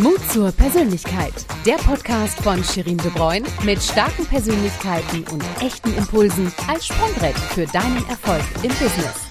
Mut 0.00 0.20
zur 0.30 0.50
Persönlichkeit. 0.52 1.34
Der 1.66 1.74
Podcast 1.74 2.40
von 2.40 2.64
Shirin 2.64 2.96
De 2.96 3.10
Bruyne 3.10 3.46
mit 3.62 3.82
starken 3.82 4.24
Persönlichkeiten 4.24 5.22
und 5.30 5.44
echten 5.60 5.94
Impulsen 5.94 6.50
als 6.66 6.86
Sprungbrett 6.86 7.36
für 7.36 7.66
deinen 7.66 8.02
Erfolg 8.08 8.42
im 8.62 8.70
Business. 8.70 9.28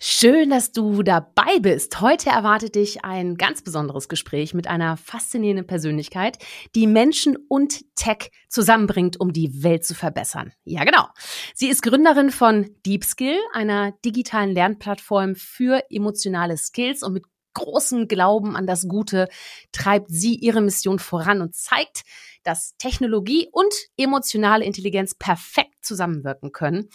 Schön, 0.00 0.50
dass 0.50 0.72
du 0.72 1.04
dabei 1.04 1.60
bist. 1.60 2.00
Heute 2.00 2.30
erwartet 2.30 2.74
dich 2.74 3.04
ein 3.04 3.36
ganz 3.36 3.62
besonderes 3.62 4.08
Gespräch 4.08 4.52
mit 4.52 4.66
einer 4.66 4.96
faszinierenden 4.96 5.66
Persönlichkeit, 5.66 6.38
die 6.74 6.88
Menschen 6.88 7.36
und 7.48 7.84
Tech 7.94 8.32
zusammenbringt, 8.48 9.20
um 9.20 9.32
die 9.32 9.62
Welt 9.62 9.84
zu 9.84 9.94
verbessern. 9.94 10.52
Ja, 10.64 10.82
genau. 10.82 11.06
Sie 11.54 11.68
ist 11.68 11.82
Gründerin 11.82 12.32
von 12.32 12.68
DeepSkill, 12.84 13.38
einer 13.52 13.92
digitalen 14.04 14.50
Lernplattform 14.50 15.36
für 15.36 15.84
emotionale 15.88 16.56
Skills 16.56 17.04
und 17.04 17.12
mit 17.12 17.24
großem 17.56 18.06
Glauben 18.06 18.54
an 18.54 18.66
das 18.66 18.86
Gute 18.86 19.28
treibt 19.72 20.10
sie 20.10 20.34
ihre 20.34 20.60
Mission 20.60 20.98
voran 20.98 21.40
und 21.40 21.54
zeigt, 21.54 22.02
dass 22.44 22.76
Technologie 22.76 23.48
und 23.50 23.74
emotionale 23.96 24.64
Intelligenz 24.64 25.14
perfekt 25.14 25.84
zusammenwirken 25.84 26.52
können. 26.52 26.88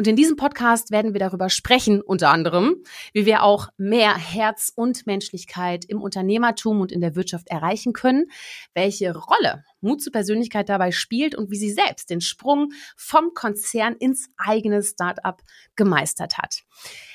Und 0.00 0.06
in 0.06 0.14
diesem 0.14 0.36
Podcast 0.36 0.92
werden 0.92 1.12
wir 1.12 1.18
darüber 1.18 1.50
sprechen, 1.50 2.00
unter 2.00 2.30
anderem, 2.30 2.84
wie 3.12 3.26
wir 3.26 3.42
auch 3.42 3.68
mehr 3.78 4.16
Herz 4.16 4.72
und 4.72 5.08
Menschlichkeit 5.08 5.84
im 5.86 6.00
Unternehmertum 6.00 6.80
und 6.80 6.92
in 6.92 7.00
der 7.00 7.16
Wirtschaft 7.16 7.48
erreichen 7.48 7.92
können, 7.92 8.26
welche 8.74 9.12
Rolle 9.12 9.64
Mut 9.80 10.00
zur 10.00 10.12
Persönlichkeit 10.12 10.68
dabei 10.68 10.92
spielt 10.92 11.34
und 11.34 11.50
wie 11.50 11.56
sie 11.56 11.70
selbst 11.70 12.10
den 12.10 12.20
Sprung 12.20 12.70
vom 12.96 13.34
Konzern 13.34 13.96
ins 13.96 14.28
eigene 14.36 14.84
Startup 14.84 15.42
gemeistert 15.74 16.38
hat. 16.38 16.62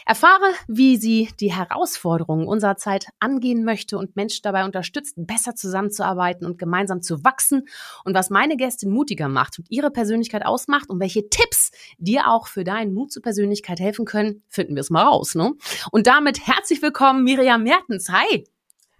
Erfahre, 0.05 0.51
wie 0.67 0.97
sie 0.97 1.29
die 1.39 1.53
Herausforderungen 1.53 2.47
unserer 2.47 2.75
Zeit 2.75 3.07
angehen 3.19 3.63
möchte 3.63 3.97
und 3.97 4.17
Menschen 4.17 4.41
dabei 4.43 4.65
unterstützt, 4.65 5.15
besser 5.17 5.55
zusammenzuarbeiten 5.55 6.45
und 6.45 6.57
gemeinsam 6.57 7.01
zu 7.01 7.23
wachsen 7.23 7.63
und 8.03 8.13
was 8.13 8.29
meine 8.29 8.57
Gästin 8.57 8.91
mutiger 8.91 9.29
macht 9.29 9.59
und 9.59 9.67
ihre 9.69 9.91
Persönlichkeit 9.91 10.45
ausmacht 10.45 10.89
und 10.89 10.99
welche 10.99 11.29
Tipps 11.29 11.71
dir 11.97 12.27
auch 12.27 12.47
für 12.47 12.65
deinen 12.73 12.93
Mut 12.93 13.11
zur 13.11 13.21
Persönlichkeit 13.21 13.79
helfen 13.79 14.05
können, 14.05 14.43
finden 14.49 14.75
wir 14.75 14.81
es 14.81 14.89
mal 14.89 15.03
raus. 15.03 15.35
Ne? 15.35 15.53
Und 15.91 16.07
damit 16.07 16.47
herzlich 16.47 16.81
willkommen, 16.81 17.23
Miriam 17.23 17.63
Mertens. 17.63 18.09
Hi! 18.09 18.45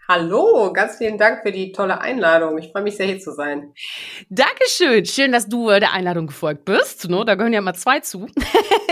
Hallo, 0.08 0.74
ganz 0.74 0.98
vielen 0.98 1.18
Dank 1.18 1.44
für 1.44 1.52
die 1.54 1.72
tolle 1.72 2.02
Einladung. 2.02 2.58
Ich 2.58 2.72
freue 2.72 2.84
mich 2.84 2.98
sehr, 2.98 3.06
hier 3.08 3.20
zu 3.20 3.32
sein. 3.32 3.74
Dankeschön. 4.30 5.06
Schön, 5.06 5.32
dass 5.32 5.48
du 5.48 5.70
äh, 5.70 5.80
der 5.80 5.94
Einladung 5.94 6.28
gefolgt 6.28 6.66
bist. 6.66 7.10
Ne? 7.10 7.24
Da 7.26 7.36
gehören 7.36 7.54
ja 7.54 7.62
mal 7.62 7.74
zwei 7.74 8.02
zu. 8.02 8.28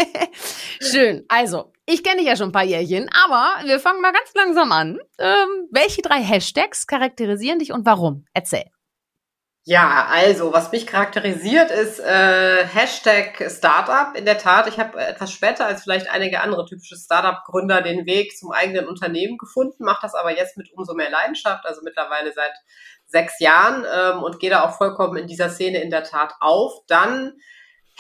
Schön. 0.81 1.25
Also, 1.27 1.73
ich 1.85 2.03
kenne 2.03 2.19
dich 2.19 2.27
ja 2.27 2.37
schon 2.37 2.49
ein 2.49 2.53
paar 2.53 2.63
Jährchen, 2.63 3.09
aber 3.25 3.67
wir 3.67 3.79
fangen 3.79 4.01
mal 4.01 4.13
ganz 4.13 4.33
langsam 4.35 4.71
an. 4.71 4.99
Ähm, 5.19 5.67
welche 5.69 6.01
drei 6.01 6.21
Hashtags 6.23 6.87
charakterisieren 6.87 7.59
dich 7.59 7.73
und 7.73 7.85
warum? 7.85 8.25
Erzähl. 8.33 8.63
Ja, 9.63 10.07
also 10.09 10.53
was 10.53 10.71
mich 10.71 10.87
charakterisiert 10.87 11.69
ist 11.69 11.99
äh, 11.99 12.65
Hashtag 12.65 13.43
Startup. 13.47 14.15
In 14.17 14.25
der 14.25 14.39
Tat, 14.39 14.67
ich 14.67 14.79
habe 14.79 14.99
etwas 14.99 15.31
später 15.31 15.67
als 15.67 15.83
vielleicht 15.83 16.09
einige 16.09 16.41
andere 16.41 16.65
typische 16.65 16.95
Startup-Gründer 16.95 17.83
den 17.83 18.07
Weg 18.07 18.35
zum 18.35 18.51
eigenen 18.51 18.87
Unternehmen 18.87 19.37
gefunden, 19.37 19.83
mache 19.83 20.01
das 20.01 20.15
aber 20.15 20.35
jetzt 20.35 20.57
mit 20.57 20.73
umso 20.73 20.95
mehr 20.95 21.11
Leidenschaft, 21.11 21.63
also 21.67 21.81
mittlerweile 21.83 22.33
seit 22.33 22.53
sechs 23.05 23.39
Jahren 23.39 23.85
ähm, 23.93 24.23
und 24.23 24.39
gehe 24.39 24.49
da 24.49 24.63
auch 24.63 24.77
vollkommen 24.77 25.17
in 25.17 25.27
dieser 25.27 25.49
Szene 25.49 25.79
in 25.83 25.91
der 25.91 26.05
Tat 26.05 26.33
auf. 26.39 26.73
Dann 26.87 27.33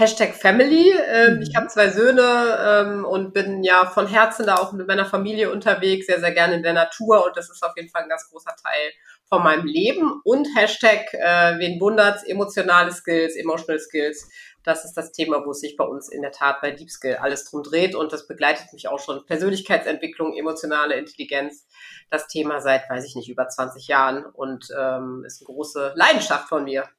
Hashtag 0.01 0.33
Family. 0.33 0.91
Ähm, 1.11 1.35
mhm. 1.35 1.41
Ich 1.43 1.55
habe 1.55 1.67
zwei 1.67 1.89
Söhne 1.89 2.23
ähm, 2.59 3.05
und 3.05 3.33
bin 3.33 3.63
ja 3.63 3.85
von 3.85 4.07
Herzen 4.07 4.47
da 4.47 4.55
auch 4.55 4.73
mit 4.73 4.87
meiner 4.87 5.05
Familie 5.05 5.51
unterwegs, 5.51 6.07
sehr, 6.07 6.19
sehr 6.19 6.31
gerne 6.31 6.55
in 6.55 6.63
der 6.63 6.73
Natur 6.73 7.23
und 7.23 7.37
das 7.37 7.51
ist 7.51 7.63
auf 7.63 7.73
jeden 7.75 7.89
Fall 7.89 8.01
ein 8.01 8.09
ganz 8.09 8.27
großer 8.27 8.55
Teil 8.63 8.91
von 9.29 9.43
meinem 9.43 9.67
Leben 9.67 10.19
und 10.23 10.47
Hashtag, 10.57 11.13
äh, 11.13 11.59
wen 11.59 11.79
wundert's, 11.79 12.23
emotionale 12.23 12.91
Skills, 12.91 13.35
emotional 13.35 13.79
Skills. 13.79 14.27
Das 14.63 14.85
ist 14.85 14.93
das 14.93 15.11
Thema, 15.11 15.45
wo 15.45 15.51
es 15.51 15.59
sich 15.59 15.77
bei 15.77 15.85
uns 15.85 16.09
in 16.09 16.23
der 16.23 16.31
Tat 16.31 16.61
bei 16.61 16.71
Deep 16.71 16.89
Skill 16.89 17.17
alles 17.17 17.45
drum 17.45 17.61
dreht 17.61 17.93
und 17.93 18.11
das 18.11 18.27
begleitet 18.27 18.73
mich 18.73 18.87
auch 18.87 18.99
schon. 18.99 19.23
Persönlichkeitsentwicklung, 19.27 20.35
emotionale 20.35 20.95
Intelligenz, 20.95 21.67
das 22.09 22.27
Thema 22.27 22.59
seit, 22.59 22.89
weiß 22.89 23.05
ich 23.05 23.15
nicht, 23.15 23.29
über 23.29 23.47
20 23.47 23.87
Jahren 23.87 24.25
und 24.25 24.67
ähm, 24.75 25.23
ist 25.27 25.41
eine 25.41 25.53
große 25.53 25.93
Leidenschaft 25.95 26.49
von 26.49 26.63
mir. 26.63 26.89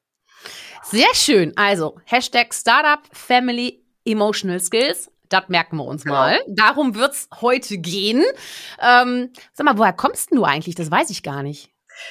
Sehr 0.85 1.15
schön. 1.15 1.53
Also 1.57 1.97
Hashtag 2.05 2.53
Startup 2.55 3.01
Family 3.13 3.83
Emotional 4.05 4.61
Skills. 4.61 5.11
Das 5.29 5.49
merken 5.49 5.77
wir 5.77 5.85
uns 5.85 6.05
genau. 6.05 6.17
mal. 6.17 6.41
Darum 6.47 6.95
wird's 6.95 7.29
heute 7.41 7.79
gehen. 7.79 8.23
Ähm, 8.81 9.31
sag 9.55 9.65
mal, 9.65 9.79
woher 9.79 9.95
kommst 9.95 10.31
du 10.31 10.45
eigentlich? 10.45 10.75
Das 10.75 10.91
weiß 10.91 11.11
ich 11.11 11.23
gar 11.23 11.43
nicht. 11.43 11.71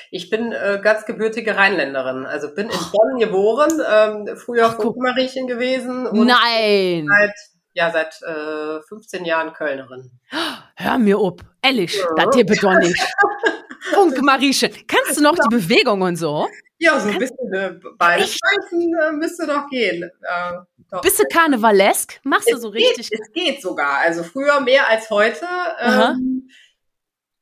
Ich 0.09 0.29
bin 0.29 0.51
äh, 0.51 0.79
ganz 0.81 1.05
gebürtige 1.05 1.55
Rheinländerin. 1.55 2.25
Also 2.25 2.53
bin 2.53 2.69
in 2.69 2.79
Bonn 2.91 3.19
geboren, 3.19 3.81
ähm, 3.91 4.37
früher 4.37 4.71
Funkmariechen 4.71 5.47
gewesen. 5.47 6.07
Und 6.07 6.27
Nein! 6.27 7.07
Seit, 7.07 7.35
ja, 7.73 7.91
seit 7.91 8.21
äh, 8.21 8.81
15 8.87 9.25
Jahren 9.25 9.53
Kölnerin. 9.53 10.11
Hör 10.75 10.97
mir 10.97 11.19
ob. 11.19 11.41
Ehrlich, 11.61 11.95
ja. 11.97 12.05
das 12.15 12.35
hier 12.35 12.45
bedeutet 12.45 12.97
Funkmariechen. 13.93 14.71
Kannst 14.87 15.17
du 15.17 15.23
noch 15.23 15.35
die 15.35 15.55
Bewegung 15.55 16.01
und 16.01 16.15
so? 16.15 16.47
Ja, 16.77 16.99
so 16.99 17.09
ein 17.09 17.19
bisschen 17.19 17.53
äh, 17.53 17.79
beide 17.97 18.23
Schweißen 18.23 18.95
äh, 18.95 19.11
müsste 19.11 19.45
doch 19.45 19.69
gehen. 19.69 20.03
Äh, 20.03 20.53
doch. 20.89 21.01
Bist 21.01 21.19
du 21.19 21.23
karnevalesk? 21.31 22.19
Machst 22.23 22.49
es 22.49 22.55
du 22.55 22.61
so 22.61 22.69
richtig? 22.69 23.09
Geht, 23.09 23.19
es 23.19 23.31
geht 23.31 23.61
sogar. 23.61 23.99
Also 23.99 24.23
früher 24.23 24.59
mehr 24.59 24.89
als 24.89 25.09
heute. 25.09 25.45
Ähm, 25.79 26.49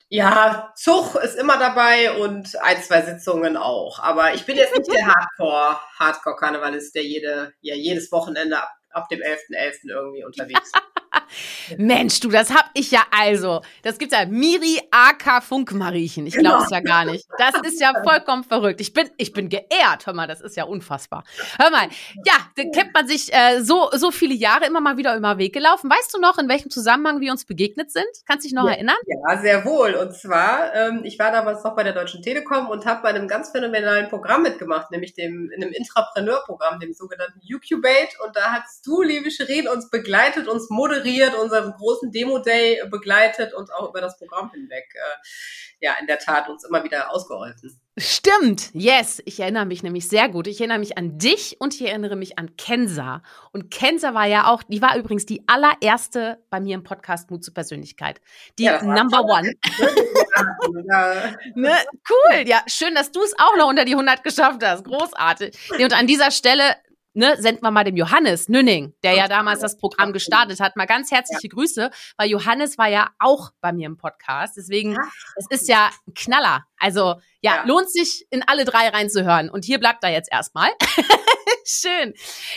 ja, 0.09 0.73
Zug 0.75 1.15
ist 1.15 1.37
immer 1.37 1.57
dabei 1.57 2.11
und 2.17 2.59
ein, 2.61 2.81
zwei 2.81 3.01
Sitzungen 3.03 3.57
auch. 3.57 3.99
Aber 3.99 4.33
ich 4.33 4.45
bin 4.45 4.57
jetzt 4.57 4.75
nicht 4.75 4.91
der 4.91 5.05
Hardcore, 5.05 5.79
Hardcore-Karnevalist, 5.99 6.95
der 6.95 7.03
jede, 7.03 7.53
ja, 7.61 7.75
jedes 7.75 8.11
Wochenende 8.11 8.57
ab, 8.57 8.71
ab 8.91 9.09
dem 9.09 9.19
11.11. 9.19 9.55
.11. 9.55 9.89
irgendwie 9.89 10.23
unterwegs. 10.23 10.71
Mensch, 11.77 12.19
du, 12.19 12.29
das 12.29 12.53
hab 12.53 12.69
ich 12.73 12.91
ja 12.91 13.01
also. 13.11 13.61
Das 13.83 13.97
gibt's 13.97 14.15
ja. 14.15 14.25
Miri 14.25 14.79
AK 14.91 15.43
Funkmariechen. 15.43 16.25
Ich 16.27 16.35
glaube 16.35 16.63
es 16.63 16.69
ja 16.69 16.79
gar 16.79 17.05
nicht. 17.05 17.25
Das 17.37 17.55
ist 17.63 17.79
ja 17.79 17.93
vollkommen 18.03 18.43
verrückt. 18.43 18.81
Ich 18.81 18.93
bin, 18.93 19.09
ich 19.17 19.33
bin 19.33 19.49
geehrt. 19.49 20.05
Hör 20.05 20.13
mal, 20.13 20.27
das 20.27 20.41
ist 20.41 20.55
ja 20.55 20.63
unfassbar. 20.65 21.23
Hör 21.57 21.71
mal, 21.71 21.87
ja, 22.25 22.33
da 22.55 22.63
kennt 22.73 22.93
man 22.93 23.07
sich 23.07 23.33
äh, 23.33 23.61
so, 23.61 23.89
so 23.93 24.11
viele 24.11 24.33
Jahre 24.33 24.65
immer 24.65 24.81
mal 24.81 24.97
wieder 24.97 25.15
über 25.15 25.35
den 25.35 25.39
Weg 25.39 25.53
gelaufen. 25.53 25.89
Weißt 25.89 26.13
du 26.13 26.19
noch, 26.19 26.37
in 26.37 26.49
welchem 26.49 26.69
Zusammenhang 26.69 27.21
wir 27.21 27.31
uns 27.31 27.45
begegnet 27.45 27.91
sind? 27.91 28.07
Kannst 28.27 28.45
du 28.45 28.49
dich 28.49 28.55
noch 28.55 28.65
ja, 28.65 28.73
erinnern? 28.73 28.97
Ja, 29.05 29.37
sehr 29.37 29.65
wohl. 29.65 29.95
Und 29.95 30.13
zwar, 30.13 30.73
ähm, 30.73 31.01
ich 31.03 31.17
war 31.19 31.31
damals 31.31 31.63
noch 31.63 31.75
bei 31.75 31.83
der 31.83 31.93
Deutschen 31.93 32.21
Telekom 32.21 32.69
und 32.69 32.85
habe 32.85 33.01
bei 33.01 33.09
einem 33.09 33.27
ganz 33.27 33.49
phänomenalen 33.51 34.09
Programm 34.09 34.43
mitgemacht, 34.43 34.91
nämlich 34.91 35.13
dem, 35.13 35.49
in 35.55 35.63
einem 35.63 35.73
Intrapreneur-Programm, 35.73 36.79
dem 36.79 36.93
sogenannten 36.93 37.39
UQBate. 37.39 38.19
Und 38.25 38.35
da 38.35 38.51
hast 38.53 38.85
du, 38.85 39.01
liebe 39.01 39.31
Shirin, 39.31 39.67
uns 39.67 39.89
begleitet, 39.89 40.47
uns 40.47 40.69
moderiert 40.69 40.98
moderiert, 40.99 41.35
unseren 41.35 41.71
großen 41.73 42.11
Demo-Day 42.11 42.81
begleitet 42.89 43.53
und 43.53 43.73
auch 43.73 43.89
über 43.89 44.01
das 44.01 44.17
Programm 44.17 44.51
hinweg, 44.51 44.85
äh, 44.93 45.85
ja, 45.85 45.93
in 45.99 46.07
der 46.07 46.19
Tat 46.19 46.49
uns 46.49 46.65
immer 46.65 46.83
wieder 46.83 47.11
ausgeholfen. 47.11 47.79
Stimmt, 47.97 48.69
yes. 48.73 49.21
Ich 49.25 49.39
erinnere 49.39 49.65
mich 49.65 49.81
nämlich 49.81 50.07
sehr 50.07 50.29
gut. 50.29 50.47
Ich 50.47 50.59
erinnere 50.59 50.79
mich 50.79 50.97
an 50.97 51.17
dich 51.17 51.57
und 51.59 51.73
ich 51.73 51.81
erinnere 51.87 52.15
mich 52.15 52.37
an 52.37 52.55
Kenza. 52.57 53.23
Und 53.51 53.71
Kenza 53.71 54.13
war 54.13 54.25
ja 54.25 54.47
auch, 54.47 54.63
die 54.63 54.81
war 54.81 54.97
übrigens 54.97 55.25
die 55.25 55.43
allererste 55.47 56.43
bei 56.49 56.59
mir 56.59 56.75
im 56.75 56.83
Podcast 56.83 57.31
Mut 57.31 57.43
zur 57.43 57.53
Persönlichkeit. 57.53 58.19
Die 58.57 58.63
ja, 58.63 58.81
Number 58.83 59.23
One. 59.23 59.53
ne? 61.55 61.75
Cool, 62.09 62.43
ja, 62.45 62.61
schön, 62.67 62.95
dass 62.95 63.11
du 63.11 63.21
es 63.21 63.33
auch 63.37 63.57
noch 63.57 63.69
unter 63.69 63.85
die 63.85 63.93
100 63.93 64.23
geschafft 64.23 64.61
hast. 64.63 64.83
Großartig. 64.83 65.57
Und 65.79 65.93
an 65.93 66.07
dieser 66.07 66.31
Stelle 66.31 66.75
ne, 67.19 67.35
senden 67.37 67.61
wir 67.61 67.69
mal 67.69 67.83
dem 67.83 67.97
Johannes 67.97 68.49
Nünning, 68.49 68.93
der 69.03 69.13
ja 69.13 69.27
damals 69.27 69.59
das 69.59 69.77
Programm 69.77 70.13
gestartet 70.13 70.59
hat, 70.59 70.75
mal 70.75 70.85
ganz 70.85 71.11
herzliche 71.11 71.47
ja. 71.47 71.53
Grüße, 71.53 71.91
weil 72.17 72.29
Johannes 72.29 72.77
war 72.77 72.87
ja 72.87 73.09
auch 73.19 73.51
bei 73.61 73.73
mir 73.73 73.85
im 73.87 73.97
Podcast. 73.97 74.55
Deswegen, 74.57 74.97
es 75.35 75.45
ist 75.49 75.67
ja 75.67 75.89
ein 76.07 76.13
Knaller. 76.13 76.65
Also 76.79 77.15
ja, 77.41 77.57
ja, 77.57 77.63
lohnt 77.65 77.91
sich 77.91 78.25
in 78.29 78.43
alle 78.47 78.65
drei 78.65 78.89
reinzuhören. 78.89 79.49
Und 79.49 79.65
hier 79.65 79.79
bleibt 79.79 80.03
er 80.03 80.11
jetzt 80.11 80.31
erstmal. 80.31 80.69
Schön. 81.65 82.13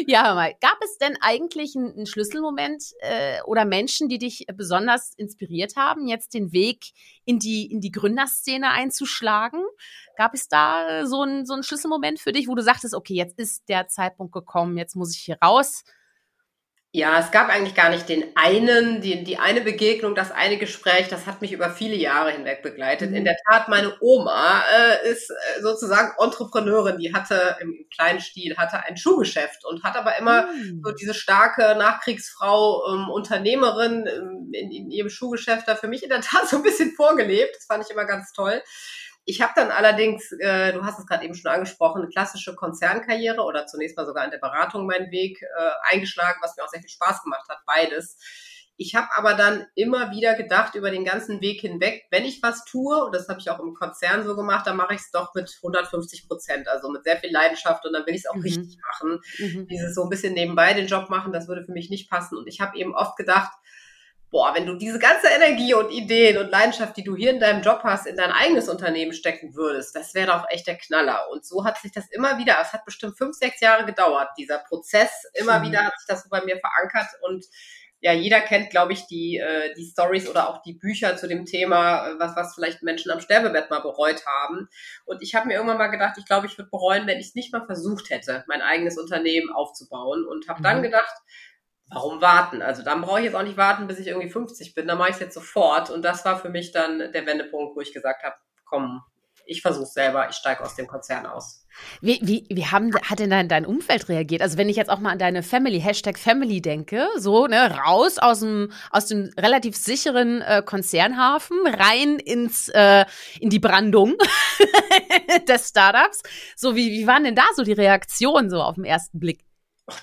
Ja, 0.07 0.25
hör 0.25 0.35
mal, 0.35 0.55
gab 0.61 0.79
es 0.83 0.97
denn 0.97 1.17
eigentlich 1.21 1.77
einen, 1.77 1.93
einen 1.93 2.07
Schlüsselmoment 2.07 2.83
äh, 3.01 3.43
oder 3.43 3.65
Menschen, 3.65 4.09
die 4.09 4.19
dich 4.19 4.47
besonders 4.55 5.13
inspiriert 5.17 5.77
haben, 5.77 6.09
jetzt 6.09 6.35
den 6.35 6.53
Weg 6.53 6.93
in 7.25 7.39
die, 7.39 7.71
in 7.71 7.81
die 7.81 7.91
Gründerszene 7.91 8.71
einzuschlagen? 8.71 9.63
Gab 10.17 10.35
es 10.35 10.49
da 10.49 11.07
so 11.07 11.23
einen, 11.23 11.45
so 11.45 11.53
einen 11.53 11.63
Schlüsselmoment 11.63 12.21
für 12.21 12.33
dich, 12.33 12.49
wo 12.49 12.55
du 12.55 12.63
sagtest, 12.63 12.95
okay, 12.95 13.15
jetzt 13.15 13.39
ist 13.39 13.69
der 13.69 13.89
Zeitpunkt 13.89 14.33
gekommen, 14.33 14.79
jetzt 14.79 14.97
muss 14.97 15.15
ich 15.15 15.23
hier 15.23 15.37
raus? 15.45 15.85
Ja, 16.95 17.19
es 17.19 17.31
gab 17.31 17.49
eigentlich 17.49 17.75
gar 17.75 17.89
nicht 17.89 18.07
den 18.11 18.37
einen, 18.37 19.01
die, 19.01 19.25
die 19.25 19.39
eine 19.39 19.63
Begegnung, 19.63 20.15
das 20.15 20.31
eine 20.31 20.59
Gespräch, 20.59 21.09
das 21.09 21.25
hat 21.25 21.41
mich 21.41 21.53
über 21.53 21.71
viele 21.71 21.97
Jahre 21.97 22.33
hinweg 22.33 22.63
begleitet. 22.63 23.13
Mhm. 23.13 23.17
In 23.17 23.25
der 23.25 23.39
Tat, 23.49 23.69
meine 23.71 23.97
Oma 24.01 24.63
äh, 24.71 25.09
ist 25.11 25.31
äh, 25.31 25.63
sozusagen 25.63 26.13
Entrepreneurin, 26.23 26.99
die 26.99 27.15
hatte 27.15 27.57
im, 27.63 27.73
im, 27.73 27.89
kleinen 27.89 28.21
Stil, 28.21 28.59
hatte 28.59 28.85
ein 28.85 28.99
Schuhgeschäft 28.99 29.65
und 29.65 29.83
hat 29.83 29.97
aber 29.97 30.19
immer 30.19 30.49
mhm. 30.49 30.83
so 30.85 30.93
diese 30.93 31.15
starke 31.15 31.77
Nachkriegsfrau, 31.79 32.83
ähm, 32.93 33.09
Unternehmerin 33.09 34.07
ähm, 34.07 34.51
in, 34.53 34.71
in 34.71 34.91
ihrem 34.91 35.09
Schuhgeschäft 35.09 35.67
da 35.69 35.77
für 35.77 35.89
mich 35.89 36.03
in 36.03 36.11
der 36.11 36.21
Tat 36.21 36.47
so 36.47 36.57
ein 36.57 36.63
bisschen 36.63 36.93
vorgelebt. 36.93 37.57
Das 37.57 37.65
fand 37.65 37.83
ich 37.83 37.91
immer 37.91 38.05
ganz 38.05 38.35
toll. 38.35 38.63
Ich 39.25 39.41
habe 39.41 39.53
dann 39.55 39.71
allerdings, 39.71 40.33
äh, 40.33 40.73
du 40.73 40.85
hast 40.85 40.99
es 40.99 41.07
gerade 41.07 41.25
eben 41.25 41.35
schon 41.35 41.51
angesprochen, 41.51 42.03
eine 42.03 42.11
klassische 42.11 42.55
Konzernkarriere 42.57 43.43
oder 43.43 43.67
zunächst 43.67 43.97
mal 43.97 44.07
sogar 44.07 44.25
in 44.25 44.33
der 44.33 44.39
Beratung 44.39 44.87
meinen 44.87 45.11
Weg 45.11 45.41
äh, 45.43 45.95
eingeschlagen, 45.95 46.41
was 46.43 46.57
mir 46.57 46.65
auch 46.65 46.69
sehr 46.69 46.81
viel 46.81 46.91
Spaß 46.91 47.23
gemacht 47.23 47.49
hat, 47.49 47.59
beides. 47.65 48.17
Ich 48.77 48.95
habe 48.97 49.09
aber 49.17 49.35
dann 49.35 49.67
immer 49.77 50.11
wieder 50.11 50.35
gedacht 50.35 50.75
über 50.75 50.91
den 50.91 51.05
ganzen 51.05 51.41
Weg 51.41 51.61
hinweg, 51.61 52.05
wenn 52.11 52.25
ich 52.25 52.43
was 52.43 52.65
tue, 52.65 53.05
und 53.05 53.15
das 53.15 53.29
habe 53.29 53.39
ich 53.39 53.49
auch 53.49 53.61
im 53.61 53.75
Konzern 53.75 54.25
so 54.25 54.35
gemacht, 54.35 54.67
dann 54.67 54.77
mache 54.77 54.95
ich 54.95 55.01
es 55.01 55.11
doch 55.11 55.35
mit 55.35 55.57
150 55.63 56.27
Prozent, 56.27 56.69
also 56.69 56.91
mit 56.91 57.05
sehr 57.05 57.19
viel 57.19 57.31
Leidenschaft 57.31 57.85
und 57.87 57.93
dann 57.93 58.05
will 58.07 58.15
ich 58.15 58.23
es 58.23 58.27
auch 58.27 58.35
mhm. 58.35 58.43
richtig 58.43 58.79
machen. 58.91 59.21
Mhm. 59.39 59.69
Dieses 59.69 59.95
so 59.95 60.03
ein 60.03 60.09
bisschen 60.09 60.35
nebenbei 60.35 60.73
den 60.75 60.87
Job 60.87 61.11
machen, 61.11 61.33
das 61.33 61.47
würde 61.47 61.65
für 61.65 61.73
mich 61.73 61.91
nicht 61.91 62.11
passen. 62.11 62.37
Und 62.37 62.49
ich 62.49 62.61
habe 62.61 62.77
eben 62.77 62.95
oft 62.95 63.17
gedacht, 63.17 63.53
boah, 64.33 64.55
wenn 64.55 64.67
du 64.67 64.75
diese 64.75 64.99
ganze 64.99 65.29
Energie 65.29 65.75
und 65.75 65.91
Ideen 65.91 66.39
und 66.39 66.51
Leidenschaft, 66.51 66.97
die 66.97 67.05
du 67.05 67.15
hier 67.15 67.31
in 67.31 67.39
deinem 67.39 67.61
Job 67.61 67.81
hast, 67.85 68.07
in 68.07 68.17
dein 68.17 68.33
eigenes 68.33 68.67
Unternehmen 68.67 69.13
stecken 69.13 69.55
würdest, 69.55 69.95
das 69.95 70.15
wäre 70.15 70.29
doch 70.29 70.47
echt 70.49 70.67
der 70.67 70.79
Knaller. 70.79 71.31
Und 71.31 71.45
so 71.45 71.67
hat 71.67 71.79
sich 71.79 71.93
das 71.93 72.11
immer 72.11 72.39
wieder, 72.39 72.57
es 72.61 72.73
hat 72.73 72.87
bestimmt 72.87 73.19
fünf, 73.19 73.37
sechs 73.37 73.61
Jahre 73.61 73.85
gedauert, 73.85 74.31
dieser 74.39 74.59
Prozess. 74.59 75.11
Immer 75.35 75.59
mhm. 75.59 75.69
wieder 75.69 75.85
hat 75.85 75.99
sich 75.99 76.07
das 76.09 76.23
so 76.23 76.31
bei 76.31 76.43
mir 76.43 76.59
verankert 76.59 77.09
und 77.21 77.45
ja, 78.01 78.13
jeder 78.13 78.41
kennt, 78.41 78.71
glaube 78.71 78.95
ich, 78.95 79.07
die, 79.07 79.37
äh, 79.37 79.75
die 79.75 79.85
Stories 79.85 80.29
oder 80.29 80.49
auch 80.49 80.61
die 80.63 80.73
Bücher 80.73 81.17
zu 81.17 81.29
dem 81.29 81.45
Thema, 81.45 82.09
äh, 82.09 82.19
was, 82.19 82.35
was 82.35 82.55
vielleicht 82.55 82.83
Menschen 82.83 83.13
am 83.13 83.21
Sterbebett 83.21 83.71
mal 83.71 83.79
bereut 83.79 84.27
haben. 84.27 84.69
Und 85.05 85.23
ich 85.23 85.37
habe 85.37 85.47
mir 85.47 85.55
irgendwann 85.55 85.79
mal 85.79 85.87
gedacht, 85.87 86.17
ich 86.19 86.27
glaube, 86.27 86.49
ich 86.49 86.59
würde 86.59 86.71
bereuen, 86.71 87.07
wenn 87.07 87.21
ich 87.21 87.29
es 87.29 87.35
nicht 87.37 87.53
mal 87.53 87.65
versucht 87.65 88.11
hätte, 88.11 88.43
mein 88.49 88.61
eigenes 88.61 88.99
Unternehmen 88.99 89.53
aufzubauen. 89.53 90.27
Und 90.27 90.49
habe 90.49 90.59
mhm. 90.59 90.65
dann 90.65 90.83
gedacht, 90.83 91.15
warum 91.89 92.21
warten? 92.21 92.63
Also 92.63 92.83
dann 92.83 93.03
brauche 93.03 93.19
ich 93.21 93.27
jetzt 93.27 93.35
auch 93.35 93.43
nicht 93.43 93.57
warten, 93.57 93.87
bis 93.87 93.99
ich 93.99 94.09
irgendwie 94.09 94.31
50 94.31 94.75
bin. 94.75 94.87
Dann 94.87 94.99
mache 94.99 95.11
ich 95.11 95.15
es 95.17 95.21
jetzt 95.21 95.35
sofort. 95.35 95.91
Und 95.91 96.03
das 96.03 96.25
war 96.25 96.39
für 96.39 96.49
mich 96.49 96.73
dann 96.73 96.99
der 96.99 97.27
Wendepunkt, 97.27 97.77
wo 97.77 97.81
ich 97.81 97.93
gesagt 97.93 98.23
habe, 98.23 98.37
komm, 98.65 99.03
ich 99.47 99.63
versuche 99.63 99.87
selber, 99.87 100.29
ich 100.29 100.37
steige 100.37 100.63
aus 100.63 100.77
dem 100.77 100.87
Konzern 100.87 101.27
aus. 101.27 101.67
Wie, 102.01 102.21
wie, 102.23 102.47
wie 102.51 102.67
haben, 102.67 102.93
hat 103.03 103.19
denn 103.19 103.31
dein, 103.31 103.49
dein 103.49 103.67
Umfeld 103.67 104.09
reagiert? 104.09 104.43
Also 104.43 104.59
wenn 104.59 104.69
ich 104.69 104.77
jetzt 104.77 104.91
auch 104.91 105.01
mal 105.01 105.11
an 105.11 105.19
deine 105.19 105.43
Family, 105.43 105.81
Hashtag 105.81 106.19
Family 106.19 106.61
denke, 106.61 107.09
so, 107.17 107.47
ne, 107.47 107.77
raus 107.87 108.19
aus 108.19 108.41
dem, 108.41 108.73
aus 108.91 109.07
dem 109.07 109.31
relativ 109.39 109.77
sicheren 109.77 110.43
äh, 110.43 110.63
Konzernhafen, 110.65 111.59
rein 111.67 112.19
ins, 112.19 112.69
äh, 112.69 113.05
in 113.41 113.51
die 113.51 113.59
Brandung 113.59 114.15
des 115.49 115.69
Startups. 115.69 116.23
So, 116.57 116.77
wie, 116.77 116.91
wie 116.91 117.07
waren 117.07 117.25
denn 117.25 117.37
da 117.37 117.45
so 117.55 117.65
die 117.65 117.73
Reaktionen 117.73 118.51
so 118.51 118.63
auf 118.63 118.77
den 118.77 118.85
ersten 118.85 119.19
Blick? 119.19 119.45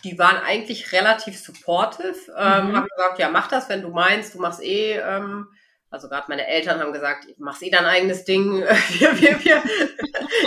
Die 0.04 0.20
waren 0.20 0.38
eigentlich 0.38 0.92
relativ 0.92 1.40
supportive. 1.40 2.16
Ähm, 2.38 2.70
mhm. 2.70 2.76
Haben 2.76 2.88
gesagt, 2.96 3.20
ja, 3.20 3.30
mach 3.30 3.48
das, 3.48 3.70
wenn 3.70 3.82
du 3.82 3.90
meinst, 3.90 4.36
du 4.36 4.40
machst 4.40 4.62
eh 4.62 4.98
ähm, 4.98 5.48
also 5.92 6.08
gerade 6.08 6.26
meine 6.30 6.46
Eltern 6.46 6.80
haben 6.80 6.94
gesagt, 6.94 7.26
mach's 7.38 7.62
eh 7.64 7.72
dein 7.72 7.86
eigenes 7.86 8.24
Ding. 8.24 8.64
Wir, 9.00 9.20
wir, 9.22 9.44
wir, 9.44 9.64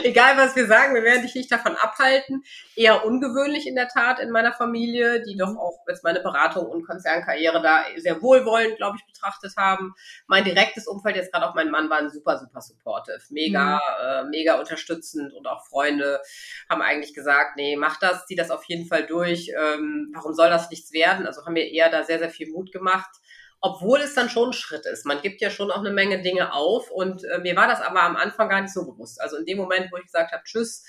egal 0.05 0.37
was 0.37 0.55
wir 0.56 0.67
sagen, 0.67 0.94
wir 0.94 1.03
werden 1.03 1.23
dich 1.23 1.35
nicht 1.35 1.50
davon 1.50 1.75
abhalten. 1.77 2.43
Eher 2.77 3.05
ungewöhnlich 3.05 3.67
in 3.67 3.75
der 3.75 3.89
Tat 3.89 4.21
in 4.21 4.31
meiner 4.31 4.53
Familie, 4.53 5.23
die 5.23 5.37
doch 5.37 5.56
auch 5.56 5.79
jetzt 5.89 6.05
meine 6.05 6.21
Beratung 6.21 6.67
und 6.67 6.87
Konzernkarriere 6.87 7.62
da 7.62 7.85
sehr 7.97 8.21
wohlwollend, 8.21 8.77
glaube 8.77 8.99
ich, 8.99 9.06
betrachtet 9.06 9.55
haben. 9.56 9.94
Mein 10.27 10.44
direktes 10.44 10.87
Umfeld, 10.87 11.17
jetzt 11.17 11.33
gerade 11.33 11.49
auch 11.49 11.55
mein 11.55 11.71
Mann, 11.71 11.89
waren 11.89 12.11
super, 12.11 12.39
super 12.39 12.61
supportive. 12.61 13.21
Mega, 13.31 13.77
mhm. 13.77 14.06
äh, 14.06 14.25
mega 14.25 14.59
unterstützend 14.59 15.33
und 15.33 15.47
auch 15.47 15.67
Freunde 15.67 16.21
haben 16.69 16.83
eigentlich 16.83 17.15
gesagt, 17.15 17.56
nee, 17.56 17.77
mach 17.77 17.99
das, 17.99 18.27
zieh 18.27 18.37
das 18.37 18.50
auf 18.50 18.65
jeden 18.65 18.87
Fall 18.87 19.06
durch. 19.06 19.50
Ähm, 19.56 20.12
warum 20.15 20.35
soll 20.35 20.50
das 20.50 20.71
nichts 20.71 20.93
werden? 20.93 21.27
Also 21.27 21.44
haben 21.47 21.55
wir 21.55 21.71
eher 21.71 21.91
da 21.91 22.05
sehr, 22.05 22.19
sehr 22.19 22.31
viel 22.31 22.50
Mut 22.50 22.73
gemacht 22.73 23.22
obwohl 23.62 24.00
es 24.00 24.14
dann 24.14 24.29
schon 24.29 24.50
ein 24.50 24.53
Schritt 24.53 24.85
ist. 24.87 25.06
Man 25.06 25.23
gibt 25.23 25.41
ja 25.41 25.49
schon 25.49 25.70
auch 25.70 25.79
eine 25.79 25.93
Menge 25.93 26.20
Dinge 26.20 26.53
auf 26.53 26.91
und 26.91 27.25
äh, 27.25 27.38
mir 27.38 27.56
war 27.56 27.69
das 27.69 27.81
aber 27.81 28.03
am 28.03 28.17
Anfang 28.17 28.49
gar 28.49 28.61
nicht 28.61 28.75
so 28.75 28.85
bewusst. 28.85 29.20
Also 29.20 29.37
in 29.37 29.47
dem 29.47 29.56
Moment, 29.56 29.91
wo 29.91 29.97
ich 29.97 30.05
gesagt 30.05 30.32
habe, 30.32 30.43
tschüss, 30.44 30.85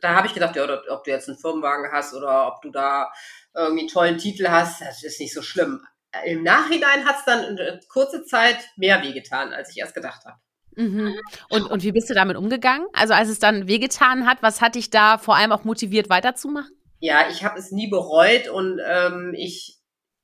da 0.00 0.14
habe 0.14 0.26
ich 0.26 0.34
gedacht, 0.34 0.56
ja, 0.56 0.64
ob 0.90 1.04
du 1.04 1.10
jetzt 1.10 1.28
einen 1.28 1.38
Firmenwagen 1.38 1.92
hast 1.92 2.14
oder 2.14 2.48
ob 2.48 2.62
du 2.62 2.70
da 2.70 3.10
irgendwie 3.54 3.82
einen 3.82 3.88
tollen 3.88 4.18
Titel 4.18 4.48
hast, 4.48 4.80
das 4.80 5.02
ist 5.02 5.20
nicht 5.20 5.34
so 5.34 5.42
schlimm. 5.42 5.84
Im 6.24 6.42
Nachhinein 6.42 7.04
hat 7.04 7.16
es 7.18 7.24
dann 7.24 7.58
in 7.58 7.80
kurze 7.88 8.24
Zeit 8.24 8.58
mehr 8.76 9.02
wehgetan, 9.02 9.52
als 9.52 9.70
ich 9.70 9.78
erst 9.78 9.94
gedacht 9.94 10.24
habe. 10.24 10.38
Mhm. 10.76 11.14
Und, 11.48 11.62
und 11.70 11.82
wie 11.82 11.92
bist 11.92 12.08
du 12.08 12.14
damit 12.14 12.36
umgegangen? 12.36 12.86
Also 12.92 13.14
als 13.14 13.28
es 13.28 13.38
dann 13.38 13.66
wehgetan 13.66 14.26
hat, 14.26 14.42
was 14.42 14.60
hat 14.60 14.74
dich 14.74 14.90
da 14.90 15.18
vor 15.18 15.36
allem 15.36 15.52
auch 15.52 15.64
motiviert 15.64 16.08
weiterzumachen? 16.08 16.70
Ja, 17.00 17.28
ich 17.30 17.44
habe 17.44 17.58
es 17.58 17.72
nie 17.72 17.88
bereut 17.88 18.48
und 18.48 18.80
ähm, 18.86 19.34
ich, 19.36 19.75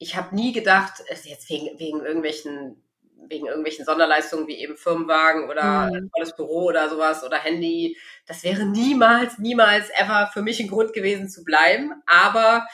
ich 0.03 0.17
habe 0.17 0.35
nie 0.35 0.53
gedacht, 0.53 1.03
jetzt 1.09 1.49
wegen, 1.49 1.79
wegen 1.79 2.05
irgendwelchen 2.05 2.83
wegen 3.29 3.47
irgendwelchen 3.47 3.85
Sonderleistungen 3.85 4.49
wie 4.49 4.59
eben 4.59 4.77
Firmenwagen 4.77 5.49
oder 5.49 5.91
mhm. 5.93 6.11
tolles 6.13 6.35
Büro 6.35 6.65
oder 6.65 6.89
sowas 6.91 7.23
oder 7.25 7.39
Handy. 7.39 7.97
Das 8.27 8.43
wäre 8.43 8.65
niemals, 8.65 9.39
niemals 9.39 9.91
ever 9.91 10.29
für 10.33 10.43
mich 10.43 10.59
ein 10.59 10.69
Grund 10.69 10.93
gewesen 10.93 11.29
zu 11.29 11.45
bleiben. 11.45 12.03
Aber 12.05 12.67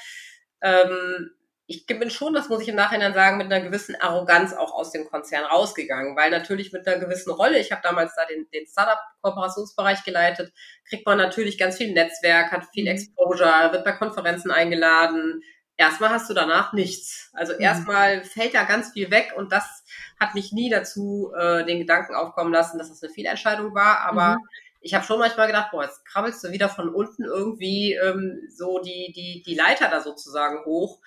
ähm, 0.62 1.30
ich 1.66 1.84
bin 1.84 2.10
schon, 2.10 2.32
das 2.32 2.48
muss 2.48 2.62
ich 2.62 2.68
im 2.68 2.76
Nachhinein 2.76 3.12
sagen, 3.12 3.36
mit 3.36 3.52
einer 3.52 3.62
gewissen 3.62 3.94
Arroganz 3.96 4.54
auch 4.54 4.72
aus 4.72 4.90
dem 4.90 5.06
Konzern 5.06 5.44
rausgegangen, 5.44 6.16
weil 6.16 6.30
natürlich 6.30 6.72
mit 6.72 6.88
einer 6.88 6.98
gewissen 6.98 7.30
Rolle, 7.30 7.58
ich 7.58 7.70
habe 7.70 7.82
damals 7.84 8.14
da 8.16 8.24
den, 8.24 8.48
den 8.54 8.66
Startup-Kooperationsbereich 8.66 10.02
geleitet, 10.02 10.50
kriegt 10.88 11.04
man 11.04 11.18
natürlich 11.18 11.58
ganz 11.58 11.76
viel 11.76 11.92
Netzwerk, 11.92 12.52
hat 12.52 12.64
viel 12.72 12.84
mhm. 12.84 12.92
Exposure, 12.92 13.70
wird 13.70 13.84
bei 13.84 13.92
Konferenzen 13.92 14.50
eingeladen, 14.50 15.42
erstmal 15.78 16.10
hast 16.10 16.28
du 16.28 16.34
danach 16.34 16.74
nichts. 16.74 17.30
Also 17.32 17.54
mhm. 17.54 17.60
erstmal 17.60 18.24
fällt 18.24 18.54
da 18.54 18.64
ganz 18.64 18.92
viel 18.92 19.10
weg 19.10 19.32
und 19.34 19.52
das 19.52 19.84
hat 20.20 20.34
mich 20.34 20.52
nie 20.52 20.68
dazu 20.68 21.32
äh, 21.38 21.64
den 21.64 21.78
Gedanken 21.78 22.14
aufkommen 22.14 22.52
lassen, 22.52 22.78
dass 22.78 22.90
das 22.90 23.02
eine 23.02 23.12
Fehlentscheidung 23.12 23.74
war. 23.74 24.00
Aber 24.00 24.36
mhm. 24.36 24.48
ich 24.80 24.92
habe 24.92 25.06
schon 25.06 25.20
manchmal 25.20 25.46
gedacht, 25.46 25.70
boah, 25.70 25.84
jetzt 25.84 26.04
krabbelst 26.04 26.44
du 26.44 26.50
wieder 26.50 26.68
von 26.68 26.92
unten 26.92 27.24
irgendwie 27.24 27.94
ähm, 27.94 28.40
so 28.50 28.80
die, 28.80 29.12
die, 29.14 29.42
die 29.46 29.54
Leiter 29.54 29.88
da 29.88 30.02
sozusagen 30.02 30.64
hoch. 30.66 31.00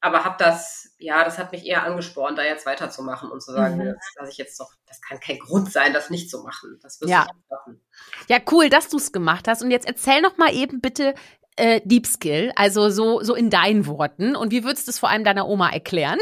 Aber 0.00 0.24
habe 0.24 0.36
das, 0.38 0.94
ja, 0.98 1.24
das 1.24 1.38
hat 1.38 1.50
mich 1.50 1.66
eher 1.66 1.82
angespornt, 1.82 2.38
da 2.38 2.44
jetzt 2.44 2.66
weiterzumachen 2.66 3.32
und 3.32 3.42
zu 3.42 3.50
sagen, 3.50 3.78
mhm. 3.78 3.96
dass 4.14 4.28
ich 4.28 4.36
jetzt 4.36 4.60
doch, 4.60 4.72
das 4.86 5.00
kann 5.00 5.18
kein 5.18 5.40
Grund 5.40 5.72
sein, 5.72 5.92
das 5.92 6.08
nicht 6.08 6.30
zu 6.30 6.38
machen. 6.44 6.78
Das 6.82 7.00
wirst 7.00 7.10
ja. 7.10 7.26
du 7.26 7.54
machen. 7.56 7.80
Ja, 8.28 8.38
cool, 8.52 8.70
dass 8.70 8.88
du 8.88 8.98
es 8.98 9.10
gemacht 9.10 9.48
hast. 9.48 9.60
Und 9.60 9.72
jetzt 9.72 9.88
erzähl 9.88 10.20
noch 10.20 10.36
mal 10.36 10.54
eben 10.54 10.80
bitte, 10.80 11.14
äh, 11.58 11.80
Deep 11.84 12.06
Skill, 12.06 12.52
also 12.56 12.88
so, 12.90 13.22
so 13.22 13.34
in 13.34 13.50
deinen 13.50 13.86
Worten. 13.86 14.36
Und 14.36 14.52
wie 14.52 14.64
würdest 14.64 14.86
du 14.86 14.90
es 14.90 14.98
vor 14.98 15.10
allem 15.10 15.24
deiner 15.24 15.48
Oma 15.48 15.70
erklären? 15.70 16.18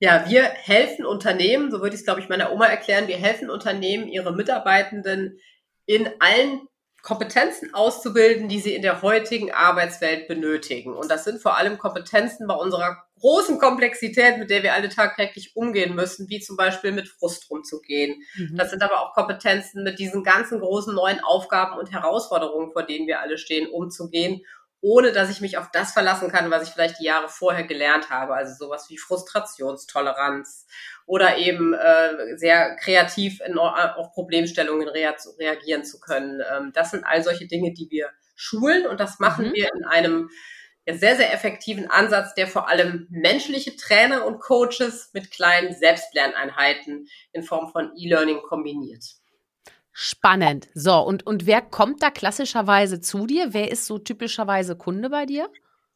ja, 0.00 0.24
wir 0.28 0.42
helfen 0.42 1.04
Unternehmen, 1.04 1.70
so 1.70 1.80
würde 1.80 1.94
ich 1.94 2.00
es, 2.00 2.04
glaube 2.04 2.20
ich, 2.20 2.28
meiner 2.28 2.52
Oma 2.52 2.66
erklären, 2.66 3.08
wir 3.08 3.16
helfen 3.16 3.50
Unternehmen, 3.50 4.08
ihre 4.08 4.34
Mitarbeitenden 4.34 5.38
in 5.86 6.08
allen 6.20 6.60
Kompetenzen 7.02 7.74
auszubilden, 7.74 8.48
die 8.48 8.60
sie 8.60 8.74
in 8.74 8.82
der 8.82 9.02
heutigen 9.02 9.52
Arbeitswelt 9.52 10.28
benötigen. 10.28 10.94
Und 10.94 11.10
das 11.10 11.24
sind 11.24 11.42
vor 11.42 11.56
allem 11.56 11.76
Kompetenzen 11.76 12.46
bei 12.46 12.54
unserer 12.54 13.02
großen 13.18 13.58
Komplexität, 13.58 14.38
mit 14.38 14.50
der 14.50 14.62
wir 14.62 14.72
alle 14.72 14.88
tagtäglich 14.88 15.56
umgehen 15.56 15.96
müssen, 15.96 16.28
wie 16.28 16.38
zum 16.38 16.56
Beispiel 16.56 16.92
mit 16.92 17.08
Frust 17.08 17.50
umzugehen. 17.50 18.22
Mhm. 18.36 18.56
Das 18.56 18.70
sind 18.70 18.82
aber 18.82 19.00
auch 19.00 19.14
Kompetenzen, 19.14 19.82
mit 19.82 19.98
diesen 19.98 20.22
ganzen 20.22 20.60
großen 20.60 20.94
neuen 20.94 21.18
Aufgaben 21.20 21.76
und 21.76 21.90
Herausforderungen, 21.90 22.72
vor 22.72 22.84
denen 22.84 23.08
wir 23.08 23.20
alle 23.20 23.36
stehen, 23.36 23.68
umzugehen 23.68 24.42
ohne 24.84 25.12
dass 25.12 25.30
ich 25.30 25.40
mich 25.40 25.58
auf 25.58 25.70
das 25.72 25.92
verlassen 25.92 26.28
kann, 26.28 26.50
was 26.50 26.64
ich 26.64 26.74
vielleicht 26.74 26.98
die 26.98 27.04
Jahre 27.04 27.28
vorher 27.28 27.64
gelernt 27.64 28.10
habe. 28.10 28.34
Also 28.34 28.66
sowas 28.66 28.90
wie 28.90 28.98
Frustrationstoleranz 28.98 30.66
oder 31.12 31.36
eben 31.36 31.74
äh, 31.74 32.38
sehr 32.38 32.74
kreativ 32.76 33.42
in, 33.46 33.58
auf 33.58 34.12
Problemstellungen 34.14 34.88
rea 34.88 35.14
reagieren 35.38 35.84
zu 35.84 36.00
können. 36.00 36.40
Ähm, 36.50 36.72
das 36.72 36.92
sind 36.92 37.04
all 37.04 37.22
solche 37.22 37.46
Dinge, 37.46 37.74
die 37.74 37.90
wir 37.90 38.08
schulen 38.34 38.86
und 38.86 38.98
das 38.98 39.18
machen 39.18 39.48
mhm. 39.48 39.52
wir 39.52 39.68
in 39.76 39.84
einem 39.84 40.30
sehr, 40.90 41.16
sehr 41.16 41.34
effektiven 41.34 41.90
Ansatz, 41.90 42.32
der 42.32 42.46
vor 42.46 42.70
allem 42.70 43.08
menschliche 43.10 43.76
Trainer 43.76 44.24
und 44.24 44.40
Coaches 44.40 45.10
mit 45.12 45.30
kleinen 45.30 45.74
Selbstlerneinheiten 45.74 47.06
in 47.32 47.42
Form 47.42 47.70
von 47.70 47.92
E-Learning 47.94 48.40
kombiniert. 48.48 49.04
Spannend. 49.92 50.68
So, 50.72 50.98
und, 50.98 51.26
und 51.26 51.44
wer 51.44 51.60
kommt 51.60 52.02
da 52.02 52.10
klassischerweise 52.10 53.02
zu 53.02 53.26
dir? 53.26 53.52
Wer 53.52 53.70
ist 53.70 53.84
so 53.84 53.98
typischerweise 53.98 54.76
Kunde 54.76 55.10
bei 55.10 55.26
dir? 55.26 55.50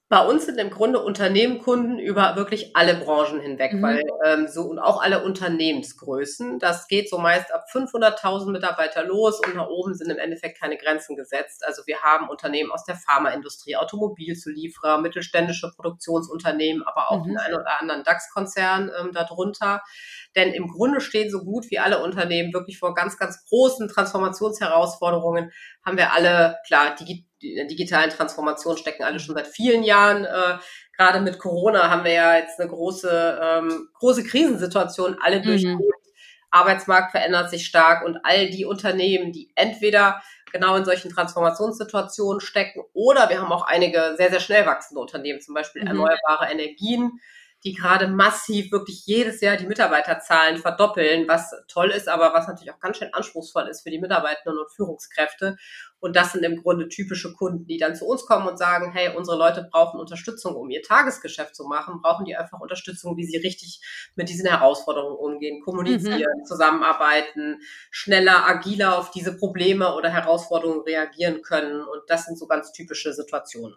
Bei 0.08 0.24
uns 0.24 0.46
sind 0.46 0.58
im 0.58 0.70
Grunde 0.70 1.02
Unternehmen 1.02 1.58
Kunden 1.58 1.98
über 1.98 2.36
wirklich 2.36 2.76
alle 2.76 2.94
Branchen 2.94 3.40
hinweg, 3.40 3.72
mhm. 3.72 3.82
weil 3.82 4.02
ähm, 4.24 4.46
so 4.46 4.62
und 4.62 4.78
auch 4.78 5.02
alle 5.02 5.24
Unternehmensgrößen. 5.24 6.60
Das 6.60 6.86
geht 6.86 7.10
so 7.10 7.18
meist 7.18 7.52
ab 7.52 7.64
500.000 7.72 8.52
Mitarbeiter 8.52 9.04
los 9.04 9.40
und 9.44 9.56
nach 9.56 9.66
oben 9.66 9.94
sind 9.94 10.08
im 10.08 10.18
Endeffekt 10.18 10.60
keine 10.60 10.76
Grenzen 10.76 11.16
gesetzt. 11.16 11.64
Also 11.66 11.82
wir 11.86 12.02
haben 12.02 12.28
Unternehmen 12.28 12.70
aus 12.70 12.84
der 12.84 12.94
Pharmaindustrie, 12.94 13.74
Automobilzulieferer, 13.74 15.00
mittelständische 15.00 15.72
Produktionsunternehmen, 15.74 16.84
aber 16.84 17.10
auch 17.10 17.24
mhm. 17.24 17.30
den 17.30 17.38
einen 17.38 17.54
oder 17.56 17.80
anderen 17.80 18.04
DAX-Konzern 18.04 18.92
ähm, 19.00 19.10
darunter. 19.12 19.82
Denn 20.36 20.52
im 20.52 20.68
Grunde 20.68 21.00
stehen 21.00 21.30
so 21.30 21.42
gut 21.42 21.68
wie 21.70 21.80
alle 21.80 22.04
Unternehmen 22.04 22.52
wirklich 22.52 22.78
vor 22.78 22.94
ganz, 22.94 23.18
ganz 23.18 23.44
großen 23.48 23.88
Transformationsherausforderungen. 23.88 25.50
Haben 25.84 25.96
wir 25.96 26.12
alle, 26.12 26.58
klar, 26.64 26.94
die, 26.94 27.26
die 27.42 27.66
digitalen 27.68 28.10
Transformation 28.10 28.76
stecken 28.76 29.04
alle 29.04 29.20
schon 29.20 29.34
seit 29.34 29.46
vielen 29.46 29.82
Jahren. 29.82 30.24
Äh, 30.24 30.58
Gerade 30.96 31.20
mit 31.20 31.38
Corona 31.38 31.90
haben 31.90 32.04
wir 32.04 32.12
ja 32.12 32.36
jetzt 32.36 32.58
eine 32.58 32.70
große, 32.70 33.40
ähm, 33.42 33.88
große 33.94 34.24
Krisensituation 34.24 35.18
alle 35.20 35.40
mhm. 35.40 35.44
durchlebt. 35.44 35.82
Arbeitsmarkt 36.50 37.10
verändert 37.10 37.50
sich 37.50 37.66
stark 37.66 38.04
und 38.04 38.18
all 38.22 38.48
die 38.48 38.64
Unternehmen, 38.64 39.32
die 39.32 39.50
entweder 39.56 40.22
genau 40.52 40.76
in 40.76 40.84
solchen 40.84 41.10
Transformationssituationen 41.10 42.40
stecken 42.40 42.82
oder 42.94 43.28
wir 43.28 43.40
haben 43.40 43.52
auch 43.52 43.66
einige 43.66 44.14
sehr, 44.16 44.30
sehr 44.30 44.40
schnell 44.40 44.64
wachsende 44.64 45.00
Unternehmen, 45.00 45.40
zum 45.40 45.54
Beispiel 45.54 45.82
mhm. 45.82 45.88
erneuerbare 45.88 46.50
Energien, 46.50 47.20
die 47.66 47.74
gerade 47.74 48.06
massiv 48.06 48.70
wirklich 48.70 49.06
jedes 49.06 49.40
Jahr 49.40 49.56
die 49.56 49.66
Mitarbeiterzahlen 49.66 50.58
verdoppeln, 50.58 51.26
was 51.26 51.52
toll 51.66 51.90
ist, 51.90 52.08
aber 52.08 52.32
was 52.32 52.46
natürlich 52.46 52.72
auch 52.72 52.78
ganz 52.78 52.98
schön 52.98 53.12
anspruchsvoll 53.12 53.66
ist 53.68 53.82
für 53.82 53.90
die 53.90 53.98
Mitarbeitenden 53.98 54.56
und 54.56 54.70
Führungskräfte. 54.70 55.56
Und 55.98 56.14
das 56.14 56.32
sind 56.32 56.44
im 56.44 56.62
Grunde 56.62 56.88
typische 56.88 57.32
Kunden, 57.32 57.66
die 57.66 57.78
dann 57.78 57.96
zu 57.96 58.06
uns 58.06 58.24
kommen 58.24 58.46
und 58.46 58.56
sagen, 58.56 58.92
hey, 58.92 59.16
unsere 59.16 59.36
Leute 59.36 59.68
brauchen 59.68 59.98
Unterstützung, 59.98 60.54
um 60.54 60.70
ihr 60.70 60.80
Tagesgeschäft 60.82 61.56
zu 61.56 61.64
machen, 61.64 62.00
brauchen 62.02 62.24
die 62.24 62.36
einfach 62.36 62.60
Unterstützung, 62.60 63.16
wie 63.16 63.24
sie 63.24 63.38
richtig 63.38 63.80
mit 64.14 64.28
diesen 64.28 64.46
Herausforderungen 64.46 65.16
umgehen, 65.16 65.60
kommunizieren, 65.64 66.38
mhm. 66.38 66.44
zusammenarbeiten, 66.44 67.58
schneller, 67.90 68.46
agiler 68.46 68.96
auf 68.96 69.10
diese 69.10 69.36
Probleme 69.36 69.96
oder 69.96 70.10
Herausforderungen 70.10 70.82
reagieren 70.82 71.42
können. 71.42 71.80
Und 71.80 72.02
das 72.06 72.26
sind 72.26 72.38
so 72.38 72.46
ganz 72.46 72.70
typische 72.70 73.12
Situationen. 73.12 73.74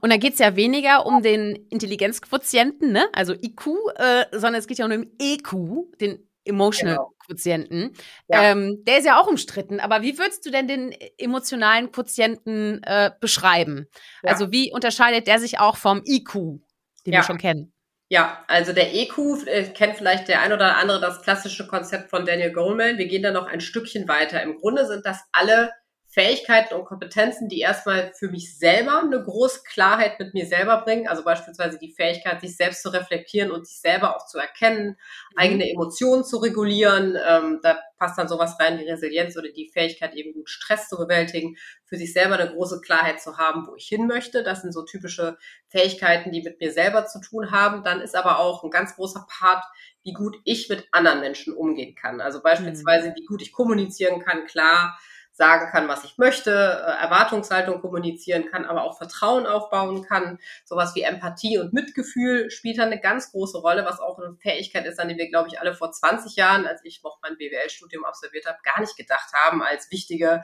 Und 0.00 0.10
da 0.10 0.16
geht 0.16 0.34
es 0.34 0.38
ja 0.38 0.56
weniger 0.56 1.06
um 1.06 1.22
den 1.22 1.56
Intelligenzquotienten, 1.70 2.92
ne? 2.92 3.08
also 3.12 3.34
IQ, 3.34 3.66
äh, 3.96 4.24
sondern 4.32 4.56
es 4.56 4.66
geht 4.66 4.78
ja 4.78 4.84
um 4.84 4.90
den 4.90 5.12
EQ, 5.18 5.98
den 6.00 6.26
Emotional 6.46 6.94
genau. 6.94 7.12
Quotienten. 7.26 7.92
Ja. 8.28 8.42
Ähm, 8.42 8.84
der 8.86 8.98
ist 8.98 9.04
ja 9.04 9.20
auch 9.20 9.26
umstritten, 9.26 9.80
aber 9.80 10.02
wie 10.02 10.18
würdest 10.18 10.46
du 10.46 10.50
denn 10.50 10.68
den 10.68 10.92
emotionalen 11.18 11.90
Quotienten 11.90 12.82
äh, 12.84 13.10
beschreiben? 13.20 13.88
Ja. 14.22 14.30
Also 14.30 14.52
wie 14.52 14.72
unterscheidet 14.72 15.26
der 15.26 15.40
sich 15.40 15.58
auch 15.58 15.76
vom 15.76 16.02
IQ, 16.04 16.34
den 16.34 16.60
ja. 17.06 17.20
wir 17.20 17.22
schon 17.24 17.38
kennen? 17.38 17.72
Ja, 18.08 18.44
also 18.46 18.72
der 18.72 18.94
EQ 18.94 19.46
äh, 19.46 19.64
kennt 19.64 19.96
vielleicht 19.96 20.28
der 20.28 20.40
ein 20.40 20.52
oder 20.52 20.76
andere 20.76 21.00
das 21.00 21.22
klassische 21.22 21.66
Konzept 21.66 22.10
von 22.10 22.24
Daniel 22.24 22.52
Goleman. 22.52 22.98
Wir 22.98 23.08
gehen 23.08 23.24
da 23.24 23.32
noch 23.32 23.48
ein 23.48 23.60
Stückchen 23.60 24.06
weiter. 24.06 24.40
Im 24.42 24.58
Grunde 24.58 24.86
sind 24.86 25.04
das 25.04 25.24
alle 25.32 25.72
Fähigkeiten 26.16 26.72
und 26.72 26.86
Kompetenzen, 26.86 27.46
die 27.46 27.60
erstmal 27.60 28.10
für 28.14 28.30
mich 28.30 28.56
selber 28.56 29.02
eine 29.02 29.22
große 29.22 29.60
Klarheit 29.64 30.18
mit 30.18 30.32
mir 30.32 30.46
selber 30.46 30.78
bringen. 30.78 31.06
Also 31.08 31.22
beispielsweise 31.22 31.78
die 31.78 31.92
Fähigkeit, 31.92 32.40
sich 32.40 32.56
selbst 32.56 32.82
zu 32.82 32.88
reflektieren 32.88 33.50
und 33.50 33.66
sich 33.66 33.78
selber 33.80 34.16
auch 34.16 34.24
zu 34.24 34.38
erkennen, 34.38 34.86
mhm. 34.88 35.36
eigene 35.36 35.70
Emotionen 35.70 36.24
zu 36.24 36.38
regulieren. 36.38 37.18
Ähm, 37.22 37.60
da 37.62 37.76
passt 37.98 38.18
dann 38.18 38.28
sowas 38.28 38.56
rein 38.58 38.78
wie 38.78 38.88
Resilienz 38.88 39.36
oder 39.36 39.50
die 39.50 39.68
Fähigkeit, 39.68 40.14
eben 40.14 40.32
gut 40.32 40.48
Stress 40.48 40.88
zu 40.88 40.96
bewältigen, 40.96 41.58
für 41.84 41.98
sich 41.98 42.14
selber 42.14 42.38
eine 42.38 42.50
große 42.50 42.80
Klarheit 42.80 43.20
zu 43.20 43.36
haben, 43.36 43.66
wo 43.66 43.76
ich 43.76 43.86
hin 43.86 44.06
möchte. 44.06 44.42
Das 44.42 44.62
sind 44.62 44.72
so 44.72 44.84
typische 44.86 45.36
Fähigkeiten, 45.68 46.32
die 46.32 46.40
mit 46.40 46.58
mir 46.60 46.72
selber 46.72 47.04
zu 47.04 47.20
tun 47.20 47.50
haben. 47.50 47.84
Dann 47.84 48.00
ist 48.00 48.16
aber 48.16 48.38
auch 48.38 48.64
ein 48.64 48.70
ganz 48.70 48.96
großer 48.96 49.26
Part, 49.28 49.66
wie 50.02 50.14
gut 50.14 50.38
ich 50.44 50.70
mit 50.70 50.88
anderen 50.92 51.20
Menschen 51.20 51.52
umgehen 51.52 51.94
kann. 51.94 52.22
Also 52.22 52.40
beispielsweise, 52.40 53.10
mhm. 53.10 53.16
wie 53.16 53.26
gut 53.26 53.42
ich 53.42 53.52
kommunizieren 53.52 54.24
kann, 54.24 54.46
klar 54.46 54.96
sagen 55.36 55.70
kann, 55.70 55.86
was 55.86 56.02
ich 56.04 56.16
möchte, 56.16 56.50
äh, 56.50 57.02
Erwartungshaltung 57.02 57.80
kommunizieren 57.82 58.46
kann, 58.50 58.64
aber 58.64 58.84
auch 58.84 58.96
Vertrauen 58.96 59.46
aufbauen 59.46 60.02
kann. 60.02 60.38
Sowas 60.64 60.94
wie 60.94 61.02
Empathie 61.02 61.58
und 61.58 61.74
Mitgefühl 61.74 62.50
spielt 62.50 62.78
da 62.78 62.84
eine 62.84 62.98
ganz 62.98 63.32
große 63.32 63.58
Rolle, 63.58 63.84
was 63.84 64.00
auch 64.00 64.18
eine 64.18 64.34
Fähigkeit 64.36 64.86
ist, 64.86 64.98
an 64.98 65.08
die 65.08 65.16
wir, 65.16 65.28
glaube 65.28 65.48
ich, 65.48 65.60
alle 65.60 65.74
vor 65.74 65.92
20 65.92 66.36
Jahren, 66.36 66.66
als 66.66 66.80
ich 66.84 67.02
noch 67.02 67.18
mein 67.22 67.36
BWL-Studium 67.36 68.04
absolviert 68.04 68.46
habe, 68.46 68.58
gar 68.62 68.80
nicht 68.80 68.96
gedacht 68.96 69.30
haben 69.34 69.62
als 69.62 69.90
wichtige 69.90 70.42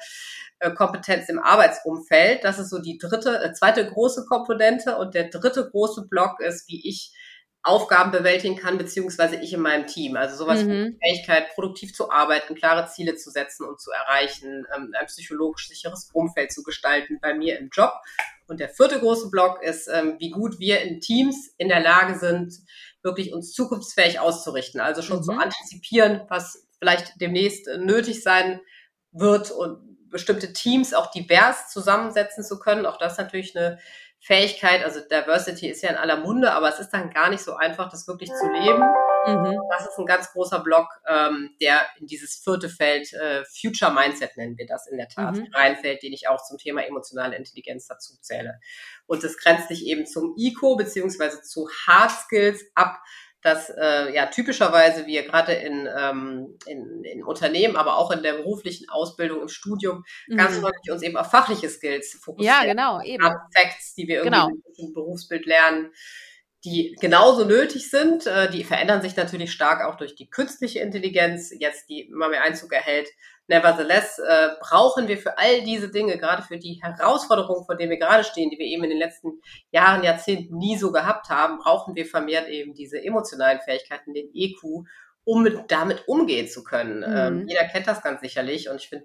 äh, 0.58 0.70
Kompetenz 0.72 1.30
im 1.30 1.38
Arbeitsumfeld. 1.38 2.44
Das 2.44 2.58
ist 2.58 2.68
so 2.68 2.78
die 2.78 2.99
dritte, 2.99 3.42
äh, 3.42 3.52
zweite 3.54 3.88
große 3.88 4.26
Komponente 4.26 4.99
und 4.99 5.14
der 5.14 5.30
dritte 5.30 5.70
große 5.70 6.06
Block 6.08 6.40
ist, 6.40 6.68
wie 6.68 6.87
ich 6.87 7.14
Aufgaben 7.64 8.11
bewältigen 8.11 8.57
kann, 8.57 8.76
beziehungsweise 8.76 9.37
ich 9.37 9.52
in 9.52 9.61
meinem 9.61 9.87
Team. 9.87 10.16
Also 10.16 10.37
sowas 10.37 10.64
mhm. 10.64 10.69
wie 10.69 10.99
Fähigkeit, 11.00 11.54
produktiv 11.54 11.95
zu 11.95 12.11
arbeiten, 12.11 12.57
klare 12.57 12.88
Ziele 12.88 13.14
zu 13.14 13.31
setzen 13.31 13.66
und 13.66 13.81
zu 13.81 13.90
erreichen, 13.92 14.66
ähm, 14.75 14.92
ein 14.99 15.07
psychologisch 15.07 15.69
sicheres 15.69 16.11
Umfeld 16.12 16.52
zu 16.52 16.64
gestalten 16.64 17.19
bei 17.21 17.35
mir 17.35 17.59
im 17.59 17.71
Job. 17.73 17.92
Und 18.49 18.59
der 18.59 18.69
vierte 18.69 18.99
große 18.99 19.31
Block 19.31 19.62
ist, 19.62 19.88
ähm, 19.88 20.16
wie 20.19 20.31
gut 20.31 20.59
wir 20.59 20.81
in 20.81 21.00
Teams 21.00 21.54
in 21.57 21.69
der 21.69 21.81
Lage 21.81 22.19
sind, 22.19 22.54
wirklich 23.02 23.33
uns 23.33 23.52
zukunftsfähig 23.52 24.19
auszurichten. 24.19 24.81
Also 24.81 25.02
schon 25.02 25.19
mhm. 25.19 25.23
zu 25.23 25.33
antizipieren, 25.33 26.23
was 26.28 26.66
vielleicht 26.81 27.21
demnächst 27.21 27.69
nötig 27.78 28.25
sein 28.25 28.61
wird 29.12 29.52
und 29.52 30.11
bestimmte 30.11 30.52
Teams 30.52 30.95
auch 30.95 31.11
divers 31.12 31.71
zusammensetzen 31.71 32.42
zu 32.42 32.59
können. 32.59 32.87
Auch 32.87 32.99
das 32.99 33.12
ist 33.12 33.19
natürlich 33.19 33.57
eine 33.57 33.78
Fähigkeit, 34.24 34.84
also 34.84 35.00
Diversity 35.00 35.68
ist 35.68 35.82
ja 35.82 35.90
in 35.90 35.96
aller 35.96 36.18
Munde, 36.18 36.52
aber 36.52 36.68
es 36.68 36.78
ist 36.78 36.90
dann 36.90 37.10
gar 37.10 37.28
nicht 37.28 37.42
so 37.42 37.56
einfach, 37.56 37.90
das 37.90 38.06
wirklich 38.06 38.30
zu 38.30 38.46
leben. 38.52 38.80
Mhm. 39.26 39.58
Das 39.68 39.88
ist 39.88 39.98
ein 39.98 40.06
ganz 40.06 40.30
großer 40.30 40.60
Block, 40.60 40.86
ähm, 41.08 41.56
der 41.60 41.80
in 41.98 42.06
dieses 42.06 42.36
vierte 42.36 42.68
Feld, 42.68 43.12
äh, 43.14 43.42
Future 43.46 43.92
Mindset 43.92 44.36
nennen 44.36 44.56
wir 44.56 44.66
das 44.66 44.86
in 44.86 44.96
der 44.96 45.08
Tat, 45.08 45.34
mhm. 45.34 45.48
reinfällt, 45.52 46.04
den 46.04 46.12
ich 46.12 46.28
auch 46.28 46.40
zum 46.40 46.56
Thema 46.56 46.86
emotionale 46.86 47.34
Intelligenz 47.34 47.88
dazu 47.88 48.14
zähle. 48.20 48.60
Und 49.06 49.24
das 49.24 49.36
grenzt 49.36 49.66
sich 49.66 49.86
eben 49.86 50.06
zum 50.06 50.34
ICO 50.36 50.76
beziehungsweise 50.76 51.42
zu 51.42 51.68
Hard 51.86 52.12
Skills 52.12 52.64
ab, 52.76 53.00
dass 53.42 53.70
äh, 53.70 54.14
ja 54.14 54.26
typischerweise 54.26 55.06
wir 55.06 55.25
gerade 55.25 55.52
in, 55.52 55.88
ähm, 55.99 56.58
in, 56.66 57.04
in 57.04 57.25
Unternehmen, 57.25 57.76
aber 57.76 57.99
auch 57.99 58.11
in 58.11 58.22
der 58.22 58.34
beruflichen 58.34 58.88
Ausbildung 58.88 59.42
im 59.42 59.49
Studium 59.49 60.04
mhm. 60.28 60.37
ganz 60.37 60.62
häufig 60.62 60.90
uns 60.90 61.02
eben 61.02 61.16
auf 61.16 61.30
fachliche 61.30 61.68
Skills 61.68 62.18
fokussieren. 62.22 62.56
Ja, 62.61 62.64
genau, 62.64 63.02
eben. 63.02 63.25
Facts, 63.54 63.94
die 63.94 64.06
wir 64.06 64.25
irgendwie 64.25 64.30
genau. 64.30 64.50
im 64.76 64.94
Berufsbild 64.94 65.44
lernen, 65.46 65.90
die 66.64 66.96
genauso 67.00 67.44
nötig 67.44 67.90
sind. 67.90 68.26
Äh, 68.26 68.50
die 68.50 68.64
verändern 68.64 69.02
sich 69.02 69.16
natürlich 69.16 69.52
stark 69.52 69.84
auch 69.84 69.96
durch 69.96 70.14
die 70.14 70.30
künstliche 70.30 70.78
Intelligenz, 70.80 71.52
jetzt 71.58 71.88
die 71.88 72.02
immer 72.02 72.28
mehr 72.28 72.42
Einzug 72.42 72.72
erhält. 72.72 73.08
Nevertheless 73.52 74.18
äh, 74.18 74.49
brauchen 74.61 75.09
wir 75.09 75.18
für 75.18 75.37
all 75.37 75.61
diese 75.62 75.90
Dinge, 75.90 76.16
gerade 76.16 76.42
für 76.42 76.56
die 76.56 76.80
Herausforderungen, 76.82 77.66
vor 77.66 77.76
denen 77.76 77.90
wir 77.90 77.99
gerade 77.99 78.25
stehen, 78.25 78.49
die 78.49 78.59
wir 78.59 78.64
eben 78.64 78.85
in 78.85 78.90
den 78.90 78.99
letzten 78.99 79.42
Jahren, 79.71 80.02
Jahrzehnten 80.02 80.56
nie 80.56 80.78
so 80.78 80.90
gehabt 80.90 81.28
haben, 81.28 81.59
brauchen 81.59 81.94
wir 81.94 82.06
vermehrt 82.06 82.49
eben 82.49 82.73
diese 82.73 83.04
emotionalen 83.04 83.61
Fähigkeiten, 83.61 84.14
den 84.14 84.30
EQ, 84.32 84.87
um 85.25 85.42
mit, 85.42 85.71
damit 85.71 86.09
umgehen 86.09 86.49
zu 86.49 86.64
können. 86.64 87.00
Mhm. 87.00 87.16
Ähm, 87.16 87.47
jeder 87.47 87.64
kennt 87.64 87.87
das 87.87 88.00
ganz 88.00 88.23
sicherlich 88.23 88.71
und 88.71 88.76
ich 88.76 88.88
finde, 88.88 89.04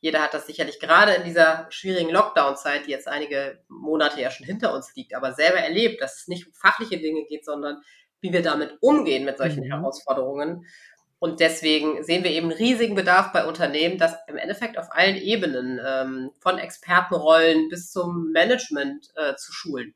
jeder 0.00 0.20
hat 0.20 0.34
das 0.34 0.48
sicherlich 0.48 0.80
gerade 0.80 1.12
in 1.12 1.22
dieser 1.22 1.66
schwierigen 1.70 2.10
Lockdown-Zeit, 2.10 2.86
die 2.86 2.90
jetzt 2.90 3.06
einige 3.06 3.62
Monate 3.68 4.20
ja 4.20 4.32
schon 4.32 4.44
hinter 4.44 4.74
uns 4.74 4.92
liegt, 4.96 5.14
aber 5.14 5.34
selber 5.34 5.58
erlebt, 5.58 6.02
dass 6.02 6.22
es 6.22 6.26
nicht 6.26 6.48
um 6.48 6.52
fachliche 6.52 6.98
Dinge 6.98 7.24
geht, 7.28 7.44
sondern 7.44 7.80
wie 8.20 8.32
wir 8.32 8.42
damit 8.42 8.76
umgehen 8.80 9.24
mit 9.24 9.38
solchen 9.38 9.62
mhm. 9.64 9.70
Herausforderungen. 9.70 10.66
Und 11.24 11.40
deswegen 11.40 12.04
sehen 12.04 12.22
wir 12.22 12.32
eben 12.32 12.52
riesigen 12.52 12.94
Bedarf 12.94 13.32
bei 13.32 13.46
Unternehmen, 13.46 13.96
das 13.96 14.14
im 14.28 14.36
Endeffekt 14.36 14.76
auf 14.76 14.88
allen 14.90 15.16
Ebenen, 15.16 15.80
ähm, 15.82 16.30
von 16.38 16.58
Expertenrollen 16.58 17.70
bis 17.70 17.90
zum 17.90 18.30
Management 18.32 19.08
äh, 19.14 19.34
zu 19.34 19.50
schulen. 19.50 19.94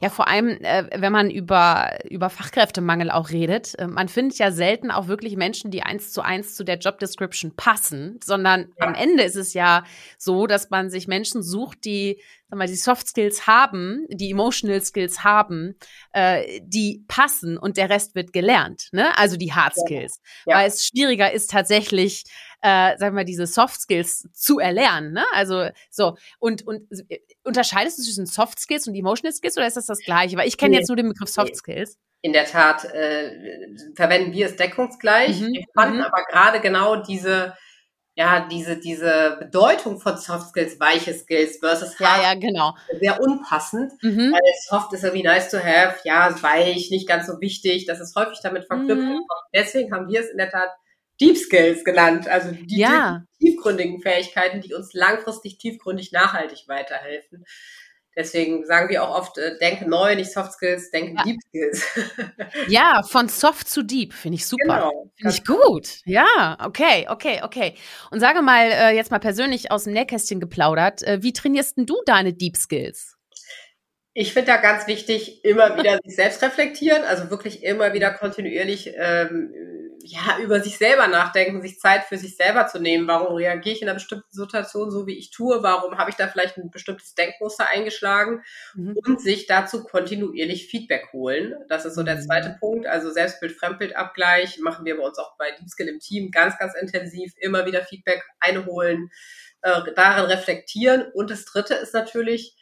Ja, 0.00 0.08
vor 0.08 0.28
allem, 0.28 0.50
äh, 0.62 0.84
wenn 0.94 1.10
man 1.10 1.30
über, 1.32 1.98
über 2.08 2.30
Fachkräftemangel 2.30 3.10
auch 3.10 3.30
redet. 3.30 3.76
Äh, 3.76 3.88
man 3.88 4.06
findet 4.06 4.38
ja 4.38 4.52
selten 4.52 4.92
auch 4.92 5.08
wirklich 5.08 5.34
Menschen, 5.34 5.72
die 5.72 5.82
eins 5.82 6.12
zu 6.12 6.22
eins 6.22 6.54
zu 6.54 6.62
der 6.62 6.78
Job 6.78 7.00
Description 7.00 7.56
passen, 7.56 8.20
sondern 8.22 8.72
ja. 8.78 8.86
am 8.86 8.94
Ende 8.94 9.24
ist 9.24 9.34
es 9.34 9.54
ja 9.54 9.82
so, 10.16 10.46
dass 10.46 10.70
man 10.70 10.90
sich 10.90 11.08
Menschen 11.08 11.42
sucht, 11.42 11.84
die 11.84 12.22
sag 12.52 12.58
mal, 12.58 12.66
die 12.66 12.74
Soft 12.74 13.08
Skills 13.08 13.46
haben, 13.46 14.06
die 14.10 14.30
Emotional 14.30 14.82
Skills 14.82 15.24
haben, 15.24 15.74
äh, 16.12 16.60
die 16.62 17.02
passen 17.08 17.56
und 17.56 17.78
der 17.78 17.88
Rest 17.88 18.14
wird 18.14 18.34
gelernt, 18.34 18.88
ne? 18.92 19.16
Also 19.16 19.38
die 19.38 19.54
Hard 19.54 19.74
Skills. 19.74 20.20
Ja. 20.44 20.56
Weil 20.56 20.68
es 20.68 20.86
schwieriger 20.86 21.32
ist 21.32 21.50
tatsächlich, 21.50 22.24
äh, 22.60 22.94
sag 22.98 23.14
mal, 23.14 23.24
diese 23.24 23.46
Soft 23.46 23.80
Skills 23.80 24.28
zu 24.34 24.58
erlernen, 24.58 25.14
ne? 25.14 25.24
Also 25.32 25.70
so 25.88 26.18
und 26.40 26.66
und 26.66 26.82
äh, 27.08 27.20
unterscheidest 27.42 27.98
du 27.98 28.02
zwischen 28.02 28.26
Soft 28.26 28.60
Skills 28.60 28.86
und 28.86 28.94
Emotional 28.94 29.32
Skills 29.32 29.56
oder 29.56 29.66
ist 29.66 29.78
das 29.78 29.86
das 29.86 30.00
gleiche? 30.00 30.36
Weil 30.36 30.46
ich 30.46 30.58
kenne 30.58 30.72
nee. 30.72 30.78
jetzt 30.80 30.88
nur 30.88 30.96
den 30.96 31.08
Begriff 31.08 31.30
Soft 31.30 31.56
Skills. 31.56 31.96
In 32.20 32.34
der 32.34 32.44
Tat 32.44 32.84
äh, 32.84 33.74
verwenden 33.96 34.34
wir 34.34 34.44
es 34.44 34.56
deckungsgleich. 34.56 35.40
Mhm. 35.40 35.54
Wir 35.54 35.64
fanden 35.74 35.98
mhm. 36.00 36.04
aber 36.04 36.22
gerade 36.30 36.60
genau 36.60 36.96
diese 36.96 37.54
ja, 38.14 38.46
diese, 38.50 38.76
diese 38.76 39.36
Bedeutung 39.38 39.98
von 39.98 40.18
Soft 40.18 40.48
Skills, 40.48 40.78
weiche 40.78 41.14
Skills 41.14 41.58
versus 41.58 41.98
Hard 41.98 42.22
ja, 42.22 42.32
ja, 42.32 42.38
genau. 42.38 42.74
sehr 43.00 43.20
unpassend. 43.20 43.92
Mhm. 44.02 44.32
Weil 44.32 44.40
Soft 44.68 44.92
ist 44.92 45.02
irgendwie 45.02 45.22
nice 45.22 45.50
to 45.50 45.58
have, 45.58 45.96
ja, 46.04 46.34
weich, 46.42 46.90
nicht 46.90 47.08
ganz 47.08 47.26
so 47.26 47.40
wichtig. 47.40 47.86
Das 47.86 48.00
ist 48.00 48.14
häufig 48.14 48.40
damit 48.42 48.66
verknüpft. 48.66 49.02
Mhm. 49.02 49.24
Deswegen 49.54 49.92
haben 49.92 50.08
wir 50.08 50.20
es 50.20 50.28
in 50.28 50.36
der 50.36 50.50
Tat 50.50 50.68
Deep 51.20 51.36
Skills 51.36 51.84
genannt, 51.84 52.26
also 52.26 52.50
die 52.50 52.80
ja. 52.80 53.22
tiefgründigen 53.38 54.00
Fähigkeiten, 54.00 54.60
die 54.60 54.74
uns 54.74 54.92
langfristig 54.92 55.58
tiefgründig 55.58 56.10
nachhaltig 56.12 56.64
weiterhelfen. 56.66 57.44
Deswegen 58.14 58.66
sagen 58.66 58.90
wir 58.90 59.02
auch 59.02 59.16
oft, 59.16 59.38
äh, 59.38 59.58
denke 59.58 59.88
neu, 59.88 60.14
nicht 60.14 60.30
Soft 60.32 60.52
Skills, 60.52 60.90
denke 60.90 61.14
ja. 61.16 61.22
Deep 61.24 61.40
Skills. 61.48 61.86
ja, 62.68 63.02
von 63.08 63.28
soft 63.28 63.68
zu 63.68 63.82
deep, 63.82 64.12
finde 64.12 64.36
ich 64.36 64.46
super. 64.46 64.64
Genau, 64.64 65.10
finde 65.16 65.34
ich 65.34 65.44
gut. 65.44 66.00
Ja, 66.04 66.58
okay, 66.62 67.06
okay, 67.08 67.40
okay. 67.42 67.74
Und 68.10 68.20
sage 68.20 68.42
mal, 68.42 68.66
äh, 68.70 68.90
jetzt 68.94 69.10
mal 69.10 69.18
persönlich 69.18 69.70
aus 69.70 69.84
dem 69.84 69.94
Nähkästchen 69.94 70.40
geplaudert, 70.40 71.02
äh, 71.02 71.22
wie 71.22 71.32
trainierst 71.32 71.78
denn 71.78 71.86
du 71.86 71.96
deine 72.04 72.34
Deep 72.34 72.56
Skills? 72.56 73.16
Ich 74.14 74.34
finde 74.34 74.52
da 74.52 74.56
ganz 74.58 74.86
wichtig, 74.86 75.42
immer 75.42 75.78
wieder 75.78 75.98
sich 76.04 76.16
selbst 76.16 76.42
reflektieren, 76.42 77.02
also 77.04 77.30
wirklich 77.30 77.64
immer 77.64 77.94
wieder 77.94 78.10
kontinuierlich 78.10 78.92
ähm, 78.94 79.54
ja, 80.04 80.38
über 80.38 80.60
sich 80.60 80.78
selber 80.78 81.06
nachdenken, 81.06 81.62
sich 81.62 81.78
Zeit 81.78 82.04
für 82.04 82.18
sich 82.18 82.36
selber 82.36 82.66
zu 82.66 82.80
nehmen. 82.80 83.06
Warum 83.06 83.36
reagiere 83.36 83.74
ich 83.74 83.82
in 83.82 83.88
einer 83.88 83.94
bestimmten 83.94 84.30
Situation 84.30 84.90
so, 84.90 85.06
wie 85.06 85.18
ich 85.18 85.30
tue? 85.30 85.62
Warum 85.62 85.98
habe 85.98 86.10
ich 86.10 86.16
da 86.16 86.28
vielleicht 86.28 86.56
ein 86.58 86.70
bestimmtes 86.70 87.14
Denkmuster 87.14 87.68
eingeschlagen? 87.68 88.42
Mhm. 88.74 88.96
Und 89.04 89.20
sich 89.20 89.46
dazu 89.46 89.84
kontinuierlich 89.84 90.66
Feedback 90.66 91.12
holen. 91.12 91.54
Das 91.68 91.84
ist 91.84 91.94
so 91.94 92.02
der 92.02 92.16
mhm. 92.16 92.22
zweite 92.22 92.56
Punkt. 92.58 92.86
Also 92.86 93.10
Selbstbild-Fremdbild-Abgleich 93.10 94.58
machen 94.58 94.84
wir 94.84 94.96
bei 94.96 95.04
uns 95.04 95.18
auch 95.18 95.36
bei 95.36 95.50
Deep 95.50 95.88
im 95.88 96.00
Team 96.00 96.30
ganz, 96.30 96.58
ganz 96.58 96.74
intensiv. 96.74 97.32
Immer 97.38 97.66
wieder 97.66 97.82
Feedback 97.82 98.24
einholen, 98.40 99.10
äh, 99.62 99.80
darin 99.94 100.24
reflektieren. 100.26 101.06
Und 101.12 101.30
das 101.30 101.44
dritte 101.44 101.74
ist 101.74 101.94
natürlich, 101.94 102.56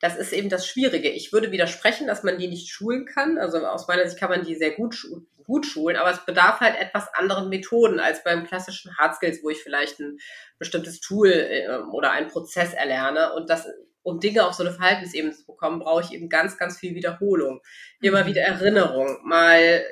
das 0.00 0.16
ist 0.16 0.32
eben 0.32 0.48
das 0.48 0.66
Schwierige. 0.66 1.08
Ich 1.08 1.32
würde 1.32 1.52
widersprechen, 1.52 2.06
dass 2.06 2.22
man 2.22 2.38
die 2.38 2.48
nicht 2.48 2.68
schulen 2.68 3.06
kann. 3.06 3.38
Also 3.38 3.58
aus 3.66 3.88
meiner 3.88 4.06
Sicht 4.06 4.20
kann 4.20 4.30
man 4.30 4.44
die 4.44 4.54
sehr 4.54 4.72
gut, 4.72 4.94
schulen, 4.94 5.26
gut 5.44 5.64
schulen, 5.64 5.96
aber 5.96 6.10
es 6.10 6.24
bedarf 6.26 6.60
halt 6.60 6.78
etwas 6.78 7.12
anderen 7.14 7.48
Methoden 7.48 7.98
als 7.98 8.22
beim 8.22 8.44
klassischen 8.44 8.96
Hard 8.98 9.16
Skills, 9.16 9.42
wo 9.42 9.50
ich 9.50 9.62
vielleicht 9.62 10.00
ein 10.00 10.18
bestimmtes 10.58 11.00
Tool 11.00 11.30
äh, 11.30 11.78
oder 11.92 12.10
einen 12.10 12.28
Prozess 12.28 12.74
erlerne. 12.74 13.32
Und 13.32 13.48
das, 13.48 13.66
um 14.02 14.20
Dinge 14.20 14.46
auf 14.46 14.54
so 14.54 14.64
eine 14.64 14.72
Verhaltensebene 14.72 15.32
zu 15.32 15.46
bekommen, 15.46 15.78
brauche 15.78 16.02
ich 16.02 16.12
eben 16.12 16.28
ganz, 16.28 16.58
ganz 16.58 16.78
viel 16.78 16.94
Wiederholung. 16.94 17.62
Immer 18.02 18.24
mhm. 18.24 18.28
wieder 18.28 18.42
Erinnerung. 18.42 19.18
Mal 19.24 19.84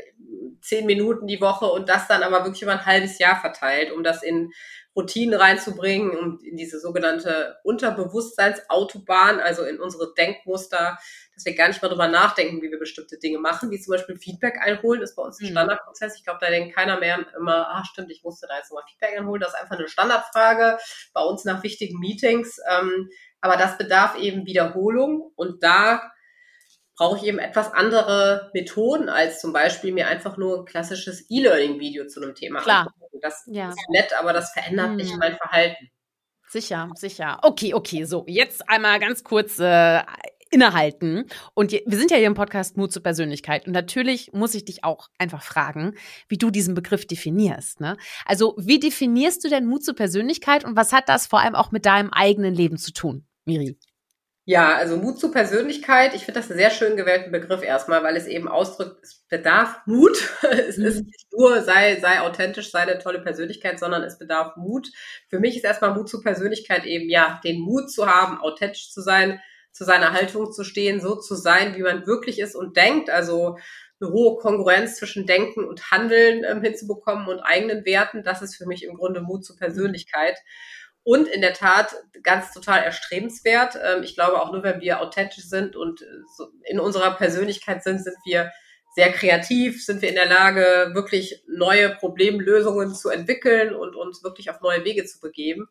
zehn 0.60 0.86
Minuten 0.86 1.26
die 1.26 1.40
Woche 1.40 1.66
und 1.66 1.88
das 1.88 2.08
dann 2.08 2.22
aber 2.22 2.44
wirklich 2.44 2.62
über 2.62 2.72
ein 2.72 2.86
halbes 2.86 3.18
Jahr 3.18 3.40
verteilt, 3.40 3.92
um 3.92 4.02
das 4.02 4.22
in 4.22 4.50
Routinen 4.96 5.38
reinzubringen 5.38 6.10
und 6.10 6.42
in 6.44 6.56
diese 6.56 6.78
sogenannte 6.78 7.56
Unterbewusstseinsautobahn, 7.64 9.40
also 9.40 9.64
in 9.64 9.80
unsere 9.80 10.14
Denkmuster, 10.14 10.98
dass 11.34 11.44
wir 11.44 11.54
gar 11.54 11.68
nicht 11.68 11.82
mal 11.82 11.88
drüber 11.88 12.06
nachdenken, 12.06 12.62
wie 12.62 12.70
wir 12.70 12.78
bestimmte 12.78 13.18
Dinge 13.18 13.38
machen, 13.38 13.70
wie 13.70 13.80
zum 13.80 13.92
Beispiel 13.92 14.16
Feedback 14.16 14.58
einholen, 14.60 15.02
ist 15.02 15.16
bei 15.16 15.22
uns 15.22 15.40
ein 15.40 15.46
mhm. 15.46 15.50
Standardprozess. 15.50 16.16
Ich 16.16 16.24
glaube, 16.24 16.38
da 16.40 16.48
denkt 16.48 16.76
keiner 16.76 16.98
mehr 17.00 17.26
immer, 17.36 17.68
ah 17.68 17.84
stimmt, 17.84 18.10
ich 18.12 18.22
musste 18.22 18.46
da 18.48 18.56
jetzt 18.56 18.70
nochmal 18.70 18.84
Feedback 18.88 19.18
einholen. 19.18 19.40
Das 19.40 19.54
ist 19.54 19.60
einfach 19.60 19.76
eine 19.76 19.88
Standardfrage 19.88 20.78
bei 21.12 21.22
uns 21.22 21.44
nach 21.44 21.62
wichtigen 21.64 21.98
Meetings. 21.98 22.60
Ähm, 22.70 23.10
aber 23.40 23.56
das 23.56 23.76
bedarf 23.76 24.16
eben 24.16 24.46
Wiederholung 24.46 25.32
und 25.34 25.62
da 25.62 26.13
brauche 26.96 27.18
ich 27.18 27.24
eben 27.24 27.38
etwas 27.38 27.72
andere 27.72 28.50
Methoden, 28.54 29.08
als 29.08 29.40
zum 29.40 29.52
Beispiel 29.52 29.92
mir 29.92 30.08
einfach 30.08 30.36
nur 30.36 30.60
ein 30.60 30.64
klassisches 30.64 31.26
E-Learning-Video 31.28 32.06
zu 32.06 32.22
einem 32.22 32.34
Thema 32.34 32.60
Klar. 32.60 32.86
anzugucken. 32.86 33.20
Das 33.20 33.44
ja. 33.46 33.68
ist 33.68 33.78
nett, 33.90 34.12
aber 34.18 34.32
das 34.32 34.52
verändert 34.52 34.90
hm. 34.90 34.96
nicht 34.96 35.16
mein 35.16 35.36
Verhalten. 35.36 35.90
Sicher, 36.48 36.88
sicher. 36.94 37.40
Okay, 37.42 37.74
okay, 37.74 38.04
so, 38.04 38.24
jetzt 38.28 38.68
einmal 38.68 39.00
ganz 39.00 39.24
kurz 39.24 39.58
äh, 39.58 40.02
innehalten. 40.54 41.26
Und 41.54 41.72
wir 41.72 41.98
sind 41.98 42.12
ja 42.12 42.16
hier 42.16 42.28
im 42.28 42.34
Podcast 42.34 42.76
Mut 42.76 42.92
zur 42.92 43.02
Persönlichkeit. 43.02 43.66
Und 43.66 43.72
natürlich 43.72 44.32
muss 44.32 44.54
ich 44.54 44.64
dich 44.64 44.84
auch 44.84 45.08
einfach 45.18 45.42
fragen, 45.42 45.94
wie 46.28 46.38
du 46.38 46.50
diesen 46.50 46.74
Begriff 46.74 47.06
definierst. 47.06 47.80
Ne? 47.80 47.96
Also, 48.24 48.54
wie 48.56 48.78
definierst 48.78 49.44
du 49.44 49.48
denn 49.48 49.66
Mut 49.66 49.84
zur 49.84 49.96
Persönlichkeit 49.96 50.64
und 50.64 50.76
was 50.76 50.92
hat 50.92 51.08
das 51.08 51.26
vor 51.26 51.40
allem 51.40 51.56
auch 51.56 51.72
mit 51.72 51.86
deinem 51.86 52.10
eigenen 52.10 52.54
Leben 52.54 52.78
zu 52.78 52.92
tun, 52.92 53.26
Miri? 53.44 53.76
Ja, 54.46 54.76
also 54.76 54.98
Mut 54.98 55.18
zur 55.18 55.32
Persönlichkeit. 55.32 56.14
Ich 56.14 56.24
finde 56.26 56.40
das 56.40 56.50
einen 56.50 56.58
sehr 56.58 56.70
schön 56.70 56.96
gewählten 56.96 57.32
Begriff 57.32 57.62
erstmal, 57.62 58.02
weil 58.02 58.14
es 58.14 58.26
eben 58.26 58.46
ausdrückt, 58.46 59.02
es 59.02 59.24
bedarf 59.30 59.80
Mut. 59.86 60.18
es 60.42 60.76
ist 60.76 61.00
mhm. 61.00 61.06
nicht 61.06 61.26
nur, 61.32 61.62
sei, 61.62 61.98
sei 62.00 62.20
authentisch, 62.20 62.70
sei 62.70 62.80
eine 62.80 62.98
tolle 62.98 63.22
Persönlichkeit, 63.22 63.78
sondern 63.78 64.02
es 64.02 64.18
bedarf 64.18 64.56
Mut. 64.56 64.88
Für 65.30 65.40
mich 65.40 65.56
ist 65.56 65.64
erstmal 65.64 65.94
Mut 65.94 66.10
zur 66.10 66.22
Persönlichkeit 66.22 66.84
eben, 66.84 67.08
ja, 67.08 67.40
den 67.42 67.60
Mut 67.62 67.90
zu 67.90 68.06
haben, 68.06 68.38
authentisch 68.38 68.90
zu 68.90 69.00
sein, 69.00 69.40
zu 69.72 69.84
seiner 69.84 70.12
Haltung 70.12 70.52
zu 70.52 70.62
stehen, 70.62 71.00
so 71.00 71.16
zu 71.16 71.34
sein, 71.36 71.74
wie 71.76 71.82
man 71.82 72.06
wirklich 72.06 72.38
ist 72.38 72.54
und 72.54 72.76
denkt. 72.76 73.08
Also 73.08 73.56
eine 73.98 74.10
hohe 74.10 74.36
Kongruenz 74.36 74.96
zwischen 74.96 75.26
Denken 75.26 75.64
und 75.64 75.90
Handeln 75.90 76.44
ähm, 76.44 76.62
hinzubekommen 76.62 77.28
und 77.28 77.40
eigenen 77.40 77.86
Werten. 77.86 78.22
Das 78.22 78.42
ist 78.42 78.56
für 78.56 78.66
mich 78.66 78.84
im 78.84 78.94
Grunde 78.94 79.22
Mut 79.22 79.44
zur 79.44 79.56
Persönlichkeit. 79.56 80.36
Und 81.04 81.28
in 81.28 81.42
der 81.42 81.52
Tat 81.52 81.94
ganz 82.22 82.52
total 82.52 82.82
erstrebenswert. 82.82 83.78
Ähm, 83.82 84.02
ich 84.02 84.14
glaube, 84.14 84.40
auch 84.40 84.52
nur 84.52 84.62
wenn 84.62 84.80
wir 84.80 85.00
authentisch 85.00 85.44
sind 85.44 85.76
und 85.76 86.02
äh, 86.02 86.06
in 86.64 86.80
unserer 86.80 87.12
Persönlichkeit 87.12 87.84
sind, 87.84 88.02
sind 88.02 88.16
wir 88.24 88.50
sehr 88.94 89.12
kreativ, 89.12 89.84
sind 89.84 90.02
wir 90.02 90.08
in 90.08 90.14
der 90.14 90.26
Lage, 90.26 90.90
wirklich 90.94 91.42
neue 91.48 91.90
Problemlösungen 91.90 92.94
zu 92.94 93.10
entwickeln 93.10 93.74
und 93.74 93.96
uns 93.96 94.22
wirklich 94.22 94.50
auf 94.50 94.60
neue 94.60 94.84
Wege 94.84 95.04
zu 95.04 95.20
begeben. 95.20 95.68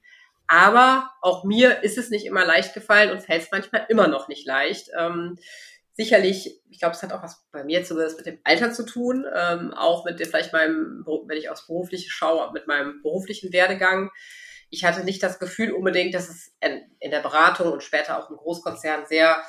Aber 0.48 1.10
auch 1.22 1.43
mir 1.46 1.84
ist 1.84 1.98
es 1.98 2.10
nicht 2.10 2.26
immer 2.26 2.46
leicht 2.46 2.74
gefallen 2.74 3.12
und 3.12 3.22
fällt 3.22 3.43
es 3.43 3.52
manchmal 3.52 3.86
immer 3.89 4.08
noch 4.08 4.28
nicht 4.28 4.46
leicht. 4.46 4.89
Ähm, 4.98 5.39
sicherlich, 5.93 6.60
ich 6.69 6.80
glaube, 6.80 6.96
es 6.96 7.02
hat 7.02 7.13
auch 7.13 7.24
was 7.24 7.46
bei 7.52 7.63
mir 7.63 7.84
zumindest 7.84 8.17
mit 8.17 8.26
dem 8.26 8.39
Alter 8.43 8.74
zu 8.74 8.86
tun, 8.86 9.26
ähm, 9.34 9.74
auch 9.74 10.04
mit 10.04 10.19
dem, 10.19 10.28
vielleicht 10.28 10.52
meinem, 10.52 11.06
wenn 11.06 11.38
ich 11.38 11.50
aufs 11.50 11.65
Berufliche 11.65 12.10
schaue, 12.10 12.52
mit 12.52 12.67
meinem 12.67 13.02
beruflichen 13.02 13.54
Werdegang 13.54 14.12
ich 14.74 14.84
hatte 14.84 15.04
nicht 15.04 15.22
das 15.22 15.38
Gefühl 15.38 15.72
unbedingt, 15.72 16.16
dass 16.16 16.30
es 16.30 16.52
in 16.60 17.12
der 17.12 17.20
Beratung 17.20 17.72
und 17.72 17.84
später 17.84 18.18
auch 18.18 18.30
im 18.32 18.38
Großkonzern 18.38 19.06
sehr 19.06 19.44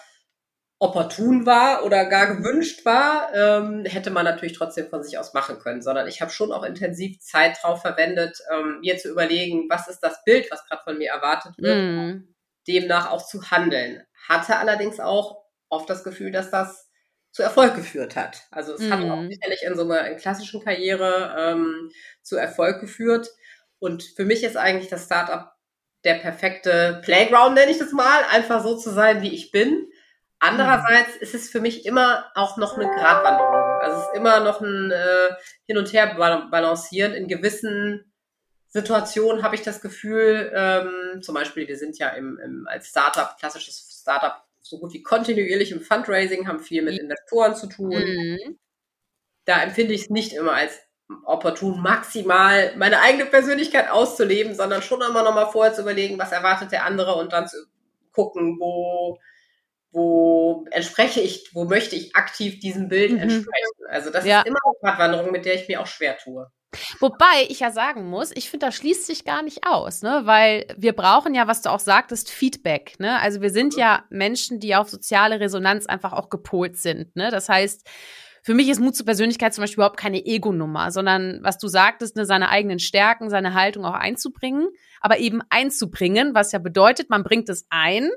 opportun 0.78 1.46
war 1.46 1.84
oder 1.84 2.04
gar 2.04 2.36
gewünscht 2.36 2.84
war, 2.84 3.32
ähm, 3.34 3.86
hätte 3.86 4.10
man 4.10 4.24
natürlich 4.24 4.58
trotzdem 4.58 4.88
von 4.88 5.02
sich 5.02 5.16
aus 5.16 5.32
machen 5.32 5.58
können, 5.58 5.80
sondern 5.80 6.08
ich 6.08 6.20
habe 6.20 6.30
schon 6.30 6.52
auch 6.52 6.62
intensiv 6.62 7.20
Zeit 7.20 7.56
drauf 7.62 7.80
verwendet, 7.80 8.38
ähm, 8.52 8.80
mir 8.80 8.98
zu 8.98 9.08
überlegen, 9.08 9.66
was 9.70 9.88
ist 9.88 10.00
das 10.00 10.22
Bild, 10.24 10.50
was 10.50 10.66
gerade 10.66 10.82
von 10.84 10.98
mir 10.98 11.10
erwartet 11.10 11.54
wird, 11.56 11.78
mm. 11.78 12.34
demnach 12.68 13.10
auch 13.10 13.24
zu 13.24 13.50
handeln. 13.50 14.02
Hatte 14.28 14.58
allerdings 14.58 15.00
auch 15.00 15.44
oft 15.70 15.88
das 15.88 16.04
Gefühl, 16.04 16.32
dass 16.32 16.50
das 16.50 16.90
zu 17.30 17.42
Erfolg 17.42 17.76
geführt 17.76 18.14
hat. 18.14 18.42
Also 18.50 18.74
es 18.74 18.82
mm. 18.82 18.92
hat 18.92 19.00
auch 19.00 19.22
mhm. 19.22 19.30
sicherlich 19.30 19.62
in 19.62 19.76
so 19.76 19.84
einer 19.84 20.06
in 20.08 20.18
klassischen 20.18 20.62
Karriere 20.62 21.34
ähm, 21.38 21.90
zu 22.22 22.36
Erfolg 22.36 22.80
geführt. 22.80 23.30
Und 23.84 24.02
für 24.02 24.24
mich 24.24 24.42
ist 24.42 24.56
eigentlich 24.56 24.88
das 24.88 25.04
Startup 25.04 25.52
der 26.04 26.14
perfekte 26.14 27.02
Playground, 27.04 27.54
nenne 27.54 27.70
ich 27.70 27.76
das 27.76 27.92
mal, 27.92 28.22
einfach 28.30 28.62
so 28.62 28.78
zu 28.78 28.88
sein, 28.90 29.20
wie 29.20 29.34
ich 29.34 29.50
bin. 29.50 29.86
Andererseits 30.38 31.16
ist 31.16 31.34
es 31.34 31.50
für 31.50 31.60
mich 31.60 31.84
immer 31.84 32.30
auch 32.34 32.56
noch 32.56 32.78
eine 32.78 32.86
Gratwanderung. 32.86 33.80
Also 33.82 33.98
es 33.98 34.06
ist 34.06 34.16
immer 34.16 34.40
noch 34.40 34.62
ein 34.62 34.90
äh, 34.90 35.34
Hin 35.66 35.76
und 35.76 35.92
Her 35.92 36.14
balancieren. 36.14 37.12
In 37.12 37.28
gewissen 37.28 38.10
Situationen 38.68 39.42
habe 39.42 39.54
ich 39.54 39.60
das 39.60 39.82
Gefühl, 39.82 40.50
ähm, 40.54 41.20
zum 41.20 41.34
Beispiel, 41.34 41.68
wir 41.68 41.76
sind 41.76 41.98
ja 41.98 42.08
im, 42.08 42.38
im, 42.38 42.66
als 42.66 42.88
Startup, 42.88 43.36
klassisches 43.38 43.98
Startup, 44.00 44.42
so 44.62 44.78
gut 44.78 44.94
wie 44.94 45.02
kontinuierlich 45.02 45.72
im 45.72 45.82
Fundraising, 45.82 46.48
haben 46.48 46.60
viel 46.60 46.80
mit 46.80 46.98
Investoren 46.98 47.54
zu 47.54 47.66
tun. 47.66 47.90
Mhm. 47.90 48.58
Da 49.44 49.62
empfinde 49.62 49.92
ich 49.92 50.04
es 50.04 50.10
nicht 50.10 50.32
immer 50.32 50.54
als 50.54 50.83
opportun, 51.24 51.80
maximal 51.80 52.74
meine 52.76 53.00
eigene 53.00 53.26
Persönlichkeit 53.26 53.90
auszuleben, 53.90 54.54
sondern 54.54 54.82
schon 54.82 55.02
immer 55.02 55.22
noch 55.22 55.34
mal 55.34 55.46
vorher 55.46 55.74
zu 55.74 55.82
überlegen, 55.82 56.18
was 56.18 56.32
erwartet 56.32 56.72
der 56.72 56.84
andere 56.84 57.14
und 57.14 57.32
dann 57.32 57.46
zu 57.46 57.56
gucken, 58.12 58.56
wo, 58.58 59.18
wo 59.92 60.64
entspreche 60.70 61.20
ich, 61.20 61.50
wo 61.52 61.64
möchte 61.64 61.96
ich 61.96 62.16
aktiv 62.16 62.58
diesem 62.60 62.88
Bild 62.88 63.12
mhm. 63.12 63.18
entsprechen. 63.18 63.86
Also 63.90 64.10
das 64.10 64.24
ja. 64.24 64.40
ist 64.40 64.46
immer 64.46 64.58
eine 64.64 64.74
Gratwanderung, 64.80 65.30
mit 65.30 65.44
der 65.44 65.54
ich 65.54 65.68
mir 65.68 65.80
auch 65.80 65.86
schwer 65.86 66.16
tue. 66.16 66.50
Wobei 66.98 67.46
ich 67.48 67.60
ja 67.60 67.70
sagen 67.70 68.06
muss, 68.06 68.32
ich 68.34 68.50
finde, 68.50 68.66
das 68.66 68.74
schließt 68.74 69.06
sich 69.06 69.24
gar 69.24 69.42
nicht 69.42 69.66
aus, 69.66 70.02
ne? 70.02 70.22
Weil 70.24 70.66
wir 70.76 70.92
brauchen 70.92 71.34
ja, 71.34 71.46
was 71.46 71.62
du 71.62 71.70
auch 71.70 71.78
sagtest, 71.78 72.30
Feedback, 72.30 72.98
ne? 72.98 73.20
Also 73.20 73.40
wir 73.40 73.50
sind 73.50 73.76
ja 73.76 74.04
Menschen, 74.10 74.58
die 74.58 74.74
auf 74.74 74.88
soziale 74.88 75.38
Resonanz 75.38 75.86
einfach 75.86 76.12
auch 76.12 76.30
gepolt 76.30 76.76
sind, 76.76 77.14
ne? 77.14 77.30
Das 77.30 77.48
heißt, 77.48 77.86
für 78.44 78.52
mich 78.52 78.68
ist 78.68 78.78
Mut 78.78 78.94
zur 78.94 79.06
Persönlichkeit 79.06 79.54
zum 79.54 79.62
Beispiel 79.62 79.76
überhaupt 79.76 79.96
keine 79.96 80.22
Ego-Nummer, 80.22 80.90
sondern 80.90 81.38
was 81.42 81.56
du 81.56 81.66
sagtest, 81.66 82.14
ne, 82.14 82.26
seine 82.26 82.50
eigenen 82.50 82.78
Stärken, 82.78 83.30
seine 83.30 83.54
Haltung 83.54 83.86
auch 83.86 83.94
einzubringen, 83.94 84.68
aber 85.00 85.18
eben 85.18 85.40
einzubringen, 85.48 86.34
was 86.34 86.52
ja 86.52 86.58
bedeutet, 86.58 87.08
man 87.08 87.24
bringt 87.24 87.48
es 87.48 87.66
ein 87.70 88.10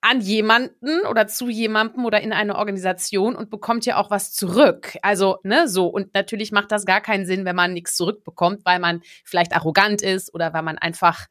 an 0.00 0.20
jemanden 0.20 1.00
oder 1.10 1.26
zu 1.26 1.48
jemandem 1.48 2.04
oder 2.04 2.20
in 2.20 2.32
eine 2.32 2.54
Organisation 2.56 3.34
und 3.34 3.50
bekommt 3.50 3.84
ja 3.84 3.96
auch 3.96 4.10
was 4.10 4.32
zurück. 4.32 4.96
Also, 5.02 5.38
ne, 5.42 5.66
so. 5.66 5.88
Und 5.88 6.14
natürlich 6.14 6.52
macht 6.52 6.70
das 6.70 6.86
gar 6.86 7.00
keinen 7.00 7.26
Sinn, 7.26 7.44
wenn 7.44 7.56
man 7.56 7.72
nichts 7.72 7.96
zurückbekommt, 7.96 8.64
weil 8.64 8.78
man 8.78 9.02
vielleicht 9.24 9.56
arrogant 9.56 10.02
ist 10.02 10.32
oder 10.32 10.52
weil 10.52 10.62
man 10.62 10.78
einfach 10.78 11.26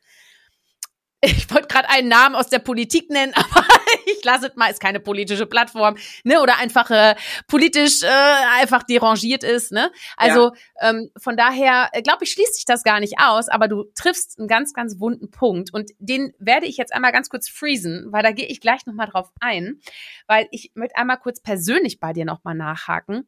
ich 1.21 1.49
wollte 1.51 1.67
gerade 1.67 1.89
einen 1.89 2.07
Namen 2.07 2.35
aus 2.35 2.47
der 2.47 2.59
Politik 2.59 3.09
nennen, 3.09 3.33
aber 3.35 3.65
ich 4.05 4.23
lasse 4.23 4.47
es 4.47 4.55
mal, 4.55 4.69
ist 4.69 4.79
keine 4.79 4.99
politische 4.99 5.45
Plattform, 5.45 5.95
ne? 6.23 6.41
Oder 6.41 6.57
einfach 6.57 6.89
äh, 6.89 7.15
politisch 7.47 8.01
äh, 8.01 8.07
einfach 8.59 8.83
derangiert 8.83 9.43
ist, 9.43 9.71
ne? 9.71 9.91
Also 10.17 10.51
ja. 10.81 10.89
ähm, 10.89 11.11
von 11.17 11.37
daher, 11.37 11.89
äh, 11.93 12.01
glaube 12.01 12.23
ich, 12.23 12.31
schließt 12.31 12.55
sich 12.55 12.65
das 12.65 12.83
gar 12.83 12.99
nicht 12.99 13.19
aus, 13.19 13.49
aber 13.49 13.67
du 13.67 13.85
triffst 13.95 14.39
einen 14.39 14.47
ganz, 14.47 14.73
ganz 14.73 14.99
wunden 14.99 15.29
Punkt. 15.29 15.73
Und 15.73 15.91
den 15.99 16.33
werde 16.39 16.65
ich 16.65 16.77
jetzt 16.77 16.93
einmal 16.93 17.11
ganz 17.11 17.29
kurz 17.29 17.47
freezen, 17.47 18.07
weil 18.11 18.23
da 18.23 18.31
gehe 18.31 18.47
ich 18.47 18.59
gleich 18.59 18.85
nochmal 18.85 19.07
drauf 19.07 19.29
ein, 19.39 19.79
weil 20.27 20.47
ich 20.51 20.71
möchte 20.73 20.97
einmal 20.97 21.17
kurz 21.17 21.39
persönlich 21.39 21.99
bei 21.99 22.13
dir 22.13 22.25
nochmal 22.25 22.55
nachhaken 22.55 23.27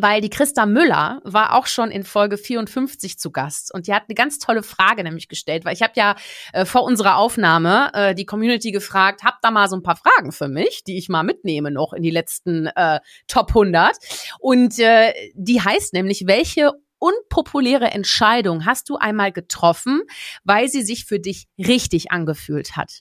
weil 0.00 0.20
die 0.20 0.30
Christa 0.30 0.66
Müller 0.66 1.20
war 1.24 1.54
auch 1.54 1.66
schon 1.66 1.90
in 1.90 2.04
Folge 2.04 2.38
54 2.38 3.18
zu 3.18 3.30
Gast 3.30 3.72
und 3.72 3.86
die 3.86 3.94
hat 3.94 4.04
eine 4.08 4.14
ganz 4.14 4.38
tolle 4.38 4.62
Frage 4.62 5.02
nämlich 5.04 5.28
gestellt, 5.28 5.64
weil 5.64 5.74
ich 5.74 5.82
habe 5.82 5.92
ja 5.96 6.16
äh, 6.52 6.64
vor 6.64 6.84
unserer 6.84 7.16
Aufnahme 7.16 7.90
äh, 7.94 8.14
die 8.14 8.26
Community 8.26 8.70
gefragt, 8.70 9.22
habt 9.24 9.44
da 9.44 9.50
mal 9.50 9.68
so 9.68 9.76
ein 9.76 9.82
paar 9.82 9.96
Fragen 9.96 10.32
für 10.32 10.48
mich, 10.48 10.84
die 10.84 10.98
ich 10.98 11.08
mal 11.08 11.22
mitnehme 11.22 11.70
noch 11.70 11.92
in 11.92 12.02
die 12.02 12.10
letzten 12.10 12.66
äh, 12.66 13.00
Top 13.26 13.48
100 13.48 13.96
und 14.38 14.78
äh, 14.78 15.12
die 15.34 15.60
heißt 15.60 15.92
nämlich, 15.92 16.26
welche 16.26 16.72
unpopuläre 16.98 17.90
Entscheidung 17.90 18.66
hast 18.66 18.88
du 18.88 18.96
einmal 18.96 19.32
getroffen, 19.32 20.02
weil 20.44 20.68
sie 20.68 20.82
sich 20.82 21.04
für 21.04 21.20
dich 21.20 21.46
richtig 21.58 22.10
angefühlt 22.10 22.76
hat? 22.76 23.00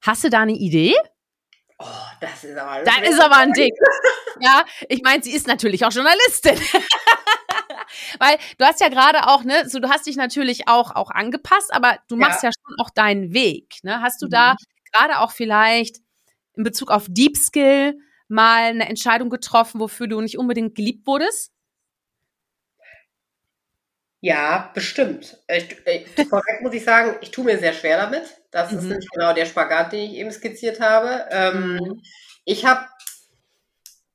Hast 0.00 0.24
du 0.24 0.30
da 0.30 0.40
eine 0.40 0.52
Idee? 0.52 0.94
Oh, 1.78 1.84
das 2.20 2.42
ist 2.44 2.56
aber. 2.56 2.82
Da 2.82 3.02
ist 3.02 3.20
aber 3.20 3.36
ein 3.36 3.52
Ding. 3.52 3.72
ja, 4.40 4.64
ich 4.88 5.02
meine, 5.02 5.22
sie 5.22 5.32
ist 5.32 5.46
natürlich 5.46 5.84
auch 5.84 5.92
Journalistin. 5.92 6.58
Weil 8.18 8.36
du 8.58 8.64
hast 8.64 8.80
ja 8.80 8.88
gerade 8.88 9.28
auch, 9.28 9.44
ne, 9.44 9.68
so 9.68 9.78
du 9.78 9.88
hast 9.88 10.06
dich 10.06 10.16
natürlich 10.16 10.68
auch, 10.68 10.94
auch 10.94 11.10
angepasst, 11.10 11.72
aber 11.72 11.98
du 12.08 12.16
machst 12.16 12.42
ja, 12.42 12.48
ja 12.48 12.52
schon 12.52 12.76
auch 12.84 12.90
deinen 12.90 13.32
Weg. 13.32 13.76
Ne? 13.82 14.02
Hast 14.02 14.20
du 14.22 14.26
mhm. 14.26 14.30
da 14.30 14.56
gerade 14.92 15.20
auch 15.20 15.30
vielleicht 15.30 15.98
in 16.54 16.64
Bezug 16.64 16.90
auf 16.90 17.06
Deep 17.08 17.36
Skill 17.36 17.98
mal 18.26 18.64
eine 18.64 18.88
Entscheidung 18.88 19.30
getroffen, 19.30 19.80
wofür 19.80 20.08
du 20.08 20.20
nicht 20.20 20.38
unbedingt 20.38 20.74
geliebt 20.74 21.06
wurdest? 21.06 21.52
Ja, 24.20 24.70
bestimmt. 24.74 25.38
Ich, 25.48 25.76
ich, 25.86 26.28
vorweg 26.28 26.60
muss 26.60 26.74
ich 26.74 26.84
sagen, 26.84 27.16
ich 27.20 27.30
tue 27.30 27.44
mir 27.44 27.58
sehr 27.58 27.72
schwer 27.72 27.98
damit. 27.98 28.24
Das 28.50 28.72
mhm. 28.72 28.78
ist 28.78 28.84
nämlich 28.84 29.08
genau 29.12 29.32
der 29.32 29.46
Spagat, 29.46 29.92
den 29.92 30.10
ich 30.10 30.14
eben 30.14 30.32
skizziert 30.32 30.80
habe. 30.80 31.26
Ähm, 31.30 31.74
mhm. 31.74 32.02
Ich 32.44 32.64
habe 32.64 32.86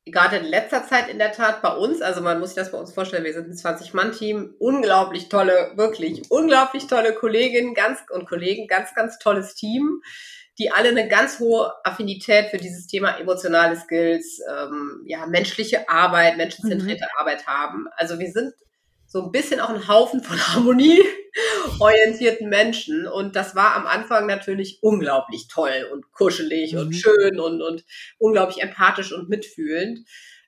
gerade 0.05 0.37
in 0.37 0.45
letzter 0.45 0.85
Zeit 0.85 1.07
in 1.07 1.17
der 1.17 1.31
Tat 1.31 1.61
bei 1.61 1.73
uns, 1.73 2.01
also 2.01 2.21
man 2.21 2.39
muss 2.39 2.49
sich 2.49 2.57
das 2.57 2.71
bei 2.71 2.77
uns 2.77 2.93
vorstellen, 2.93 3.23
wir 3.23 3.33
sind 3.33 3.47
ein 3.47 3.55
20-Mann-Team, 3.55 4.55
unglaublich 4.59 5.29
tolle, 5.29 5.71
wirklich 5.75 6.29
unglaublich 6.29 6.87
tolle 6.87 7.13
Kolleginnen 7.13 7.73
ganz, 7.73 7.99
und 8.09 8.27
Kollegen, 8.27 8.67
ganz, 8.67 8.93
ganz 8.95 9.17
tolles 9.19 9.55
Team, 9.55 10.01
die 10.59 10.71
alle 10.71 10.89
eine 10.89 11.07
ganz 11.07 11.39
hohe 11.39 11.71
Affinität 11.85 12.49
für 12.49 12.57
dieses 12.57 12.87
Thema 12.87 13.17
emotionale 13.17 13.77
Skills, 13.77 14.41
ähm, 14.49 15.03
ja, 15.05 15.25
menschliche 15.25 15.87
Arbeit, 15.87 16.35
menschenzentrierte 16.35 17.05
mhm. 17.05 17.19
Arbeit 17.19 17.47
haben. 17.47 17.87
Also 17.95 18.19
wir 18.19 18.31
sind 18.31 18.53
so 19.13 19.23
ein 19.23 19.31
bisschen 19.31 19.59
auch 19.59 19.69
ein 19.69 19.87
Haufen 19.87 20.21
von 20.23 20.37
harmonieorientierten 20.55 22.49
Menschen. 22.49 23.07
Und 23.07 23.35
das 23.35 23.55
war 23.55 23.75
am 23.75 23.85
Anfang 23.85 24.25
natürlich 24.25 24.79
unglaublich 24.81 25.47
toll 25.47 25.87
und 25.93 26.11
kuschelig 26.11 26.73
mhm. 26.73 26.79
und 26.79 26.93
schön 26.93 27.39
und, 27.39 27.61
und 27.61 27.85
unglaublich 28.17 28.63
empathisch 28.63 29.13
und 29.13 29.29
mitfühlend. 29.29 29.99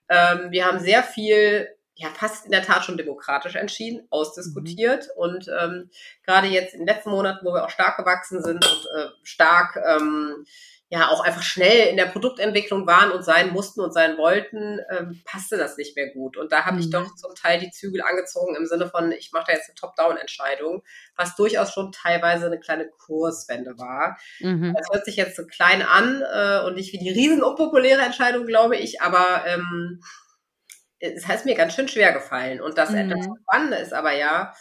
Ähm, 0.10 0.49
wir 0.49 0.65
haben 0.65 0.80
sehr 0.80 1.04
viel, 1.04 1.67
ja, 1.95 2.10
fast 2.10 2.45
in 2.45 2.51
der 2.51 2.63
Tat 2.63 2.84
schon 2.84 2.97
demokratisch 2.97 3.55
entschieden, 3.55 4.05
ausdiskutiert. 4.10 5.05
Mhm. 5.05 5.12
Und 5.15 5.47
ähm, 5.60 5.89
gerade 6.25 6.47
jetzt 6.47 6.73
in 6.73 6.81
den 6.81 6.88
letzten 6.88 7.10
Monaten, 7.10 7.45
wo 7.45 7.53
wir 7.53 7.63
auch 7.63 7.69
stark 7.69 7.97
gewachsen 7.97 8.43
sind 8.43 8.65
und 8.65 8.88
äh, 8.97 9.08
stark 9.23 9.77
ähm, 9.77 10.45
ja 10.89 11.10
auch 11.10 11.21
einfach 11.21 11.41
schnell 11.41 11.88
in 11.88 11.97
der 11.97 12.05
Produktentwicklung 12.05 12.86
waren 12.86 13.12
und 13.12 13.23
sein 13.23 13.51
mussten 13.51 13.81
und 13.81 13.91
sein 13.91 14.17
wollten, 14.17 14.79
ähm, 14.91 15.21
passte 15.25 15.58
das 15.58 15.77
nicht 15.77 15.95
mehr 15.95 16.12
gut. 16.12 16.38
Und 16.38 16.51
da 16.51 16.65
habe 16.65 16.75
mhm. 16.75 16.81
ich 16.81 16.89
doch 16.89 17.15
zum 17.15 17.34
Teil 17.34 17.60
die 17.60 17.71
Zügel 17.71 18.01
angezogen 18.01 18.55
im 18.55 18.65
Sinne 18.65 18.88
von, 18.88 19.12
ich 19.12 19.31
mache 19.31 19.45
da 19.47 19.53
jetzt 19.53 19.69
eine 19.69 19.75
Top-Down-Entscheidung, 19.75 20.84
was 21.15 21.36
durchaus 21.36 21.73
schon 21.73 21.91
teilweise 21.91 22.45
eine 22.45 22.60
kleine 22.60 22.88
Kurswende 22.88 23.79
war. 23.79 24.17
Mhm. 24.39 24.75
Das 24.77 24.88
hört 24.91 25.05
sich 25.05 25.15
jetzt 25.15 25.38
so 25.38 25.47
klein 25.47 25.81
an 25.81 26.21
äh, 26.21 26.65
und 26.65 26.75
nicht 26.75 26.93
wie 26.93 26.99
die 26.99 27.10
riesen 27.10 27.41
unpopuläre 27.41 28.01
Entscheidung, 28.01 28.45
glaube 28.45 28.75
ich, 28.75 29.01
aber 29.01 29.43
ähm, 29.47 30.01
es 31.13 31.28
heißt 31.28 31.46
mir 31.46 31.56
ganz 31.56 31.74
schön 31.74 31.88
schwer 31.88 32.13
gefallen. 32.13 32.62
Und 32.62 32.78
das 32.78 32.89
mhm. 32.89 33.12
etwas 33.12 33.28
Spannende 33.44 33.78
ist 33.78 33.94
aber 33.94 34.13
ja, 34.13 34.54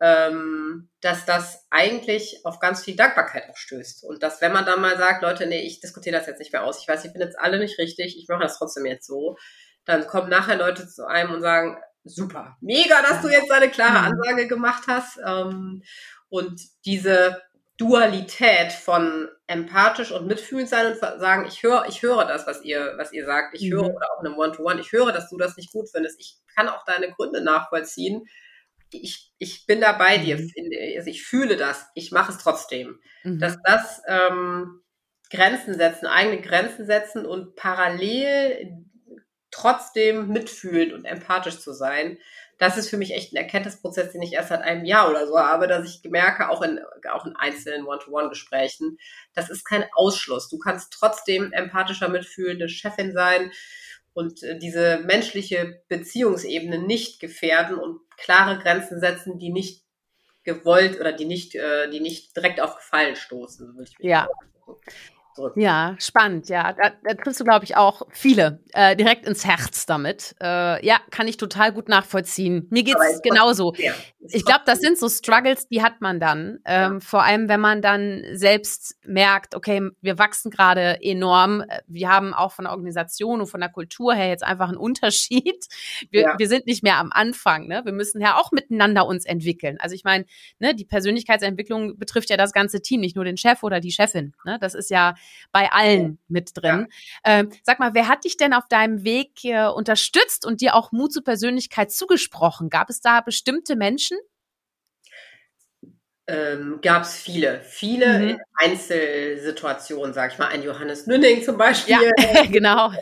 ähm, 0.00 0.90
dass 1.00 1.24
das 1.24 1.66
eigentlich 1.70 2.40
auf 2.44 2.58
ganz 2.58 2.84
viel 2.84 2.96
Dankbarkeit 2.96 3.48
auch 3.50 3.56
stößt. 3.56 4.04
Und 4.04 4.22
dass, 4.22 4.40
wenn 4.40 4.52
man 4.52 4.66
dann 4.66 4.80
mal 4.80 4.98
sagt, 4.98 5.22
Leute, 5.22 5.46
nee, 5.46 5.62
ich 5.62 5.80
diskutiere 5.80 6.16
das 6.16 6.26
jetzt 6.26 6.38
nicht 6.38 6.52
mehr 6.52 6.64
aus, 6.64 6.80
ich 6.80 6.88
weiß, 6.88 7.04
ich 7.04 7.12
bin 7.12 7.22
jetzt 7.22 7.38
alle 7.38 7.58
nicht 7.58 7.78
richtig, 7.78 8.18
ich 8.18 8.26
mache 8.28 8.42
das 8.42 8.58
trotzdem 8.58 8.86
jetzt 8.86 9.06
so, 9.06 9.36
dann 9.84 10.06
kommen 10.06 10.28
nachher 10.28 10.56
Leute 10.56 10.88
zu 10.88 11.06
einem 11.06 11.32
und 11.34 11.40
sagen, 11.42 11.78
super, 12.04 12.56
mega, 12.60 13.02
dass 13.02 13.22
du 13.22 13.28
jetzt 13.28 13.50
eine 13.50 13.70
klare 13.70 14.00
mhm. 14.00 14.18
Ansage 14.18 14.48
gemacht 14.48 14.84
hast. 14.88 15.18
Ähm, 15.24 15.82
und 16.28 16.60
diese 16.84 17.40
Dualität 17.76 18.72
von 18.72 19.28
empathisch 19.46 20.12
und 20.12 20.26
mitfühlend 20.26 20.68
sein 20.68 20.86
und 20.86 20.98
sagen, 20.98 21.46
ich 21.48 21.62
höre, 21.62 21.86
ich 21.88 22.02
höre 22.02 22.24
das, 22.24 22.46
was 22.46 22.62
ihr, 22.62 22.94
was 22.96 23.12
ihr 23.12 23.26
sagt, 23.26 23.54
ich 23.54 23.70
höre, 23.70 23.88
mhm. 23.88 23.96
oder 23.96 24.06
auch 24.12 24.20
in 24.22 24.28
einem 24.28 24.38
One-to-One, 24.38 24.76
-One, 24.76 24.80
ich 24.80 24.92
höre, 24.92 25.12
dass 25.12 25.28
du 25.28 25.36
das 25.36 25.56
nicht 25.56 25.72
gut 25.72 25.88
findest, 25.90 26.20
ich 26.20 26.36
kann 26.54 26.68
auch 26.68 26.84
deine 26.84 27.10
Gründe 27.10 27.42
nachvollziehen 27.42 28.26
ich, 29.02 29.32
ich 29.38 29.66
bin 29.66 29.80
da 29.80 29.92
bei 29.92 30.18
dir, 30.18 30.36
mhm. 30.38 30.70
also 30.96 31.10
ich 31.10 31.24
fühle 31.24 31.56
das, 31.56 31.86
ich 31.94 32.12
mache 32.12 32.32
es 32.32 32.38
trotzdem. 32.38 33.00
Mhm. 33.22 33.38
Dass 33.38 33.56
das 33.62 34.02
ähm, 34.06 34.82
Grenzen 35.30 35.74
setzen, 35.74 36.06
eigene 36.06 36.40
Grenzen 36.40 36.86
setzen 36.86 37.26
und 37.26 37.56
parallel 37.56 38.84
trotzdem 39.50 40.28
mitfühlend 40.28 40.92
und 40.92 41.04
empathisch 41.04 41.60
zu 41.60 41.72
sein, 41.72 42.18
das 42.58 42.76
ist 42.76 42.88
für 42.88 42.96
mich 42.96 43.12
echt 43.12 43.32
ein 43.32 43.36
Erkenntnisprozess, 43.36 44.12
den 44.12 44.22
ich 44.22 44.32
erst 44.32 44.50
seit 44.50 44.62
einem 44.62 44.84
Jahr 44.84 45.10
oder 45.10 45.26
so 45.26 45.38
habe, 45.38 45.66
dass 45.66 45.88
ich 45.88 46.08
merke, 46.10 46.48
auch 46.48 46.62
in, 46.62 46.80
auch 47.10 47.26
in 47.26 47.36
einzelnen 47.36 47.86
One-to-One-Gesprächen, 47.86 48.98
das 49.34 49.50
ist 49.50 49.64
kein 49.64 49.84
Ausschluss. 49.94 50.48
Du 50.48 50.58
kannst 50.58 50.92
trotzdem 50.92 51.52
empathischer 51.52 52.08
mitfühlende 52.08 52.68
Chefin 52.68 53.12
sein 53.12 53.52
und 54.12 54.42
äh, 54.42 54.58
diese 54.58 54.98
menschliche 54.98 55.82
Beziehungsebene 55.88 56.78
nicht 56.78 57.20
gefährden 57.20 57.78
und 57.78 58.00
klare 58.16 58.58
Grenzen 58.58 59.00
setzen, 59.00 59.38
die 59.38 59.50
nicht 59.50 59.82
gewollt 60.44 61.00
oder 61.00 61.12
die 61.12 61.24
nicht, 61.24 61.54
äh, 61.54 61.90
die 61.90 62.00
nicht 62.00 62.36
direkt 62.36 62.60
auf 62.60 62.76
Gefallen 62.76 63.16
stoßen. 63.16 63.84
ja. 63.98 64.28
Sagen 64.66 64.84
zurück. 65.34 65.54
Ja, 65.56 65.96
spannend. 65.98 66.48
Ja, 66.48 66.72
da, 66.72 66.92
da 67.02 67.14
triffst 67.14 67.40
du, 67.40 67.44
glaube 67.44 67.64
ich, 67.64 67.76
auch 67.76 68.02
viele 68.10 68.60
äh, 68.72 68.96
direkt 68.96 69.26
ins 69.26 69.44
Herz 69.44 69.86
damit. 69.86 70.34
Äh, 70.40 70.84
ja, 70.84 70.98
kann 71.10 71.28
ich 71.28 71.36
total 71.36 71.72
gut 71.72 71.88
nachvollziehen. 71.88 72.66
Mir 72.70 72.82
geht's 72.82 73.20
genauso. 73.22 73.74
Ja, 73.76 73.92
ich 74.28 74.44
glaube, 74.44 74.62
das 74.64 74.80
sind 74.80 74.98
so 74.98 75.08
Struggles, 75.08 75.68
die 75.68 75.82
hat 75.82 76.00
man 76.00 76.20
dann. 76.20 76.60
Ähm, 76.64 76.94
ja. 76.94 77.00
Vor 77.00 77.22
allem, 77.22 77.48
wenn 77.48 77.60
man 77.60 77.82
dann 77.82 78.24
selbst 78.32 78.96
merkt, 79.04 79.54
okay, 79.54 79.90
wir 80.00 80.18
wachsen 80.18 80.50
gerade 80.50 80.98
enorm. 81.02 81.64
Wir 81.86 82.08
haben 82.08 82.32
auch 82.32 82.52
von 82.52 82.64
der 82.64 82.72
Organisation 82.72 83.40
und 83.40 83.46
von 83.46 83.60
der 83.60 83.68
Kultur 83.68 84.14
her 84.14 84.28
jetzt 84.28 84.44
einfach 84.44 84.68
einen 84.68 84.78
Unterschied. 84.78 85.66
Wir, 86.10 86.22
ja. 86.22 86.34
wir 86.38 86.48
sind 86.48 86.66
nicht 86.66 86.82
mehr 86.82 86.98
am 86.98 87.10
Anfang. 87.12 87.66
Ne? 87.66 87.82
Wir 87.84 87.92
müssen 87.92 88.20
ja 88.20 88.38
auch 88.38 88.52
miteinander 88.52 89.06
uns 89.06 89.26
entwickeln. 89.26 89.78
Also 89.80 89.94
ich 89.94 90.04
meine, 90.04 90.24
ne, 90.58 90.74
die 90.74 90.84
Persönlichkeitsentwicklung 90.84 91.98
betrifft 91.98 92.30
ja 92.30 92.36
das 92.36 92.52
ganze 92.52 92.80
Team, 92.80 93.00
nicht 93.00 93.16
nur 93.16 93.24
den 93.24 93.36
Chef 93.36 93.62
oder 93.62 93.80
die 93.80 93.92
Chefin. 93.92 94.34
Ne? 94.44 94.58
Das 94.60 94.74
ist 94.74 94.90
ja 94.90 95.14
bei 95.52 95.70
allen 95.70 96.18
mit 96.28 96.50
drin. 96.54 96.88
Ja. 97.24 97.40
Ähm, 97.40 97.50
sag 97.62 97.78
mal, 97.78 97.94
wer 97.94 98.08
hat 98.08 98.24
dich 98.24 98.36
denn 98.36 98.52
auf 98.52 98.68
deinem 98.68 99.04
Weg 99.04 99.44
äh, 99.44 99.66
unterstützt 99.66 100.46
und 100.46 100.60
dir 100.60 100.74
auch 100.74 100.92
Mut 100.92 101.12
zur 101.12 101.24
Persönlichkeit 101.24 101.92
zugesprochen? 101.92 102.70
Gab 102.70 102.90
es 102.90 103.00
da 103.00 103.20
bestimmte 103.20 103.76
Menschen? 103.76 104.18
Ähm, 106.26 106.78
gab 106.80 107.02
es 107.02 107.14
viele, 107.16 107.60
viele 107.60 108.18
mhm. 108.18 108.40
Einzelsituationen, 108.54 110.14
sag 110.14 110.32
ich 110.32 110.38
mal, 110.38 110.48
ein 110.48 110.62
Johannes 110.62 111.06
Nünning 111.06 111.42
zum 111.42 111.58
Beispiel. 111.58 111.96
Ja, 111.96 112.42
genau. 112.50 112.92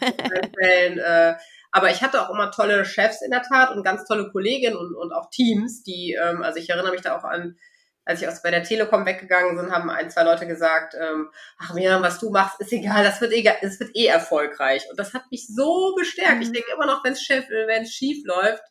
äh, 0.58 1.34
aber 1.70 1.90
ich 1.90 2.02
hatte 2.02 2.20
auch 2.20 2.30
immer 2.30 2.50
tolle 2.50 2.84
Chefs 2.84 3.22
in 3.22 3.30
der 3.30 3.42
Tat 3.42 3.70
und 3.70 3.84
ganz 3.84 4.04
tolle 4.06 4.30
Kolleginnen 4.30 4.76
und, 4.76 4.94
und 4.94 5.12
auch 5.12 5.30
Teams, 5.30 5.82
die, 5.84 6.18
ähm, 6.20 6.42
also 6.42 6.58
ich 6.58 6.68
erinnere 6.68 6.92
mich 6.92 7.00
da 7.00 7.16
auch 7.16 7.24
an 7.24 7.56
als 8.04 8.20
ich 8.20 8.28
aus 8.28 8.42
bei 8.42 8.50
der 8.50 8.64
Telekom 8.64 9.06
weggegangen 9.06 9.56
bin, 9.56 9.72
haben 9.72 9.90
ein, 9.90 10.10
zwei 10.10 10.24
Leute 10.24 10.46
gesagt, 10.46 10.94
ähm, 11.00 11.30
ach 11.58 11.72
Miriam, 11.74 12.02
was 12.02 12.18
du 12.18 12.30
machst, 12.30 12.60
ist 12.60 12.72
egal, 12.72 13.04
das 13.04 13.20
wird 13.20 13.32
eh, 13.32 13.42
das 13.62 13.78
wird 13.78 13.94
eh 13.94 14.06
erfolgreich. 14.06 14.84
Und 14.90 14.98
das 14.98 15.14
hat 15.14 15.30
mich 15.30 15.46
so 15.46 15.94
bestärkt. 15.96 16.36
Mhm. 16.36 16.42
Ich 16.42 16.52
denke 16.52 16.72
immer 16.74 16.86
noch, 16.86 17.04
wenn 17.04 17.12
es 17.12 17.22
schief, 17.22 17.44
wenn's 17.48 17.92
schief 17.92 18.24
läuft, 18.26 18.62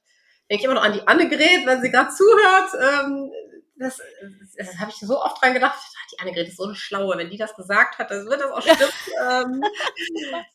denke 0.49 0.61
ich 0.61 0.63
immer 0.65 0.73
noch 0.73 0.83
an 0.83 0.93
die 0.93 1.07
Annegret, 1.07 1.65
wenn 1.65 1.81
sie 1.81 1.91
gerade 1.91 2.09
zuhört. 2.09 2.71
Ähm, 2.81 3.31
das, 3.77 3.97
das, 4.57 4.67
das 4.67 4.79
habe 4.79 4.91
ich 4.91 4.97
so 4.97 5.19
oft 5.19 5.41
dran 5.41 5.53
gedacht. 5.53 5.79
Die 6.13 6.19
Annegret 6.19 6.49
ist 6.49 6.57
so 6.57 6.65
eine 6.65 6.75
Schlaue. 6.75 7.17
Wenn 7.17 7.29
die 7.29 7.37
das 7.37 7.55
gesagt 7.55 7.97
hat, 7.97 8.11
dann 8.11 8.27
wird 8.27 8.41
das 8.41 8.51
auch 8.51 8.61
stimmen. 8.61 8.91
ähm, 9.31 9.63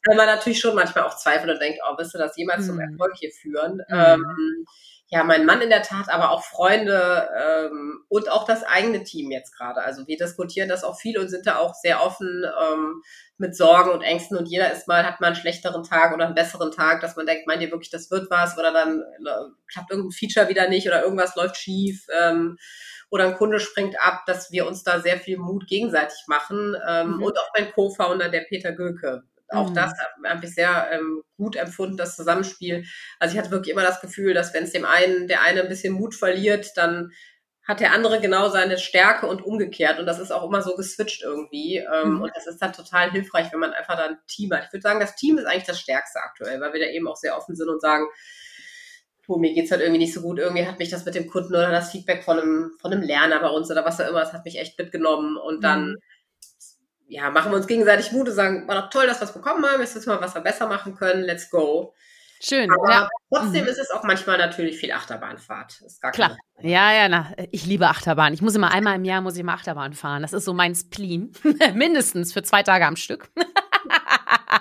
weil 0.05 0.17
man 0.17 0.27
natürlich 0.27 0.61
schon 0.61 0.75
manchmal 0.75 1.05
auch 1.05 1.17
zweifelt 1.17 1.51
und 1.51 1.61
denkt, 1.61 1.81
oh, 1.83 1.97
wirst 1.99 2.15
du 2.15 2.19
das 2.19 2.37
jemals 2.37 2.65
mhm. 2.65 2.67
zum 2.67 2.81
Erfolg 2.81 3.15
hier 3.17 3.33
führen? 3.33 3.77
Mhm. 3.89 3.95
Ähm, 3.95 4.67
ja, 5.09 5.23
mein 5.23 5.47
Mann 5.47 5.61
in 5.61 5.71
der 5.71 5.83
Tat, 5.83 6.09
aber 6.09 6.33
auch 6.33 6.43
Freunde 6.43 7.29
ähm, 7.41 8.05
und 8.09 8.29
auch 8.31 8.45
das 8.45 8.65
eigene 8.65 9.05
Team 9.05 9.31
jetzt 9.31 9.57
gerade. 9.57 9.83
Also 9.83 10.09
wir 10.09 10.17
diskutieren 10.17 10.69
das 10.69 10.83
auch 10.83 10.99
viel 10.99 11.17
und 11.19 11.29
sind 11.29 11.47
da 11.47 11.59
auch 11.59 11.75
sehr 11.75 12.03
offen 12.03 12.45
ähm, 12.45 13.03
mit 13.39 13.57
Sorgen 13.57 13.91
und 13.91 14.03
Ängsten 14.03 14.37
und 14.37 14.47
jeder 14.47 14.73
ist 14.73 14.89
mal, 14.89 15.05
hat 15.05 15.21
mal 15.21 15.29
einen 15.29 15.37
schlechteren 15.37 15.85
Tag 15.85 16.13
oder 16.13 16.27
einen 16.27 16.35
besseren 16.35 16.73
Tag, 16.73 17.03
dass 17.03 17.15
man 17.15 17.27
denkt, 17.27 17.47
meint 17.47 17.63
ihr 17.63 17.71
wirklich, 17.71 17.91
das 17.91 18.11
wird 18.11 18.31
was 18.31 18.59
oder 18.59 18.73
dann 18.73 19.01
äh, 19.01 19.31
klappt 19.71 19.93
irgendein 19.93 20.11
Feature 20.11 20.49
wieder 20.49 20.69
nicht 20.69 20.89
oder 20.89 21.05
irgendwas 21.05 21.37
läuft 21.37 21.57
schief 21.57 22.07
ähm, 22.21 22.59
oder 23.09 23.27
ein 23.27 23.37
Kunde 23.37 23.61
springt 23.61 24.01
ab, 24.01 24.25
dass 24.27 24.51
wir 24.51 24.67
uns 24.67 24.83
da 24.83 24.99
sehr 24.99 25.19
viel 25.19 25.39
Mut 25.39 25.69
gegenseitig 25.69 26.25
machen 26.27 26.77
ähm, 26.89 27.19
mhm. 27.19 27.23
und 27.23 27.39
auch 27.39 27.51
mein 27.57 27.71
Co-Founder, 27.71 28.29
der 28.29 28.41
Peter 28.41 28.73
Göke, 28.73 29.23
auch 29.49 29.71
mhm. 29.71 29.75
das 29.75 29.93
habe 30.25 30.45
ich 30.45 30.55
sehr 30.55 30.89
ähm, 30.93 31.23
gut 31.37 31.57
empfunden, 31.57 31.97
das 31.97 32.17
Zusammenspiel. 32.17 32.85
Also 33.19 33.35
ich 33.35 33.39
hatte 33.39 33.51
wirklich 33.51 33.73
immer 33.73 33.85
das 33.85 34.01
Gefühl, 34.01 34.35
dass 34.35 34.55
wenn 34.55 34.65
es 34.65 34.73
dem 34.73 34.85
einen, 34.85 35.29
der 35.29 35.43
eine 35.43 35.63
ein 35.63 35.69
bisschen 35.69 35.95
Mut 35.95 36.15
verliert, 36.15 36.73
dann 36.77 37.13
hat 37.67 37.81
der 37.81 37.93
andere 37.93 38.21
genau 38.21 38.49
seine 38.49 38.79
Stärke 38.79 39.27
und 39.27 39.45
umgekehrt. 39.45 39.99
Und 39.99 40.07
das 40.07 40.21
ist 40.21 40.31
auch 40.31 40.45
immer 40.45 40.63
so 40.63 40.77
geswitcht 40.77 41.23
irgendwie. 41.23 41.79
Ähm, 41.79 42.15
mhm. 42.15 42.23
Und 42.23 42.33
das 42.35 42.47
ist 42.47 42.63
dann 42.63 42.73
total 42.73 43.11
hilfreich, 43.11 43.53
wenn 43.53 43.59
man 43.59 43.73
einfach 43.73 43.97
dann 43.97 44.13
ein 44.15 44.19
Team 44.29 44.53
hat. 44.53 44.67
Ich 44.67 44.73
würde 44.73 44.83
sagen, 44.83 45.01
das 45.01 45.17
Team 45.17 45.37
ist 45.39 45.47
eigentlich 45.47 45.65
das 45.65 45.81
Stärkste 45.81 46.21
aktuell, 46.21 46.61
weil 46.61 46.73
wir 46.73 46.81
da 46.81 46.87
eben 46.87 47.09
auch 47.09 47.17
sehr 47.17 47.37
offen 47.37 47.57
sind 47.57 47.69
und 47.69 47.81
sagen, 47.81 48.07
du, 49.27 49.37
mir 49.37 49.53
geht's 49.53 49.71
halt 49.71 49.81
irgendwie 49.81 49.99
nicht 49.99 50.15
so 50.15 50.23
gut, 50.23 50.39
irgendwie 50.39 50.67
hat 50.67 50.79
mich 50.79 50.91
das 50.91 51.05
mit 51.05 51.15
dem 51.15 51.27
Kunden 51.27 51.55
oder 51.55 51.71
das 51.71 51.91
Feedback 51.91 52.23
von 52.23 52.39
einem, 52.39 52.73
von 52.81 52.93
einem 52.93 53.03
Lerner 53.03 53.41
bei 53.41 53.49
uns 53.49 53.71
oder 53.71 53.85
was 53.85 54.01
auch 54.01 54.09
immer, 54.09 54.21
das 54.21 54.33
hat 54.33 54.45
mich 54.45 54.59
echt 54.59 54.79
mitgenommen 54.79 55.37
und 55.37 55.65
dann, 55.65 55.91
mhm. 55.91 55.97
Ja, 57.09 57.31
machen 57.31 57.53
wir 57.53 57.57
uns 57.57 57.67
gegenseitig 57.67 58.13
Mut 58.13 58.29
und 58.29 58.35
sagen, 58.35 58.67
war 58.67 58.83
doch 58.83 58.91
toll, 58.91 59.07
dass 59.07 59.21
wir 59.21 59.25
es 59.25 59.33
bekommen 59.33 59.65
haben, 59.65 59.81
jetzt 59.81 59.95
wissen 59.95 60.11
wir, 60.11 60.21
was 60.21 60.35
wir 60.35 60.43
besser 60.43 60.67
machen 60.67 60.95
können, 60.95 61.23
let's 61.23 61.51
go. 61.51 61.95
Schön. 62.41 62.71
Aber 62.71 62.91
ja. 62.91 63.09
trotzdem 63.33 63.63
mhm. 63.63 63.69
ist 63.69 63.79
es 63.79 63.91
auch 63.91 64.03
manchmal 64.03 64.39
natürlich 64.39 64.77
viel 64.77 64.93
Achterbahnfahrt. 64.93 65.81
Ist 65.87 66.03
gar 66.03 66.13
Klar. 66.13 66.37
Ja, 66.61 66.93
ja, 66.93 67.09
na, 67.09 67.33
ich 67.51 67.67
liebe 67.67 67.87
Achterbahn. 67.89 68.35
Ich 68.35 68.43
muss 68.43 68.55
immer 68.55 68.71
einmal 68.71 68.97
im 68.97 69.05
Jahr 69.05 69.21
muss 69.21 69.37
ich 69.37 69.43
mal 69.43 69.55
Achterbahn 69.55 69.95
fahren. 69.95 70.23
Das 70.23 70.33
ist 70.33 70.45
so 70.45 70.53
mein 70.53 70.75
Spleen. 70.75 71.33
Mindestens 71.75 72.33
für 72.33 72.43
zwei 72.43 72.63
Tage 72.63 72.87
am 72.87 72.97
Stück. 72.97 73.31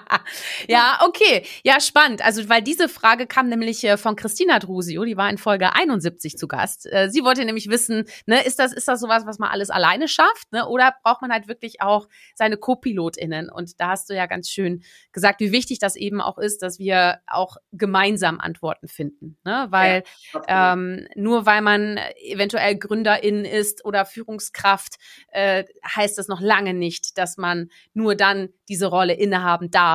ja, 0.68 1.00
okay. 1.06 1.46
Ja, 1.63 1.80
spannend. 1.80 2.24
Also, 2.24 2.48
weil 2.50 2.62
diese 2.62 2.89
Frage 2.89 3.28
kam 3.28 3.50
nämlich 3.50 3.84
äh, 3.84 3.98
von 3.98 4.15
Christina 4.15 4.60
Drusio, 4.60 5.04
die 5.06 5.18
war 5.18 5.30
in 5.30 5.38
Folge 5.38 5.74
71 5.74 6.38
zu 6.38 6.48
Gast. 6.48 6.91
Äh, 6.91 7.10
sie 7.10 7.24
wollte 7.24 7.46
nämlich 7.46 7.70
wissen, 7.70 8.06
ne, 8.26 8.46
ist 8.46 8.60
das, 8.60 8.74
ist 8.74 8.88
das 8.88 9.00
sowas, 9.00 9.26
was 9.26 9.39
man 9.39 9.50
alles 9.50 9.70
alleine 9.70 10.08
schafft, 10.08 10.52
ne? 10.52 10.68
Oder 10.68 10.96
braucht 11.04 11.22
man 11.22 11.32
halt 11.32 11.48
wirklich 11.48 11.82
auch 11.82 12.08
seine 12.36 12.58
Co-PilotInnen? 12.58 13.50
Und 13.50 13.80
da 13.80 13.89
hast 13.89 14.10
du 14.10 14.15
ja 14.15 14.26
ganz 14.26 14.50
schön 14.50 14.84
gesagt, 15.12 15.39
wie 15.39 15.52
wichtig 15.52 15.80
das 15.80 15.96
eben 15.96 16.22
auch 16.22 16.38
ist, 16.38 16.62
dass 16.62 16.80
wir 16.80 17.20
auch 17.28 17.58
gemeinsam 17.72 18.39
Antworten 18.39 18.88
finden. 18.88 19.38
Ne? 19.44 19.68
Weil 19.70 20.04
ja, 20.48 20.74
ähm, 20.74 21.08
nur 21.15 21.46
weil 21.46 21.62
man 21.62 22.00
eventuell 22.24 22.78
Gründerin 22.78 23.46
ist 23.46 23.86
oder 23.86 24.06
Führungskraft, 24.06 24.96
äh, 25.30 25.63
heißt 25.86 26.18
das 26.18 26.28
noch 26.28 26.41
lange 26.41 26.74
nicht, 26.74 27.18
dass 27.18 27.38
man 27.38 27.70
nur 27.94 28.15
dann 28.15 28.50
diese 28.68 28.88
Rolle 28.88 29.13
innehaben 29.13 29.72
darf, 29.72 29.95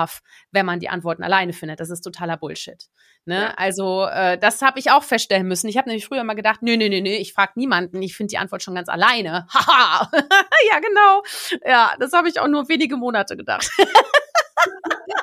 wenn 0.51 0.67
man 0.67 0.81
die 0.81 0.89
Antworten 0.89 1.23
alleine 1.23 1.53
findet. 1.53 1.81
Das 1.81 1.91
ist 1.91 2.03
totaler 2.03 2.37
Bullshit. 2.37 2.89
Ne? 3.27 3.43
Ja. 3.43 3.55
Also 3.57 4.07
äh, 4.07 4.39
das 4.39 4.63
habe 4.63 4.79
ich 4.79 4.91
auch 4.91 5.03
feststellen 5.03 5.47
müssen. 5.47 5.69
Ich 5.69 5.77
habe 5.77 5.89
nämlich 5.89 6.07
früher 6.07 6.25
mal 6.25 6.35
gedacht, 6.35 6.63
nö, 6.63 6.77
nö, 6.77 6.89
nö, 6.89 7.01
nö, 7.01 7.11
ich 7.11 7.33
frage 7.33 7.53
niemanden, 7.57 8.03
ich 8.03 8.17
finde 8.17 8.31
die 8.31 8.39
Antwort 8.39 8.63
schon 8.63 8.75
ganz 8.75 8.89
alleine. 8.89 9.47
Haha, 9.55 10.11
ja 10.71 10.81
genau. 10.81 11.23
Ja, 11.65 11.95
das 11.99 12.13
habe 12.13 12.29
ich 12.29 12.41
auch 12.41 12.49
nur 12.49 12.69
wenige 12.69 12.97
Monate 12.97 13.37
gedacht. 13.37 13.71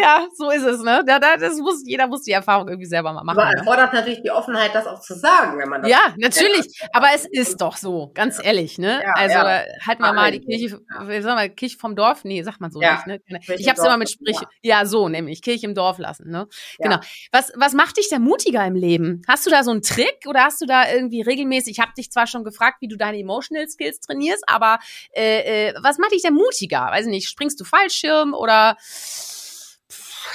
ja, 0.00 0.26
so 0.34 0.50
ist 0.50 0.64
es, 0.64 0.82
ne? 0.82 1.02
Da, 1.06 1.18
da, 1.18 1.36
das 1.36 1.58
muss, 1.58 1.82
jeder 1.84 2.06
muss 2.06 2.22
die 2.22 2.32
Erfahrung 2.32 2.68
irgendwie 2.68 2.86
selber 2.86 3.12
mal 3.12 3.24
machen. 3.24 3.38
Aber 3.38 3.50
erfordert 3.50 3.92
ne? 3.92 4.00
natürlich 4.00 4.22
die 4.22 4.30
Offenheit, 4.30 4.74
das 4.74 4.86
auch 4.86 5.00
zu 5.00 5.14
sagen, 5.14 5.58
wenn 5.58 5.68
man 5.68 5.82
das. 5.82 5.90
Ja, 5.90 6.14
natürlich. 6.16 6.80
Hat. 6.80 6.90
Aber 6.94 7.08
es 7.14 7.26
ist 7.26 7.60
doch 7.60 7.76
so, 7.76 8.10
ganz 8.14 8.42
ehrlich, 8.42 8.78
ne? 8.78 9.00
Ja, 9.02 9.12
also 9.14 9.34
ja. 9.34 9.62
halten 9.86 10.02
wir 10.02 10.12
mal 10.12 10.32
die 10.32 10.40
Kirche, 10.40 10.80
wie 11.06 11.20
sagen 11.20 11.40
wir, 11.40 11.48
Kirche 11.48 11.78
vom 11.78 11.96
Dorf? 11.96 12.24
Nee, 12.24 12.42
sagt 12.42 12.60
man 12.60 12.70
so 12.70 12.80
ja. 12.80 13.02
nicht, 13.06 13.28
ne? 13.28 13.40
Ich 13.56 13.68
hab's 13.68 13.80
immer 13.80 13.96
mit 13.96 14.10
Sprich, 14.10 14.38
ja. 14.62 14.86
so 14.86 15.08
nämlich, 15.08 15.42
Kirche 15.42 15.66
im 15.66 15.74
Dorf 15.74 15.98
lassen, 15.98 16.30
ne? 16.30 16.48
Genau. 16.78 16.98
Was, 17.32 17.52
was 17.56 17.74
macht 17.74 17.96
dich 17.96 18.08
denn 18.08 18.22
mutiger 18.22 18.64
im 18.66 18.74
Leben? 18.74 19.22
Hast 19.28 19.46
du 19.46 19.50
da 19.50 19.62
so 19.62 19.70
einen 19.70 19.82
Trick 19.82 20.26
oder 20.26 20.44
hast 20.44 20.60
du 20.60 20.66
da 20.66 20.90
irgendwie 20.90 21.22
regelmäßig, 21.22 21.78
ich 21.78 21.80
habe 21.80 21.92
dich 21.96 22.10
zwar 22.10 22.26
schon 22.26 22.44
gefragt, 22.44 22.78
wie 22.80 22.88
du 22.88 22.96
deine 22.96 23.18
Emotional 23.18 23.68
Skills 23.68 24.00
trainierst, 24.00 24.44
aber 24.46 24.78
äh, 25.12 25.68
äh, 25.68 25.74
was 25.82 25.98
macht 25.98 26.12
dich 26.12 26.22
denn 26.22 26.34
mutiger? 26.34 26.86
Weiß 26.90 27.06
ich 27.06 27.10
nicht, 27.10 27.28
springst 27.28 27.60
du 27.60 27.64
Fallschirm 27.64 28.34
oder 28.34 28.76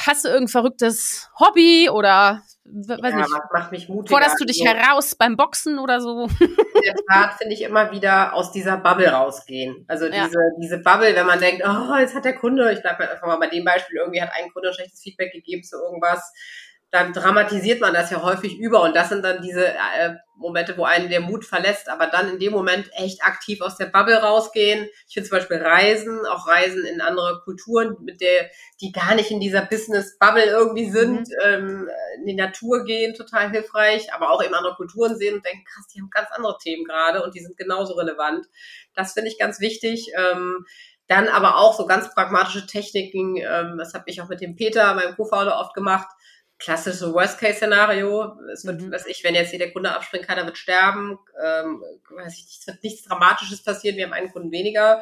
hast 0.08 0.26
du 0.26 0.30
irgendein 0.30 0.52
verrücktes 0.52 1.30
Hobby 1.40 1.90
oder 1.90 2.42
weiß 2.64 3.12
ja, 3.12 3.18
nicht, 3.18 3.30
macht 3.52 3.72
mich 3.72 3.90
mutig. 3.90 4.12
Forderst 4.12 4.40
du 4.40 4.46
dich 4.46 4.66
also, 4.66 4.78
heraus 4.78 5.16
beim 5.16 5.36
Boxen 5.36 5.80
oder 5.80 6.00
so? 6.00 6.28
In 6.40 6.56
der 6.84 6.96
Tat 7.10 7.34
finde 7.34 7.54
ich 7.54 7.62
immer 7.62 7.92
wieder 7.92 8.34
aus 8.34 8.52
dieser 8.52 8.78
Bubble 8.78 9.10
rausgehen. 9.10 9.86
Also 9.88 10.06
ja. 10.06 10.26
diese, 10.26 10.40
diese 10.62 10.78
Bubble, 10.78 11.16
wenn 11.16 11.26
man 11.26 11.40
denkt, 11.40 11.64
oh, 11.66 11.96
jetzt 11.98 12.16
hat 12.16 12.26
der 12.26 12.36
Kunde, 12.36 12.72
ich 12.72 12.82
bleibe 12.82 13.10
einfach 13.10 13.28
mal 13.28 13.38
bei 13.38 13.48
dem 13.48 13.66
Beispiel, 13.66 13.98
irgendwie 13.98 14.22
hat 14.22 14.32
ein 14.38 14.52
Kunde 14.52 14.70
ein 14.70 14.74
schlechtes 14.74 15.02
Feedback 15.02 15.32
gegeben 15.32 15.64
zu 15.64 15.78
irgendwas, 15.78 16.32
dann 16.91 17.13
dramatisiert 17.13 17.80
man 17.80 17.93
das 17.93 18.12
ja 18.12 18.21
häufig 18.21 18.60
über 18.60 18.82
und 18.84 18.95
das 18.95 19.10
sind 19.10 19.23
dann 19.23 19.41
diese 19.41 19.65
äh, 19.65 20.15
Momente, 20.36 20.75
wo 20.75 20.84
einen 20.84 21.10
der 21.10 21.21
Mut 21.21 21.45
verlässt, 21.45 21.88
aber 21.88 22.08
dann 22.08 22.30
in 22.32 22.39
dem 22.39 22.51
Moment 22.51 22.89
echt 22.93 23.23
aktiv 23.23 23.62
aus 23.62 23.77
der 23.77 23.86
Bubble 23.86 24.17
rausgehen. 24.17 24.89
Ich 25.08 25.13
finde 25.13 25.30
zum 25.30 25.38
Beispiel 25.38 25.58
Reisen, 25.58 26.25
auch 26.25 26.47
Reisen 26.47 26.84
in 26.84 26.99
andere 26.99 27.41
Kulturen, 27.45 27.95
mit 28.01 28.19
der, 28.19 28.49
die 28.82 28.91
gar 28.91 29.15
nicht 29.15 29.32
in 29.32 29.39
dieser 29.39 29.62
Business-Bubble 29.62 30.43
irgendwie 30.43 30.89
sind, 30.89 31.30
mhm. 31.30 31.36
ähm, 31.45 31.89
in 32.17 32.25
die 32.25 32.36
Natur 32.36 32.84
gehen, 32.84 33.13
total 33.13 33.51
hilfreich, 33.51 34.13
aber 34.13 34.32
auch 34.32 34.43
eben 34.43 34.54
andere 34.54 34.75
Kulturen 34.75 35.15
sehen 35.15 35.36
und 35.36 35.45
denken, 35.45 35.63
krass, 35.63 35.88
die 35.88 36.01
haben 36.01 36.10
ganz 36.10 36.27
andere 36.32 36.58
Themen 36.58 36.84
gerade 36.84 37.23
und 37.23 37.36
die 37.36 37.41
sind 37.41 37.56
genauso 37.56 37.93
relevant. 37.93 38.47
Das 38.95 39.13
finde 39.13 39.30
ich 39.30 39.39
ganz 39.39 39.62
wichtig. 39.62 40.12
Ähm, 40.17 40.65
dann 41.08 41.27
aber 41.27 41.58
auch 41.58 41.77
so 41.77 41.86
ganz 41.86 42.13
pragmatische 42.13 42.65
Techniken, 42.65 43.38
ähm, 43.38 43.77
das 43.77 43.93
habe 43.93 44.06
ich 44.08 44.21
auch 44.21 44.30
mit 44.30 44.41
dem 44.41 44.56
Peter, 44.56 44.93
meinem 44.93 45.15
Co-Founder, 45.15 45.60
oft 45.60 45.73
gemacht, 45.73 46.08
klassische 46.62 47.12
Worst-Case-Szenario. 47.13 48.39
Es 48.54 48.65
wird, 48.65 48.82
mhm. 48.82 48.91
was 48.91 49.08
ich, 49.08 49.24
wenn 49.24 49.36
jetzt 49.36 49.52
jeder 49.52 49.71
Kunde 49.71 49.93
abspringen 49.93 50.28
kann, 50.28 50.38
er 50.38 50.45
wird 50.45 50.58
sterben. 50.58 51.17
Ähm, 51.43 51.84
weiß 52.10 52.38
ich, 52.38 52.60
es 52.60 52.67
wird 52.67 52.84
nichts 52.84 53.04
Dramatisches 53.04 53.63
passieren. 53.63 53.97
Wir 53.97 54.06
haben 54.06 54.13
einen 54.13 54.32
Kunden 54.32 54.52
weniger. 54.52 55.02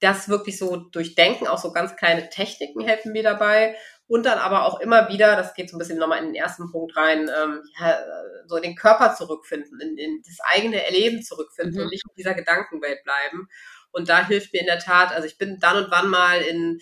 Das 0.00 0.28
wirklich 0.28 0.58
so 0.58 0.76
durchdenken, 0.76 1.46
auch 1.46 1.58
so 1.58 1.72
ganz 1.72 1.94
kleine 1.94 2.28
Techniken 2.28 2.80
helfen 2.80 3.12
mir 3.12 3.22
dabei. 3.22 3.76
Und 4.08 4.26
dann 4.26 4.38
aber 4.38 4.64
auch 4.64 4.80
immer 4.80 5.08
wieder, 5.08 5.36
das 5.36 5.54
geht 5.54 5.70
so 5.70 5.76
ein 5.76 5.78
bisschen 5.78 5.98
nochmal 5.98 6.18
in 6.18 6.26
den 6.26 6.34
ersten 6.34 6.72
Punkt 6.72 6.96
rein, 6.96 7.30
ähm, 7.30 7.62
ja, 7.78 7.98
so 8.46 8.56
in 8.56 8.62
den 8.62 8.74
Körper 8.74 9.14
zurückfinden, 9.14 9.78
in, 9.80 9.96
in 9.96 10.22
das 10.26 10.38
eigene 10.52 10.84
Erleben 10.84 11.22
zurückfinden 11.22 11.76
mhm. 11.76 11.82
und 11.82 11.90
nicht 11.90 12.02
in 12.08 12.16
dieser 12.16 12.34
Gedankenwelt 12.34 13.04
bleiben. 13.04 13.48
Und 13.92 14.08
da 14.08 14.26
hilft 14.26 14.52
mir 14.52 14.60
in 14.60 14.66
der 14.66 14.80
Tat, 14.80 15.12
also 15.12 15.28
ich 15.28 15.38
bin 15.38 15.58
dann 15.60 15.84
und 15.84 15.90
wann 15.92 16.08
mal 16.08 16.40
in 16.40 16.80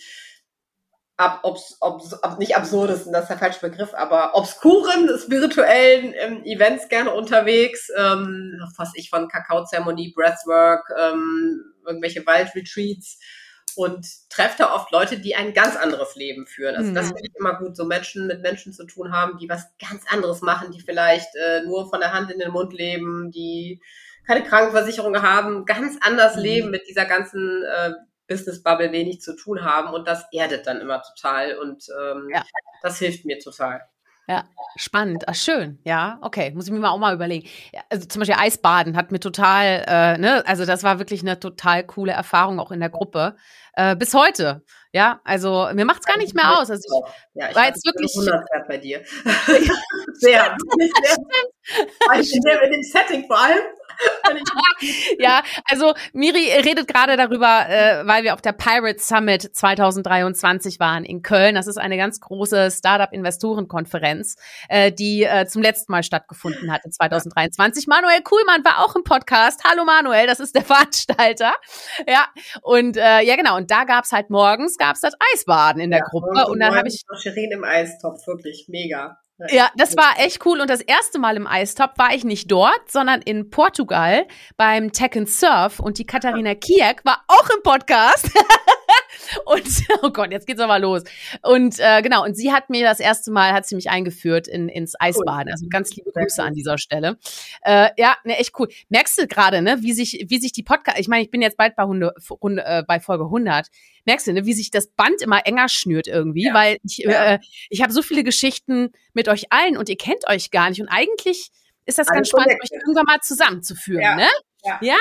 ab, 1.18 1.40
obs, 1.42 1.76
obs, 1.80 2.14
ob, 2.22 2.38
nicht 2.38 2.56
absurdesten, 2.56 3.12
das 3.12 3.24
ist 3.24 3.28
der 3.28 3.38
falsche 3.38 3.60
Begriff, 3.60 3.92
aber 3.92 4.34
obskuren, 4.34 5.10
spirituellen 5.18 6.14
ähm, 6.16 6.44
Events 6.44 6.88
gerne 6.88 7.12
unterwegs, 7.12 7.90
ähm, 7.98 8.62
was 8.76 8.92
ich 8.94 9.10
von 9.10 9.28
Kakaozeremonie, 9.28 10.12
Breathwork, 10.14 10.88
ähm, 10.96 11.74
irgendwelche 11.84 12.24
Waldretreats 12.24 13.18
und 13.74 14.06
treffe 14.30 14.58
da 14.58 14.74
oft 14.74 14.92
Leute, 14.92 15.18
die 15.18 15.34
ein 15.34 15.54
ganz 15.54 15.76
anderes 15.76 16.14
Leben 16.14 16.46
führen. 16.46 16.76
Also 16.76 16.90
mhm. 16.90 16.94
das 16.94 17.06
finde 17.06 17.22
ich 17.24 17.36
immer 17.36 17.58
gut, 17.58 17.76
so 17.76 17.84
Menschen 17.84 18.28
mit 18.28 18.40
Menschen 18.40 18.72
zu 18.72 18.86
tun 18.86 19.12
haben, 19.12 19.38
die 19.38 19.48
was 19.48 19.66
ganz 19.78 20.04
anderes 20.10 20.40
machen, 20.40 20.70
die 20.70 20.80
vielleicht 20.80 21.34
äh, 21.34 21.62
nur 21.62 21.90
von 21.90 22.00
der 22.00 22.12
Hand 22.12 22.30
in 22.30 22.38
den 22.38 22.52
Mund 22.52 22.72
leben, 22.72 23.32
die 23.32 23.80
keine 24.24 24.44
Krankenversicherung 24.44 25.20
haben, 25.20 25.64
ganz 25.64 25.96
anders 26.00 26.36
mhm. 26.36 26.42
leben 26.42 26.70
mit 26.70 26.86
dieser 26.88 27.06
ganzen 27.06 27.64
äh, 27.64 27.92
Business 28.28 28.62
Bubble 28.62 28.92
wenig 28.92 29.20
zu 29.20 29.34
tun 29.34 29.64
haben 29.64 29.92
und 29.92 30.06
das 30.06 30.24
erdet 30.32 30.66
dann 30.66 30.80
immer 30.80 31.02
total 31.02 31.58
und 31.58 31.86
ähm, 32.00 32.28
ja. 32.32 32.44
das 32.82 32.98
hilft 32.98 33.24
mir 33.24 33.38
total. 33.38 33.82
Ja, 34.28 34.44
spannend. 34.76 35.24
Ach, 35.26 35.34
schön. 35.34 35.78
Ja, 35.84 36.18
okay. 36.20 36.50
Muss 36.50 36.66
ich 36.66 36.70
mir 36.70 36.80
mal 36.80 36.90
auch 36.90 36.98
mal 36.98 37.14
überlegen. 37.14 37.48
Also 37.88 38.06
zum 38.06 38.20
Beispiel 38.20 38.36
Eisbaden 38.38 38.94
hat 38.94 39.10
mir 39.10 39.20
total, 39.20 39.84
äh, 39.88 40.18
ne, 40.18 40.46
also 40.46 40.66
das 40.66 40.82
war 40.82 40.98
wirklich 40.98 41.22
eine 41.22 41.40
total 41.40 41.82
coole 41.84 42.12
Erfahrung 42.12 42.60
auch 42.60 42.70
in 42.70 42.80
der 42.80 42.90
Gruppe. 42.90 43.36
Äh, 43.72 43.96
bis 43.96 44.12
heute. 44.12 44.62
Ja, 44.92 45.20
also 45.24 45.70
mir 45.72 45.86
macht's 45.86 46.04
gar 46.04 46.18
nicht 46.18 46.34
mehr 46.34 46.58
aus. 46.58 46.70
Also 46.70 46.82
ich, 46.84 47.12
ja, 47.40 47.48
ich 47.48 47.56
war 47.56 47.66
jetzt 47.68 47.86
wirklich. 47.86 48.14
100 48.14 48.68
bei 48.68 48.76
dir. 48.76 49.02
sehr. 50.14 50.56
sehr. 52.20 52.62
in 52.64 52.72
dem 52.72 52.82
Setting 52.82 53.26
vor 53.26 53.38
allem. 53.38 53.62
ja, 55.18 55.42
also 55.64 55.94
Miri 56.12 56.50
redet 56.64 56.88
gerade 56.88 57.16
darüber, 57.16 57.68
äh, 57.68 58.06
weil 58.06 58.24
wir 58.24 58.34
auf 58.34 58.40
der 58.40 58.52
Pirate 58.52 58.98
Summit 59.00 59.42
2023 59.56 60.80
waren 60.80 61.04
in 61.04 61.22
Köln. 61.22 61.54
Das 61.54 61.66
ist 61.66 61.78
eine 61.78 61.96
ganz 61.96 62.20
große 62.20 62.70
Startup-Investorenkonferenz, 62.70 64.36
äh, 64.68 64.92
die 64.92 65.24
äh, 65.24 65.46
zum 65.46 65.62
letzten 65.62 65.92
Mal 65.92 66.02
stattgefunden 66.02 66.72
hat 66.72 66.84
in 66.84 66.92
2023. 66.92 67.86
Manuel 67.86 68.22
Kuhlmann 68.22 68.64
war 68.64 68.84
auch 68.84 68.94
im 68.96 69.04
Podcast. 69.04 69.62
Hallo 69.64 69.84
Manuel, 69.84 70.26
das 70.26 70.40
ist 70.40 70.54
der 70.54 70.62
Veranstalter. 70.64 71.54
Ja, 72.06 72.28
und 72.62 72.96
äh, 72.96 73.22
ja 73.22 73.36
genau, 73.36 73.56
und 73.56 73.70
da 73.70 73.84
gab's 73.84 74.12
halt 74.12 74.30
morgens 74.30 74.76
gab's 74.76 75.00
das 75.00 75.14
Eisbaden 75.32 75.80
in 75.80 75.90
der 75.90 76.00
ja, 76.00 76.04
Gruppe. 76.04 76.46
Und, 76.46 76.52
und 76.52 76.60
dann 76.60 76.74
habe 76.74 76.88
ich 76.88 77.02
Shirin 77.20 77.50
im 77.52 77.64
Eistopf, 77.64 78.26
wirklich 78.26 78.66
mega. 78.68 79.18
Ja, 79.50 79.70
das 79.76 79.96
war 79.96 80.18
echt 80.18 80.44
cool. 80.44 80.60
Und 80.60 80.68
das 80.68 80.80
erste 80.80 81.18
Mal 81.18 81.36
im 81.36 81.46
Eistop 81.46 81.92
war 81.96 82.12
ich 82.12 82.24
nicht 82.24 82.50
dort, 82.50 82.90
sondern 82.90 83.22
in 83.22 83.50
Portugal 83.50 84.26
beim 84.56 84.92
Tech 84.92 85.16
and 85.16 85.28
Surf. 85.28 85.78
Und 85.78 85.98
die 85.98 86.06
Katharina 86.06 86.54
Kiek 86.54 87.04
war 87.04 87.24
auch 87.28 87.48
im 87.50 87.62
Podcast. 87.62 88.30
und 89.44 89.66
oh 90.02 90.10
Gott, 90.10 90.30
jetzt 90.30 90.46
geht's 90.46 90.60
aber 90.60 90.78
los. 90.78 91.02
Und 91.42 91.78
äh, 91.78 92.02
genau, 92.02 92.24
und 92.24 92.36
sie 92.36 92.52
hat 92.52 92.70
mir 92.70 92.84
das 92.84 93.00
erste 93.00 93.30
Mal, 93.30 93.52
hat 93.52 93.66
sie 93.66 93.74
mich 93.74 93.90
eingeführt 93.90 94.48
in, 94.48 94.68
ins 94.68 94.94
Eisbaden. 94.98 95.50
Also 95.52 95.66
ganz 95.68 95.94
liebe 95.94 96.10
Grüße 96.12 96.42
an 96.42 96.54
dieser 96.54 96.78
Stelle. 96.78 97.18
Äh, 97.62 97.90
ja, 97.96 98.16
ne, 98.24 98.38
echt 98.38 98.52
cool. 98.58 98.68
Merkst 98.88 99.18
du 99.18 99.26
gerade, 99.26 99.62
ne, 99.62 99.78
wie 99.80 99.92
sich, 99.92 100.26
wie 100.28 100.38
sich 100.38 100.52
die 100.52 100.62
Podcast, 100.62 100.98
ich 100.98 101.08
meine, 101.08 101.22
ich 101.22 101.30
bin 101.30 101.42
jetzt 101.42 101.56
bald 101.56 101.76
bei, 101.76 101.84
Hunde, 101.84 102.14
Hunde, 102.40 102.64
äh, 102.64 102.82
bei 102.86 103.00
Folge 103.00 103.24
100 103.24 103.68
merkst 104.04 104.26
du, 104.26 104.32
ne, 104.32 104.46
wie 104.46 104.54
sich 104.54 104.70
das 104.70 104.88
Band 104.88 105.20
immer 105.20 105.46
enger 105.46 105.68
schnürt 105.68 106.06
irgendwie, 106.06 106.46
ja. 106.46 106.54
weil 106.54 106.78
ich, 106.82 106.98
ja. 106.98 107.34
äh, 107.34 107.38
ich 107.68 107.82
habe 107.82 107.92
so 107.92 108.02
viele 108.02 108.24
Geschichten 108.24 108.90
mit 109.12 109.28
euch 109.28 109.52
allen 109.52 109.76
und 109.76 109.88
ihr 109.88 109.98
kennt 109.98 110.26
euch 110.28 110.50
gar 110.50 110.70
nicht. 110.70 110.80
Und 110.80 110.88
eigentlich 110.88 111.50
ist 111.84 111.98
das 111.98 112.08
alles 112.08 112.16
ganz 112.16 112.28
spannend, 112.28 112.60
euch 112.62 112.70
irgendwann 112.72 113.04
mal 113.04 113.20
zusammenzuführen, 113.20 114.02
ja. 114.02 114.16
ne? 114.16 114.28
Ja, 114.64 114.78
ja 114.82 114.96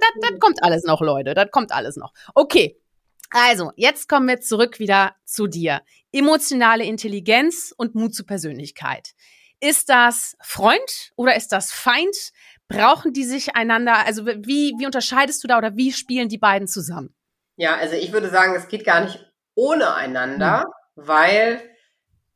das 0.00 0.38
kommt 0.40 0.62
alles 0.62 0.84
noch, 0.84 1.00
Leute. 1.00 1.34
Das 1.34 1.50
kommt 1.50 1.72
alles 1.72 1.96
noch. 1.96 2.12
Okay. 2.34 2.76
Also, 3.36 3.72
jetzt 3.74 4.08
kommen 4.08 4.28
wir 4.28 4.40
zurück 4.40 4.78
wieder 4.78 5.16
zu 5.24 5.48
dir. 5.48 5.82
Emotionale 6.12 6.84
Intelligenz 6.84 7.74
und 7.76 7.96
Mut 7.96 8.14
zur 8.14 8.26
Persönlichkeit. 8.26 9.10
ist 9.58 9.88
das 9.88 10.36
Freund 10.40 11.10
oder 11.16 11.34
ist 11.34 11.48
das 11.48 11.72
Feind? 11.72 12.14
Brauchen 12.68 13.12
die 13.12 13.24
sich 13.24 13.56
einander? 13.56 14.06
Also 14.06 14.24
wie, 14.24 14.74
wie 14.78 14.86
unterscheidest 14.86 15.42
du 15.42 15.48
da 15.48 15.58
oder 15.58 15.74
wie 15.74 15.92
spielen 15.92 16.28
die 16.28 16.38
beiden 16.38 16.68
zusammen? 16.68 17.12
Ja, 17.56 17.74
also 17.74 17.96
ich 17.96 18.12
würde 18.12 18.30
sagen, 18.30 18.54
es 18.54 18.68
geht 18.68 18.84
gar 18.84 19.00
nicht 19.00 19.18
ohne 19.56 19.94
einander, 19.94 20.64
mhm. 20.94 21.06
weil 21.06 21.62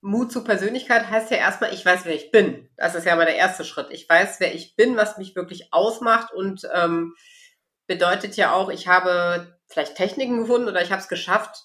Mut 0.01 0.33
zur 0.33 0.43
Persönlichkeit 0.43 1.09
heißt 1.09 1.31
ja 1.31 1.37
erstmal, 1.37 1.73
ich 1.73 1.85
weiß, 1.87 2.07
wer 2.07 2.15
ich 2.15 2.33
bin. 2.33 2.69
Das 2.77 2.97
ist 2.97 3.05
ja 3.05 3.15
mal 3.15 3.25
der 3.25 3.37
erste 3.37 3.65
Schritt. 3.65 3.89
Ich 3.91 4.09
weiß, 4.09 4.41
wer 4.41 4.53
ich 4.53 4.75
bin, 4.75 4.97
was 4.97 5.17
mich 5.17 5.37
wirklich 5.37 5.73
ausmacht 5.73 6.33
und 6.33 6.69
ähm, 6.75 7.15
bedeutet 7.87 8.37
ja 8.37 8.53
auch, 8.53 8.69
ich 8.69 8.89
habe 8.89 9.58
vielleicht 9.69 9.97
Techniken 9.97 10.39
gefunden 10.39 10.69
oder 10.69 10.83
ich 10.83 10.91
habe 10.91 11.01
es 11.01 11.09
geschafft, 11.09 11.65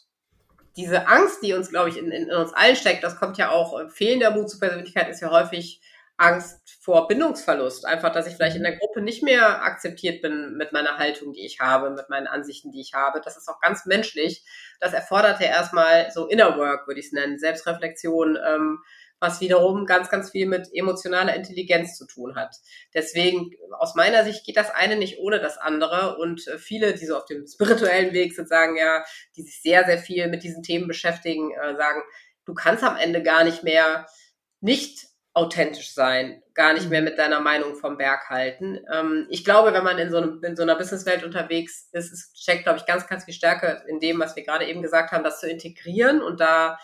diese 0.76 1.08
Angst, 1.08 1.44
die 1.44 1.54
uns, 1.54 1.70
glaube 1.70 1.89
ich, 1.89 1.98
in, 1.98 2.12
in, 2.12 2.32
uns 2.32 2.54
allen 2.54 2.76
steckt, 2.76 3.04
das 3.04 3.20
kommt 3.20 3.38
ja 3.38 3.52
auch, 3.52 3.80
äh, 3.80 3.89
fehlender 3.89 4.32
Mut 4.32 4.50
zur 4.50 4.60
Persönlichkeit 4.60 5.10
ist 5.10 5.22
ja 5.22 5.30
häufig 5.30 5.82
Angst 6.18 6.78
vor 6.82 7.08
Bindungsverlust. 7.08 7.86
Einfach, 7.86 8.12
dass 8.12 8.28
ich 8.28 8.36
vielleicht 8.36 8.56
in 8.56 8.63
der 8.63 8.78
Gruppe 8.78 9.02
nicht 9.02 9.24
mehr 9.24 9.63
akzeptiert 9.63 10.22
bin 10.22 10.56
mit 10.58 10.72
meiner 10.72 10.98
Haltung, 10.98 11.34
die 11.34 11.46
ich 11.46 11.60
habe, 11.60 11.89
mit 11.89 12.10
meinen 12.10 12.28
Ansichten, 12.28 12.72
die 12.72 12.82
ich 12.82 12.94
habe. 12.94 13.22
Das 13.24 13.36
ist 13.38 13.50
auch 13.50 13.60
ganz 13.60 13.86
menschlich. 13.86 14.44
Das 14.80 14.94
erfordert 14.94 15.39
ja 15.39 15.48
erstmal 15.48 16.12
so 16.12 16.28
Inner 16.28 16.58
Work, 16.58 16.88
würde 16.88 17.00
ich 17.00 17.08
es 17.08 17.12
nennen, 17.13 17.39
Selbstreflexion, 17.39 18.38
ähm, 18.46 18.84
was 19.24 19.40
wiederum 19.40 19.86
ganz, 19.86 20.10
ganz 20.10 20.32
viel 20.32 20.46
mit 20.46 20.70
emotionaler 20.74 21.34
Intelligenz 21.34 21.98
zu 21.98 22.06
tun 22.06 22.36
hat. 22.36 22.56
Deswegen, 22.94 23.52
aus 23.80 23.96
meiner 23.96 24.24
Sicht 24.26 24.46
geht 24.46 24.58
das 24.58 24.70
eine 24.70 24.98
nicht 24.98 25.18
ohne 25.18 25.40
das 25.40 25.58
andere. 25.58 26.18
Und 26.18 26.46
äh, 26.48 26.60
viele, 26.60 26.94
die 26.94 27.06
so 27.06 27.18
auf 27.18 27.26
dem 27.26 27.48
spirituellen 27.48 28.14
Weg 28.14 28.36
sind, 28.36 28.50
sagen 28.50 28.76
ja, 28.78 29.04
die 29.36 29.42
sich 29.42 29.62
sehr, 29.62 29.86
sehr 29.86 29.98
viel 29.98 30.28
mit 30.28 30.44
diesen 30.44 30.62
Themen 30.62 30.88
beschäftigen, 30.88 31.52
äh, 31.52 31.76
sagen, 31.76 32.02
du 32.46 32.54
kannst 32.54 32.84
am 32.84 32.98
Ende 32.98 33.24
gar 33.24 33.44
nicht 33.44 33.64
mehr 33.64 34.06
nicht 34.60 35.08
authentisch 35.34 35.94
sein, 35.94 36.44
gar 36.54 36.74
nicht 36.74 36.90
mehr 36.90 37.02
mit 37.02 37.18
deiner 37.18 37.40
Meinung 37.40 37.76
vom 37.76 37.98
Berg 37.98 38.30
halten. 38.30 38.80
Ähm, 38.94 39.26
ich 39.30 39.44
glaube, 39.44 39.74
wenn 39.74 39.84
man 39.84 39.98
in 39.98 40.12
so, 40.12 40.18
einem, 40.18 40.44
in 40.44 40.56
so 40.56 40.62
einer 40.62 40.76
Businesswelt 40.76 41.24
unterwegs 41.24 41.90
ist, 41.92 42.12
es 42.14 42.32
steckt, 42.36 42.64
glaube 42.64 42.78
ich, 42.78 42.86
ganz, 42.86 43.08
ganz 43.08 43.26
viel 43.26 43.34
Stärke 43.34 43.84
in 43.88 44.00
dem, 44.00 44.20
was 44.20 44.36
wir 44.36 44.44
gerade 44.44 44.68
eben 44.68 44.84
gesagt 44.84 45.12
haben, 45.12 45.24
das 45.24 45.40
zu 45.40 45.50
integrieren 45.50 46.22
und 46.22 46.40
da 46.40 46.78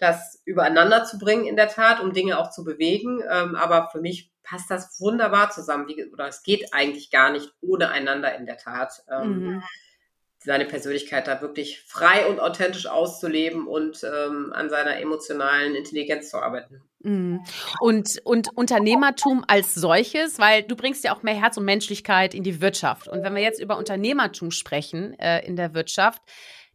das 0.00 0.42
übereinander 0.44 1.04
zu 1.04 1.18
bringen 1.18 1.46
in 1.46 1.56
der 1.56 1.68
Tat, 1.68 2.00
um 2.00 2.12
Dinge 2.12 2.38
auch 2.38 2.50
zu 2.50 2.64
bewegen. 2.64 3.22
Ähm, 3.30 3.54
aber 3.54 3.88
für 3.92 4.00
mich 4.00 4.32
passt 4.42 4.70
das 4.70 4.98
wunderbar 5.00 5.50
zusammen, 5.50 5.86
wie, 5.86 6.10
oder 6.10 6.26
es 6.26 6.42
geht 6.42 6.72
eigentlich 6.72 7.10
gar 7.10 7.30
nicht 7.30 7.52
ohne 7.60 7.90
einander 7.90 8.34
in 8.34 8.46
der 8.46 8.56
Tat. 8.56 9.04
Ähm, 9.10 9.44
mhm 9.44 9.62
seine 10.42 10.64
Persönlichkeit 10.64 11.26
da 11.26 11.42
wirklich 11.42 11.82
frei 11.82 12.26
und 12.26 12.40
authentisch 12.40 12.86
auszuleben 12.86 13.66
und 13.66 14.02
ähm, 14.04 14.52
an 14.54 14.70
seiner 14.70 14.98
emotionalen 14.98 15.74
Intelligenz 15.74 16.30
zu 16.30 16.38
arbeiten. 16.38 16.82
Mhm. 17.00 17.44
Und, 17.78 18.20
und 18.24 18.48
Unternehmertum 18.56 19.44
als 19.46 19.74
solches, 19.74 20.38
weil 20.38 20.62
du 20.62 20.76
bringst 20.76 21.04
ja 21.04 21.14
auch 21.14 21.22
mehr 21.22 21.34
Herz 21.34 21.58
und 21.58 21.66
Menschlichkeit 21.66 22.34
in 22.34 22.42
die 22.42 22.62
Wirtschaft. 22.62 23.06
Und 23.06 23.22
wenn 23.22 23.34
wir 23.34 23.42
jetzt 23.42 23.60
über 23.60 23.76
Unternehmertum 23.76 24.50
sprechen 24.50 25.18
äh, 25.18 25.44
in 25.46 25.56
der 25.56 25.74
Wirtschaft, 25.74 26.22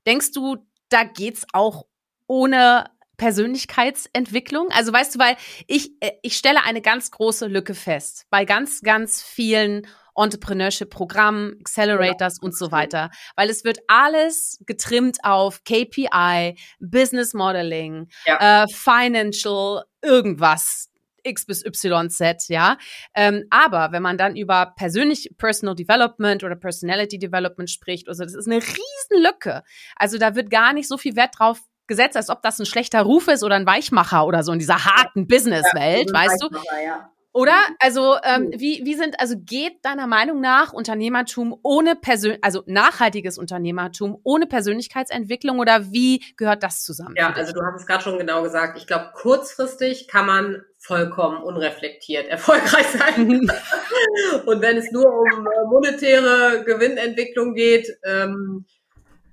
denkst 0.06 0.32
du, 0.32 0.58
da 0.90 1.04
geht's 1.04 1.48
auch 1.52 1.88
ohne 2.28 2.86
Persönlichkeitsentwicklung? 3.18 4.70
Also 4.72 4.94
weißt 4.94 5.16
du, 5.16 5.20
weil 5.20 5.36
ich, 5.68 5.92
äh, 6.00 6.12
ich 6.22 6.38
stelle 6.38 6.64
eine 6.64 6.82
ganz 6.82 7.12
große 7.12 7.48
Lücke 7.48 7.74
fest 7.74 8.26
bei 8.30 8.46
ganz, 8.46 8.82
ganz 8.82 9.22
vielen 9.22 9.88
Entrepreneurship-Programmen, 10.16 11.58
Accelerators 11.60 12.40
und 12.40 12.56
so 12.56 12.72
weiter. 12.72 13.12
Weil 13.36 13.50
es 13.50 13.64
wird 13.64 13.80
alles 13.88 14.60
getrimmt 14.66 15.18
auf 15.24 15.64
KPI, 15.64 16.56
Business 16.80 17.34
Modeling, 17.34 18.08
ja. 18.26 18.64
äh, 18.64 18.68
Financial, 18.68 19.84
irgendwas. 20.02 20.90
X 21.26 21.46
bis 21.48 21.66
YZ, 21.66 22.50
ja. 22.50 22.78
Ähm, 23.16 23.46
aber 23.50 23.92
wenn 23.92 24.04
man 24.04 24.18
dann 24.18 24.36
über 24.36 24.74
persönlich 24.76 25.32
Personal 25.38 25.76
Development 25.76 26.44
oder 26.44 26.56
Personality 26.56 27.18
Development 27.18 27.70
spricht, 27.70 28.08
also 28.08 28.24
das 28.24 28.36
ist 28.36 28.48
eine 28.48 28.62
Riesenlücke. 28.62 29.64
Also 29.96 30.20
da 30.20 30.36
wird 30.36 30.50
gar 30.52 30.72
nicht 30.74 30.88
so 30.88 30.98
viel 30.98 31.16
Wert 31.16 31.40
drauf 31.40 31.62
gesetzt, 31.88 32.18
als 32.18 32.30
ob 32.30 32.42
das 32.42 32.60
ein 32.60 32.66
schlechter 32.66 33.02
Ruf 33.02 33.28
ist 33.28 33.44
oder 33.44 33.56
ein 33.56 33.66
Weichmacher 33.66 34.26
oder 34.26 34.44
so 34.44 34.52
in 34.52 34.60
dieser 34.60 34.86
harten 34.86 35.28
Businesswelt, 35.28 36.12
ja, 36.12 36.14
weißt 36.14 36.42
du? 36.42 36.50
Ja. 36.86 37.10
Oder? 37.36 37.58
Also, 37.80 38.16
ähm, 38.24 38.50
wie, 38.56 38.86
wie 38.86 38.94
sind, 38.94 39.20
also 39.20 39.36
geht 39.38 39.84
deiner 39.84 40.08
Meinung 40.08 40.40
nach 40.40 40.72
Unternehmertum 40.72 41.60
ohne 41.64 41.98
Persön 41.98 42.38
also 42.42 42.64
nachhaltiges 42.66 43.38
Unternehmertum 43.38 44.18
ohne 44.24 44.48
Persönlichkeitsentwicklung 44.48 45.60
oder 45.60 45.92
wie 45.92 46.24
gehört 46.38 46.64
das 46.64 46.86
zusammen? 46.86 47.16
Ja, 47.18 47.34
also 47.34 47.52
du 47.52 47.60
hast 47.62 47.82
es 47.82 47.86
gerade 47.86 48.02
schon 48.02 48.18
genau 48.18 48.42
gesagt. 48.42 48.78
Ich 48.78 48.88
glaube, 48.88 49.12
kurzfristig 49.14 50.08
kann 50.08 50.28
man 50.28 50.62
vollkommen 50.78 51.44
unreflektiert 51.44 52.28
erfolgreich 52.28 52.86
sein. 52.86 53.28
Und 54.46 54.62
wenn 54.62 54.78
es 54.78 54.94
nur 54.94 55.06
um 55.06 55.46
äh, 55.46 55.66
monetäre 55.68 56.64
Gewinnentwicklung 56.64 57.54
geht, 57.54 57.90
ähm, 58.06 58.66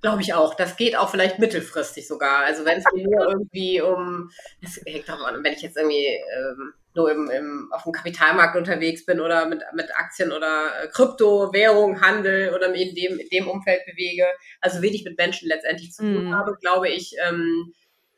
Glaube 0.03 0.21
ich 0.21 0.35
auch. 0.35 0.55
Das 0.55 0.77
geht 0.77 0.97
auch 0.97 1.11
vielleicht 1.11 1.39
mittelfristig 1.39 2.09
sogar. 2.09 2.45
Also 2.45 2.65
wenn 2.65 2.79
es 2.79 2.85
nur 2.93 3.25
irgendwie 3.29 3.81
um, 3.81 4.31
das 4.61 4.81
hängt 4.85 5.09
doch 5.09 5.25
an, 5.25 5.43
wenn 5.45 5.53
ich 5.53 5.63
jetzt 5.63 5.77
irgendwie 5.77 6.07
ähm, 6.07 6.75
nur 6.95 7.11
im, 7.11 7.31
im, 7.31 7.73
auf 7.73 7.85
dem 7.85 7.93
Kapitalmarkt 7.93 8.57
unterwegs 8.57 9.07
bin 9.07 9.21
oder 9.21 9.47
mit, 9.47 9.63
mit 9.75 9.95
Aktien 9.95 10.33
oder 10.33 10.83
äh, 10.83 10.89
Krypto, 10.89 11.53
Währung, 11.53 12.01
Handel 12.01 12.53
oder 12.53 12.75
in 12.75 12.95
dem, 12.97 13.19
in 13.21 13.29
dem 13.29 13.49
Umfeld 13.49 13.87
bewege, 13.87 14.27
also 14.61 14.83
wenig 14.83 15.05
mit 15.05 15.17
Menschen 15.17 15.49
letztendlich 15.49 15.93
zu 15.93 16.03
tun 16.03 16.31
mm. 16.31 16.35
habe, 16.35 16.57
glaube 16.61 16.89
ich, 16.89 17.15
ähm, 17.25 17.73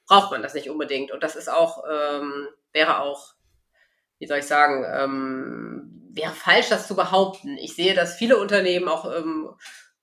braucht 0.06 0.30
man 0.30 0.42
das 0.42 0.54
nicht 0.54 0.70
unbedingt. 0.70 1.12
Und 1.12 1.22
das 1.22 1.36
ist 1.36 1.48
auch, 1.48 1.84
ähm, 1.88 2.48
wäre 2.72 3.00
auch, 3.00 3.34
wie 4.18 4.26
soll 4.26 4.38
ich 4.38 4.46
sagen, 4.46 4.84
ähm, 4.90 6.10
wäre 6.14 6.32
falsch, 6.32 6.68
das 6.70 6.88
zu 6.88 6.96
behaupten. 6.96 7.58
Ich 7.58 7.76
sehe, 7.76 7.94
dass 7.94 8.16
viele 8.16 8.38
Unternehmen 8.38 8.88
auch 8.88 9.04
ähm, 9.14 9.50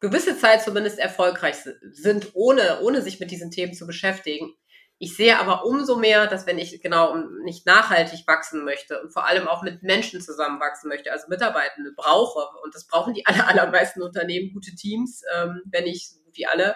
gewisse 0.02 0.38
Zeit 0.38 0.64
zumindest 0.64 1.00
erfolgreich 1.00 1.56
sind, 1.92 2.32
ohne, 2.34 2.82
ohne 2.82 3.02
sich 3.02 3.20
mit 3.20 3.32
diesen 3.32 3.52
Themen 3.52 3.74
zu 3.74 3.88
beschäftigen. 3.88 4.54
Ich 4.98 5.16
sehe 5.16 5.40
aber 5.40 5.66
umso 5.66 5.96
mehr, 5.96 6.28
dass 6.28 6.46
wenn 6.46 6.60
ich 6.60 6.80
genau 6.82 7.16
nicht 7.44 7.66
nachhaltig 7.66 8.28
wachsen 8.28 8.64
möchte 8.64 9.02
und 9.02 9.12
vor 9.12 9.26
allem 9.26 9.48
auch 9.48 9.64
mit 9.64 9.82
Menschen 9.82 10.22
zusammenwachsen 10.22 10.90
möchte, 10.90 11.12
also 11.12 11.26
Mitarbeitende 11.28 11.92
brauche, 11.96 12.46
und 12.64 12.76
das 12.76 12.86
brauchen 12.86 13.14
die 13.14 13.26
aller, 13.28 13.48
allermeisten 13.48 14.02
Unternehmen, 14.02 14.54
gute 14.54 14.76
Teams, 14.76 15.24
ähm, 15.36 15.62
wenn 15.66 15.86
gut 15.86 16.38
wie 16.38 16.46
alle, 16.46 16.76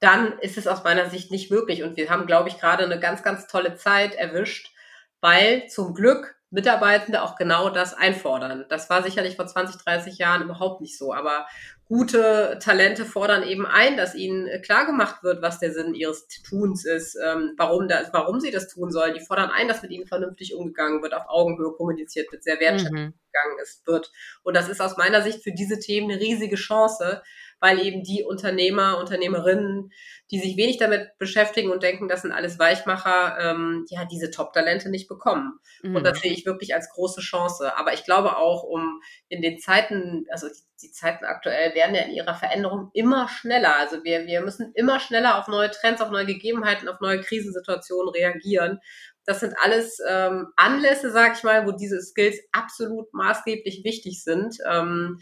dann 0.00 0.38
ist 0.38 0.58
es 0.58 0.66
aus 0.66 0.84
meiner 0.84 1.10
Sicht 1.10 1.30
nicht 1.30 1.50
möglich. 1.50 1.82
Und 1.82 1.96
wir 1.96 2.08
haben, 2.08 2.26
glaube 2.26 2.48
ich, 2.48 2.58
gerade 2.58 2.84
eine 2.84 2.98
ganz, 2.98 3.22
ganz 3.22 3.46
tolle 3.46 3.74
Zeit 3.76 4.14
erwischt, 4.14 4.72
weil 5.20 5.66
zum 5.68 5.94
Glück 5.94 6.36
Mitarbeitende 6.50 7.22
auch 7.22 7.36
genau 7.36 7.70
das 7.70 7.94
einfordern. 7.94 8.64
Das 8.68 8.90
war 8.90 9.02
sicherlich 9.02 9.36
vor 9.36 9.46
20, 9.46 9.82
30 9.82 10.18
Jahren 10.18 10.42
überhaupt 10.42 10.80
nicht 10.80 10.98
so. 10.98 11.12
Aber 11.12 11.46
gute 11.90 12.56
Talente 12.62 13.04
fordern 13.04 13.42
eben 13.42 13.66
ein, 13.66 13.96
dass 13.96 14.14
ihnen 14.14 14.48
klar 14.62 14.86
gemacht 14.86 15.24
wird, 15.24 15.42
was 15.42 15.58
der 15.58 15.72
Sinn 15.72 15.92
ihres 15.92 16.28
Tuns 16.48 16.84
ist, 16.84 17.18
ähm, 17.20 17.54
warum, 17.56 17.88
da, 17.88 18.08
warum 18.12 18.38
sie 18.38 18.52
das 18.52 18.68
tun 18.68 18.92
sollen. 18.92 19.12
Die 19.12 19.26
fordern 19.26 19.50
ein, 19.50 19.66
dass 19.66 19.82
mit 19.82 19.90
ihnen 19.90 20.06
vernünftig 20.06 20.54
umgegangen 20.54 21.02
wird, 21.02 21.14
auf 21.14 21.24
Augenhöhe 21.26 21.72
kommuniziert 21.72 22.30
wird, 22.30 22.44
sehr 22.44 22.60
wertschätzend 22.60 22.92
mhm. 22.92 23.06
umgegangen 23.06 23.58
ist, 23.60 23.84
wird. 23.88 24.12
Und 24.44 24.56
das 24.56 24.68
ist 24.68 24.80
aus 24.80 24.98
meiner 24.98 25.20
Sicht 25.22 25.42
für 25.42 25.50
diese 25.50 25.80
Themen 25.80 26.12
eine 26.12 26.20
riesige 26.20 26.54
Chance, 26.54 27.22
weil 27.58 27.80
eben 27.80 28.04
die 28.04 28.22
Unternehmer, 28.22 28.98
Unternehmerinnen, 28.98 29.90
die 30.30 30.38
sich 30.38 30.56
wenig 30.56 30.78
damit 30.78 31.18
beschäftigen 31.18 31.70
und 31.70 31.82
denken, 31.82 32.08
das 32.08 32.22
sind 32.22 32.32
alles 32.32 32.58
Weichmacher, 32.58 33.36
ähm, 33.40 33.84
ja, 33.88 34.04
diese 34.04 34.30
Top-Talente 34.30 34.88
nicht 34.88 35.08
bekommen. 35.08 35.58
Mhm. 35.82 35.96
Und 35.96 36.06
das 36.06 36.20
sehe 36.20 36.32
ich 36.32 36.46
wirklich 36.46 36.74
als 36.74 36.88
große 36.90 37.20
Chance. 37.20 37.76
Aber 37.76 37.92
ich 37.92 38.04
glaube 38.04 38.36
auch, 38.36 38.62
um 38.62 39.00
in 39.28 39.42
den 39.42 39.58
Zeiten, 39.58 40.26
also 40.30 40.48
die, 40.48 40.86
die 40.86 40.92
Zeiten 40.92 41.24
aktuell 41.24 41.74
werden 41.74 41.94
ja 41.94 42.02
in 42.02 42.12
ihrer 42.12 42.34
Veränderung 42.34 42.90
immer 42.94 43.28
schneller. 43.28 43.76
Also 43.76 44.04
wir, 44.04 44.26
wir 44.26 44.40
müssen 44.42 44.72
immer 44.74 45.00
schneller 45.00 45.38
auf 45.38 45.48
neue 45.48 45.70
Trends, 45.70 46.00
auf 46.00 46.10
neue 46.10 46.26
Gegebenheiten, 46.26 46.88
auf 46.88 47.00
neue 47.00 47.20
Krisensituationen 47.20 48.14
reagieren. 48.14 48.80
Das 49.26 49.40
sind 49.40 49.54
alles 49.62 49.98
ähm, 50.08 50.48
Anlässe, 50.56 51.10
sag 51.10 51.36
ich 51.36 51.42
mal, 51.42 51.66
wo 51.66 51.72
diese 51.72 52.00
Skills 52.00 52.38
absolut 52.52 53.12
maßgeblich 53.12 53.82
wichtig 53.84 54.22
sind. 54.22 54.56
Ähm, 54.68 55.18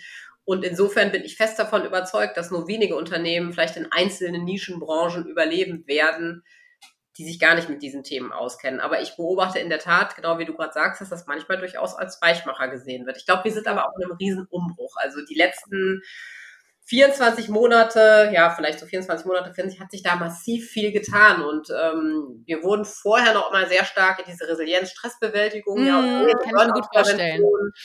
und 0.49 0.65
insofern 0.65 1.13
bin 1.13 1.25
ich 1.25 1.37
fest 1.37 1.59
davon 1.59 1.85
überzeugt, 1.85 2.39
dass 2.39 2.51
nur 2.51 2.67
wenige 2.69 2.97
Unternehmen 2.97 3.53
vielleicht 3.53 3.77
in 3.77 3.93
einzelnen 3.93 4.45
Nischenbranchen 4.45 5.27
überleben 5.27 5.87
werden, 5.87 6.43
die 7.19 7.27
sich 7.27 7.39
gar 7.39 7.55
nicht 7.55 7.69
mit 7.69 7.83
diesen 7.83 8.03
Themen 8.03 8.33
auskennen. 8.33 8.81
Aber 8.81 9.03
ich 9.03 9.15
beobachte 9.15 9.59
in 9.59 9.69
der 9.69 9.79
Tat, 9.79 10.17
genau 10.17 10.39
wie 10.39 10.47
du 10.47 10.55
gerade 10.55 10.73
sagst, 10.73 11.03
dass 11.03 11.11
das 11.11 11.27
manchmal 11.27 11.59
durchaus 11.59 11.95
als 11.95 12.23
Weichmacher 12.23 12.69
gesehen 12.69 13.05
wird. 13.05 13.19
Ich 13.19 13.27
glaube, 13.27 13.45
wir 13.45 13.53
sind 13.53 13.67
aber 13.67 13.87
auch 13.87 13.93
in 13.99 14.05
einem 14.05 14.17
riesen 14.17 14.47
Umbruch. 14.49 14.97
Also 14.97 15.23
die 15.23 15.35
letzten 15.35 16.01
24 16.89 17.51
Monate, 17.51 18.31
ja, 18.33 18.49
vielleicht 18.49 18.81
so 18.81 18.87
24 18.87 19.27
Monate, 19.27 19.53
finde 19.53 19.75
ich, 19.75 19.79
hat 19.81 19.91
sich 19.91 20.03
da 20.03 20.17
massiv 20.17 20.71
viel 20.71 20.91
getan. 20.91 21.43
Und 21.43 21.69
ähm, 21.69 22.43
wir 22.47 22.63
wurden 22.63 22.87
vorher 22.87 23.35
noch 23.35 23.53
mal 23.53 23.69
sehr 23.69 23.85
stark 23.85 24.21
in 24.21 24.25
diese 24.27 24.49
Resilienz, 24.49 24.93
Stressbewältigung. 24.93 25.85
Mm, 25.85 25.87
ja, 25.87 26.01
kann 26.01 26.47
ich 26.47 26.67
mir 26.67 26.73
gut 26.73 26.87
vorstellen. 26.91 27.43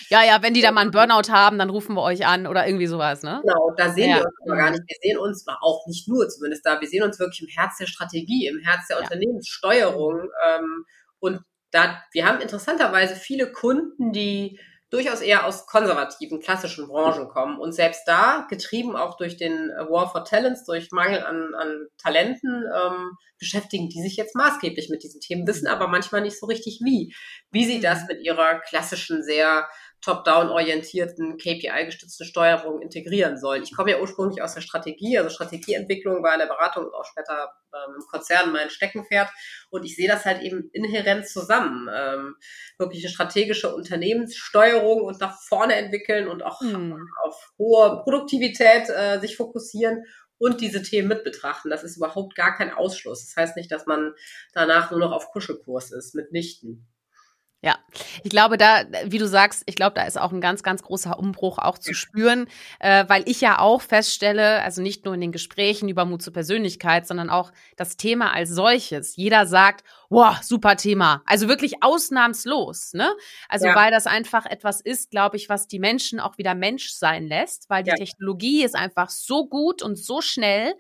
Ja, 0.08 0.24
ja, 0.24 0.42
wenn 0.42 0.54
die 0.54 0.62
da 0.62 0.72
mal 0.72 0.82
einen 0.82 0.92
Burnout 0.92 1.30
haben, 1.30 1.60
dann 1.60 1.70
rufen 1.70 1.96
wir 1.96 2.02
euch 2.02 2.26
an 2.26 2.48
oder 2.48 2.66
irgendwie 2.66 2.88
sowas, 2.88 3.24
ne? 3.24 3.42
Genau, 3.44 3.74
da 3.76 3.92
sehen 3.92 4.10
ja. 4.10 4.16
wir 4.20 4.26
uns 4.26 4.36
aber 4.48 4.56
gar 4.56 4.72
nicht. 4.72 4.84
Wir 4.88 4.98
sehen 5.02 5.18
uns, 5.18 5.46
auch 5.48 5.86
nicht 5.88 6.08
nur 6.08 6.30
zumindest 6.30 6.66
da, 6.66 6.80
wir 6.80 6.88
sehen 6.88 7.04
uns 7.04 7.20
wirklich 7.20 7.42
im 7.42 7.50
Herz 7.50 7.78
der 7.78 7.88
Strategie, 7.88 8.48
im 8.48 8.60
Herz 8.60 8.88
der 8.88 8.98
ja. 8.98 9.04
Unternehmenssteuerung. 9.04 10.30
Ähm, 10.48 10.86
und 11.20 11.42
da, 11.72 12.02
wir 12.14 12.26
haben 12.26 12.40
interessanterweise 12.40 13.16
viele 13.16 13.52
Kunden, 13.52 14.14
die 14.14 14.60
durchaus 14.94 15.22
eher 15.22 15.48
aus 15.48 15.66
konservativen, 15.66 16.40
klassischen 16.40 16.88
Branchen 16.88 17.28
kommen. 17.28 17.58
Und 17.60 17.72
selbst 17.72 18.04
da, 18.06 18.46
getrieben 18.48 18.96
auch 18.96 19.18
durch 19.18 19.38
den 19.38 19.70
War 19.90 20.12
for 20.12 20.24
Talents, 20.24 20.66
durch 20.66 20.92
Mangel 20.92 21.24
an, 21.24 21.56
an 21.56 21.88
Talenten, 21.98 22.64
ähm, 22.72 23.18
beschäftigen 23.40 23.90
die 23.90 24.04
sich 24.04 24.18
jetzt 24.18 24.36
maßgeblich 24.36 24.90
mit 24.90 25.02
diesen 25.02 25.20
Themen, 25.20 25.48
wissen 25.48 25.66
aber 25.68 25.88
manchmal 25.88 26.22
nicht 26.22 26.40
so 26.40 26.46
richtig 26.46 26.80
wie. 26.84 27.12
Wie 27.50 27.66
sie 27.66 27.80
das 27.80 28.08
mit 28.08 28.22
ihrer 28.22 28.60
klassischen, 28.60 29.24
sehr 29.24 29.68
top-down 30.04 30.50
orientierten, 30.50 31.38
KPI-gestützten 31.38 32.26
Steuerung 32.26 32.82
integrieren 32.82 33.38
sollen. 33.38 33.64
Ich 33.64 33.74
komme 33.74 33.92
ja 33.92 34.02
ursprünglich 34.02 34.42
aus 34.42 34.54
der 34.54 34.62
Strategie, 34.62 35.18
also 35.18 35.30
Strategieentwicklung 35.30 36.22
war 36.22 36.34
in 36.34 36.40
der 36.40 36.48
Beratung 36.48 36.86
und 36.86 36.94
auch 36.94 37.06
später 37.06 37.54
ähm, 37.74 37.96
im 37.96 38.06
Konzern 38.08 38.52
mein 38.52 38.70
Steckenpferd 38.70 39.30
und 39.70 39.86
ich 39.86 39.96
sehe 39.96 40.10
das 40.10 40.26
halt 40.26 40.42
eben 40.42 40.70
inhärent 40.74 41.28
zusammen. 41.28 41.90
Ähm, 41.94 42.36
wirklich 42.78 43.04
eine 43.04 43.14
strategische 43.14 43.74
Unternehmenssteuerung 43.74 45.02
und 45.02 45.22
nach 45.22 45.40
vorne 45.40 45.76
entwickeln 45.76 46.28
und 46.28 46.44
auch 46.44 46.60
hm. 46.60 47.08
auf 47.24 47.54
hohe 47.58 48.02
Produktivität 48.04 48.90
äh, 48.90 49.20
sich 49.20 49.38
fokussieren 49.38 50.04
und 50.38 50.60
diese 50.60 50.82
Themen 50.82 51.08
mit 51.08 51.24
betrachten. 51.24 51.70
Das 51.70 51.86
ist 51.86 51.96
überhaupt 51.96 52.36
gar 52.36 52.58
kein 52.58 52.74
Ausschluss. 52.74 53.26
Das 53.26 53.38
heißt 53.38 53.56
nicht, 53.56 53.72
dass 53.72 53.86
man 53.86 54.14
danach 54.52 54.92
nur 54.92 55.00
noch 55.00 55.14
auf 55.14 55.32
Kuschelkurs 55.32 55.92
ist, 55.92 56.14
mitnichten. 56.14 56.93
Ja, 57.64 57.78
ich 58.24 58.30
glaube, 58.30 58.58
da, 58.58 58.84
wie 59.06 59.20
du 59.20 59.26
sagst, 59.26 59.64
ich 59.68 59.76
glaube, 59.76 59.94
da 59.96 60.04
ist 60.04 60.20
auch 60.20 60.34
ein 60.34 60.42
ganz, 60.42 60.64
ganz 60.64 60.84
großer 60.84 61.18
Umbruch 61.18 61.60
auch 61.60 61.78
zu 61.78 61.94
spüren, 61.94 62.48
äh, 62.82 63.06
weil 63.08 63.24
ich 63.26 63.40
ja 63.40 63.60
auch 63.60 63.82
feststelle, 63.82 64.62
also 64.64 64.82
nicht 64.82 65.06
nur 65.06 65.14
in 65.14 65.22
den 65.22 65.32
Gesprächen 65.32 65.88
über 65.88 66.04
Mut 66.04 66.22
zur 66.22 66.34
Persönlichkeit, 66.34 67.08
sondern 67.08 67.30
auch 67.30 67.54
das 67.78 67.96
Thema 67.96 68.34
als 68.34 68.50
solches. 68.50 69.16
Jeder 69.16 69.46
sagt, 69.46 69.86
wow, 70.10 70.44
super 70.44 70.76
Thema. 70.76 71.24
Also 71.26 71.48
wirklich 71.48 71.82
ausnahmslos, 71.82 72.92
ne? 72.96 73.10
Also 73.48 73.68
ja. 73.68 73.76
weil 73.78 73.92
das 73.92 74.08
einfach 74.08 74.46
etwas 74.46 74.82
ist, 74.82 75.10
glaube 75.10 75.38
ich, 75.38 75.48
was 75.48 75.66
die 75.66 75.80
Menschen 75.80 76.20
auch 76.20 76.38
wieder 76.38 76.56
Mensch 76.56 76.92
sein 76.92 77.26
lässt, 77.28 77.70
weil 77.70 77.84
die 77.84 77.92
ja. 77.92 77.96
Technologie 77.96 78.66
ist 78.66 78.76
einfach 78.76 79.10
so 79.10 79.48
gut 79.48 79.82
und 79.82 79.98
so 79.98 80.20
schnell. 80.20 80.74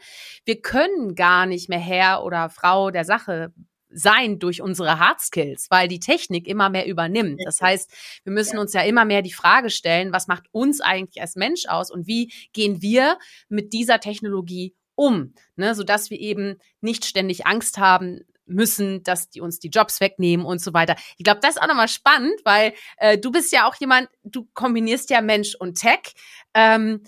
Wir 0.43 0.59
können 0.59 1.15
gar 1.15 1.45
nicht 1.45 1.69
mehr 1.69 1.79
Herr 1.79 2.25
oder 2.25 2.49
Frau 2.49 2.91
der 2.91 3.05
Sache 3.05 3.53
sein 3.93 4.39
durch 4.39 4.61
unsere 4.61 4.99
Hard 4.99 5.21
Skills, 5.21 5.67
weil 5.69 5.87
die 5.87 5.99
Technik 5.99 6.47
immer 6.47 6.69
mehr 6.69 6.87
übernimmt. 6.87 7.41
Das 7.45 7.61
heißt, 7.61 7.91
wir 8.23 8.33
müssen 8.33 8.57
uns 8.57 8.73
ja 8.73 8.81
immer 8.81 9.05
mehr 9.05 9.21
die 9.21 9.33
Frage 9.33 9.69
stellen, 9.69 10.11
was 10.11 10.27
macht 10.27 10.45
uns 10.51 10.81
eigentlich 10.81 11.21
als 11.21 11.35
Mensch 11.35 11.65
aus 11.67 11.91
und 11.91 12.07
wie 12.07 12.31
gehen 12.53 12.81
wir 12.81 13.17
mit 13.49 13.73
dieser 13.73 13.99
Technologie 13.99 14.75
um, 14.95 15.33
ne, 15.55 15.73
sodass 15.73 16.09
wir 16.09 16.19
eben 16.19 16.57
nicht 16.81 17.05
ständig 17.05 17.45
Angst 17.47 17.77
haben, 17.77 18.21
müssen, 18.45 19.03
dass 19.03 19.29
die 19.29 19.41
uns 19.41 19.59
die 19.59 19.69
Jobs 19.69 19.99
wegnehmen 20.01 20.45
und 20.45 20.59
so 20.59 20.73
weiter. 20.73 20.95
Ich 21.17 21.23
glaube, 21.23 21.39
das 21.41 21.55
ist 21.55 21.61
auch 21.61 21.67
nochmal 21.67 21.87
spannend, 21.87 22.39
weil 22.43 22.73
äh, 22.97 23.17
du 23.17 23.31
bist 23.31 23.51
ja 23.53 23.67
auch 23.67 23.75
jemand, 23.75 24.09
du 24.23 24.47
kombinierst 24.53 25.09
ja 25.09 25.21
Mensch 25.21 25.55
und 25.55 25.75
Tech. 25.75 26.13
Ähm, 26.53 27.03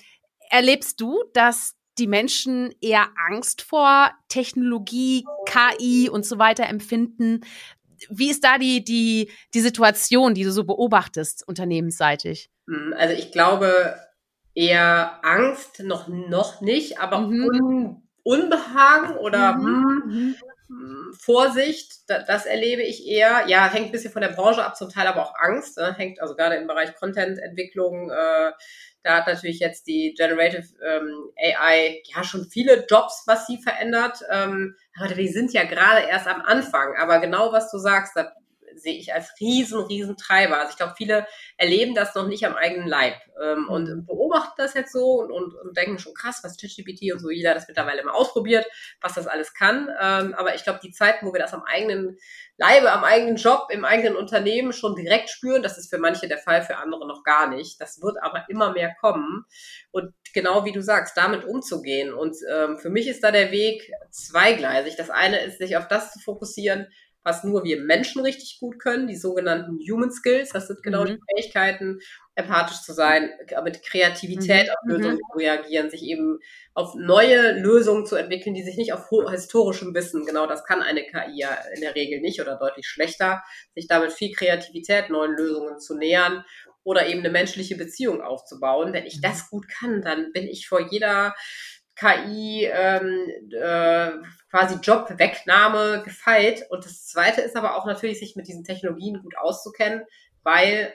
erlebst 0.49 1.01
du, 1.01 1.23
dass 1.33 1.74
die 1.97 2.07
Menschen 2.07 2.73
eher 2.81 3.07
Angst 3.29 3.61
vor 3.61 4.11
Technologie, 4.27 5.25
KI 5.45 6.09
und 6.09 6.25
so 6.25 6.37
weiter 6.39 6.65
empfinden. 6.65 7.41
Wie 8.09 8.29
ist 8.29 8.43
da 8.43 8.57
die, 8.57 8.83
die, 8.83 9.31
die 9.53 9.61
Situation, 9.61 10.33
die 10.33 10.43
du 10.43 10.51
so 10.51 10.65
beobachtest, 10.65 11.47
unternehmensseitig? 11.47 12.49
Hm, 12.67 12.93
also 12.97 13.13
ich 13.13 13.31
glaube 13.31 13.95
eher 14.53 15.23
Angst, 15.23 15.81
noch, 15.83 16.07
noch 16.07 16.61
nicht, 16.61 16.99
aber 16.99 17.19
mhm. 17.19 17.43
Un, 17.43 18.03
Unbehagen 18.23 19.17
oder 19.17 19.53
mhm. 19.57 19.65
Hm, 19.65 20.03
mhm. 20.05 20.35
Hm, 20.67 21.13
Vorsicht, 21.19 22.09
das 22.09 22.45
erlebe 22.45 22.81
ich 22.81 23.07
eher. 23.07 23.43
Ja, 23.47 23.69
hängt 23.71 23.87
ein 23.87 23.91
bisschen 23.91 24.11
von 24.11 24.21
der 24.21 24.29
Branche 24.29 24.63
ab, 24.63 24.75
zum 24.75 24.89
Teil 24.89 25.07
aber 25.07 25.23
auch 25.23 25.35
Angst. 25.39 25.77
Ne? 25.77 25.93
Hängt 25.95 26.19
also 26.19 26.35
gerade 26.35 26.55
im 26.55 26.67
Bereich 26.67 26.95
Content-Entwicklung, 26.95 28.09
äh, 28.09 28.51
da 29.05 29.17
hat 29.17 29.27
natürlich 29.27 29.59
jetzt 29.59 29.85
die 29.85 30.15
Generative 30.17 30.67
ähm, 30.83 31.29
AI 31.37 32.01
ja 32.05 32.23
schon 32.23 32.49
viele 32.49 32.87
Jobs, 32.89 33.23
was 33.27 33.45
sie 33.45 33.59
verändert. 33.61 34.19
Ähm, 34.31 34.75
aber 34.97 35.13
die 35.13 35.27
sind 35.27 35.53
ja 35.53 35.63
gerade 35.63 36.07
erst 36.07 36.27
am 36.27 36.41
Anfang. 36.41 36.95
Aber 36.99 37.19
genau 37.19 37.51
was 37.51 37.69
du 37.69 37.77
sagst, 37.77 38.13
da 38.15 38.33
sehe 38.75 38.97
ich 38.97 39.13
als 39.13 39.33
riesen, 39.39 39.79
riesen 39.83 40.17
Treiber. 40.17 40.57
Also 40.57 40.71
ich 40.71 40.77
glaube, 40.77 40.93
viele 40.97 41.27
erleben 41.57 41.95
das 41.95 42.15
noch 42.15 42.27
nicht 42.27 42.45
am 42.45 42.55
eigenen 42.55 42.87
Leib 42.87 43.15
ähm, 43.41 43.67
und 43.69 43.89
mhm. 43.89 44.05
beobachten 44.05 44.53
das 44.57 44.73
jetzt 44.73 44.93
so 44.93 45.21
und, 45.21 45.31
und, 45.31 45.53
und 45.53 45.77
denken 45.77 45.99
schon 45.99 46.13
krass, 46.13 46.41
was 46.43 46.57
ChatGPT 46.57 47.13
und 47.13 47.19
so 47.19 47.29
jeder 47.29 47.53
das 47.53 47.67
mittlerweile 47.67 48.03
mal 48.03 48.13
ausprobiert, 48.13 48.65
was 49.01 49.13
das 49.13 49.27
alles 49.27 49.53
kann. 49.53 49.89
Ähm, 50.01 50.33
aber 50.35 50.55
ich 50.55 50.63
glaube, 50.63 50.79
die 50.83 50.91
Zeiten, 50.91 51.25
wo 51.25 51.33
wir 51.33 51.39
das 51.39 51.53
am 51.53 51.63
eigenen 51.63 52.17
Leibe, 52.57 52.91
am 52.91 53.03
eigenen 53.03 53.35
Job, 53.35 53.67
im 53.69 53.83
eigenen 53.83 54.15
Unternehmen 54.15 54.71
schon 54.71 54.95
direkt 54.95 55.29
spüren, 55.29 55.61
das 55.61 55.77
ist 55.77 55.89
für 55.89 55.97
manche 55.97 56.27
der 56.27 56.37
Fall, 56.37 56.63
für 56.63 56.77
andere 56.77 57.07
noch 57.07 57.23
gar 57.23 57.49
nicht. 57.49 57.81
Das 57.81 58.01
wird 58.01 58.17
aber 58.21 58.45
immer 58.47 58.71
mehr 58.71 58.95
kommen. 58.99 59.45
Und 59.91 60.13
genau 60.33 60.65
wie 60.65 60.71
du 60.71 60.81
sagst, 60.81 61.17
damit 61.17 61.45
umzugehen. 61.45 62.13
Und 62.13 62.35
ähm, 62.51 62.77
für 62.77 62.89
mich 62.89 63.07
ist 63.07 63.23
da 63.23 63.31
der 63.31 63.51
Weg 63.51 63.91
zweigleisig. 64.11 64.95
Das 64.95 65.09
eine 65.09 65.39
ist, 65.41 65.57
sich 65.57 65.75
auf 65.77 65.87
das 65.87 66.13
zu 66.13 66.19
fokussieren, 66.19 66.87
was 67.25 67.43
nur 67.43 67.63
wir 67.63 67.81
Menschen 67.81 68.21
richtig 68.21 68.59
gut 68.59 68.77
können, 68.79 69.07
die 69.07 69.15
sogenannten 69.15 69.79
Human 69.79 70.11
Skills. 70.11 70.51
Das 70.51 70.67
sind 70.67 70.83
genau 70.83 71.01
mhm. 71.03 71.07
die 71.07 71.19
Fähigkeiten, 71.33 71.99
empathisch 72.35 72.81
zu 72.81 72.93
sein, 72.93 73.31
mit 73.63 73.81
Kreativität 73.83 74.67
mhm. 74.67 74.69
auf 74.69 74.79
Lösungen 74.85 75.15
mhm. 75.15 75.31
zu 75.31 75.37
reagieren, 75.39 75.89
sich 75.89 76.03
eben 76.03 76.39
auf 76.75 76.93
neue 76.93 77.59
Lösungen 77.59 78.05
zu 78.05 78.15
entwickeln, 78.15 78.53
die 78.53 78.63
sich 78.63 78.77
nicht 78.77 78.93
auf 78.93 79.09
historischem 79.29 79.95
Wissen, 79.95 80.25
genau 80.25 80.45
das 80.45 80.63
kann 80.65 80.83
eine 80.83 81.01
KI 81.01 81.39
ja 81.39 81.57
in 81.73 81.81
der 81.81 81.95
Regel 81.95 82.21
nicht 82.21 82.39
oder 82.39 82.57
deutlich 82.57 82.85
schlechter, 82.85 83.43
sich 83.73 83.87
damit 83.87 84.13
viel 84.13 84.31
Kreativität 84.31 85.09
neuen 85.09 85.35
Lösungen 85.35 85.79
zu 85.79 85.97
nähern 85.97 86.45
oder 86.83 87.07
eben 87.07 87.21
eine 87.21 87.31
menschliche 87.31 87.75
Beziehung 87.75 88.21
aufzubauen. 88.21 88.93
Wenn 88.93 89.05
ich 89.05 89.17
mhm. 89.17 89.21
das 89.21 89.49
gut 89.49 89.67
kann, 89.67 90.03
dann 90.03 90.31
bin 90.31 90.47
ich 90.47 90.67
vor 90.67 90.91
jeder 90.91 91.33
KI 91.95 92.69
ähm, 92.71 93.29
äh, 93.51 94.11
quasi 94.49 94.75
Jobwegnahme 94.81 96.03
gefeit. 96.03 96.65
Und 96.69 96.85
das 96.85 97.07
Zweite 97.07 97.41
ist 97.41 97.55
aber 97.55 97.75
auch 97.75 97.85
natürlich, 97.85 98.19
sich 98.19 98.35
mit 98.35 98.47
diesen 98.47 98.63
Technologien 98.63 99.21
gut 99.21 99.37
auszukennen, 99.37 100.03
weil, 100.43 100.93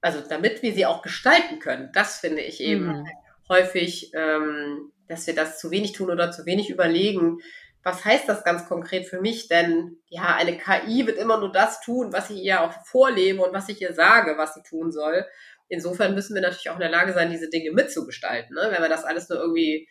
also 0.00 0.20
damit 0.28 0.62
wir 0.62 0.72
sie 0.74 0.86
auch 0.86 1.02
gestalten 1.02 1.58
können, 1.58 1.90
das 1.92 2.18
finde 2.18 2.42
ich 2.42 2.60
eben 2.60 2.86
mhm. 2.86 3.06
häufig, 3.48 4.12
ähm, 4.14 4.92
dass 5.08 5.26
wir 5.26 5.34
das 5.34 5.58
zu 5.58 5.70
wenig 5.70 5.92
tun 5.92 6.10
oder 6.10 6.30
zu 6.30 6.46
wenig 6.46 6.70
überlegen. 6.70 7.38
Was 7.82 8.04
heißt 8.04 8.28
das 8.28 8.44
ganz 8.44 8.66
konkret 8.66 9.06
für 9.06 9.20
mich? 9.20 9.48
Denn 9.48 9.96
ja, 10.08 10.36
eine 10.36 10.58
KI 10.58 11.06
wird 11.06 11.18
immer 11.18 11.38
nur 11.38 11.50
das 11.50 11.80
tun, 11.80 12.12
was 12.12 12.30
ich 12.30 12.42
ihr 12.42 12.60
auch 12.62 12.72
vorlebe 12.84 13.42
und 13.42 13.52
was 13.52 13.68
ich 13.68 13.80
ihr 13.80 13.94
sage, 13.94 14.36
was 14.36 14.54
sie 14.54 14.62
tun 14.62 14.92
soll. 14.92 15.24
Insofern 15.68 16.14
müssen 16.14 16.34
wir 16.34 16.42
natürlich 16.42 16.70
auch 16.70 16.74
in 16.74 16.80
der 16.80 16.90
Lage 16.90 17.12
sein, 17.12 17.30
diese 17.30 17.48
Dinge 17.48 17.72
mitzugestalten. 17.72 18.54
Ne? 18.54 18.68
Wenn 18.70 18.82
wir 18.82 18.88
das 18.88 19.04
alles 19.04 19.28
nur 19.28 19.38
irgendwie 19.38 19.88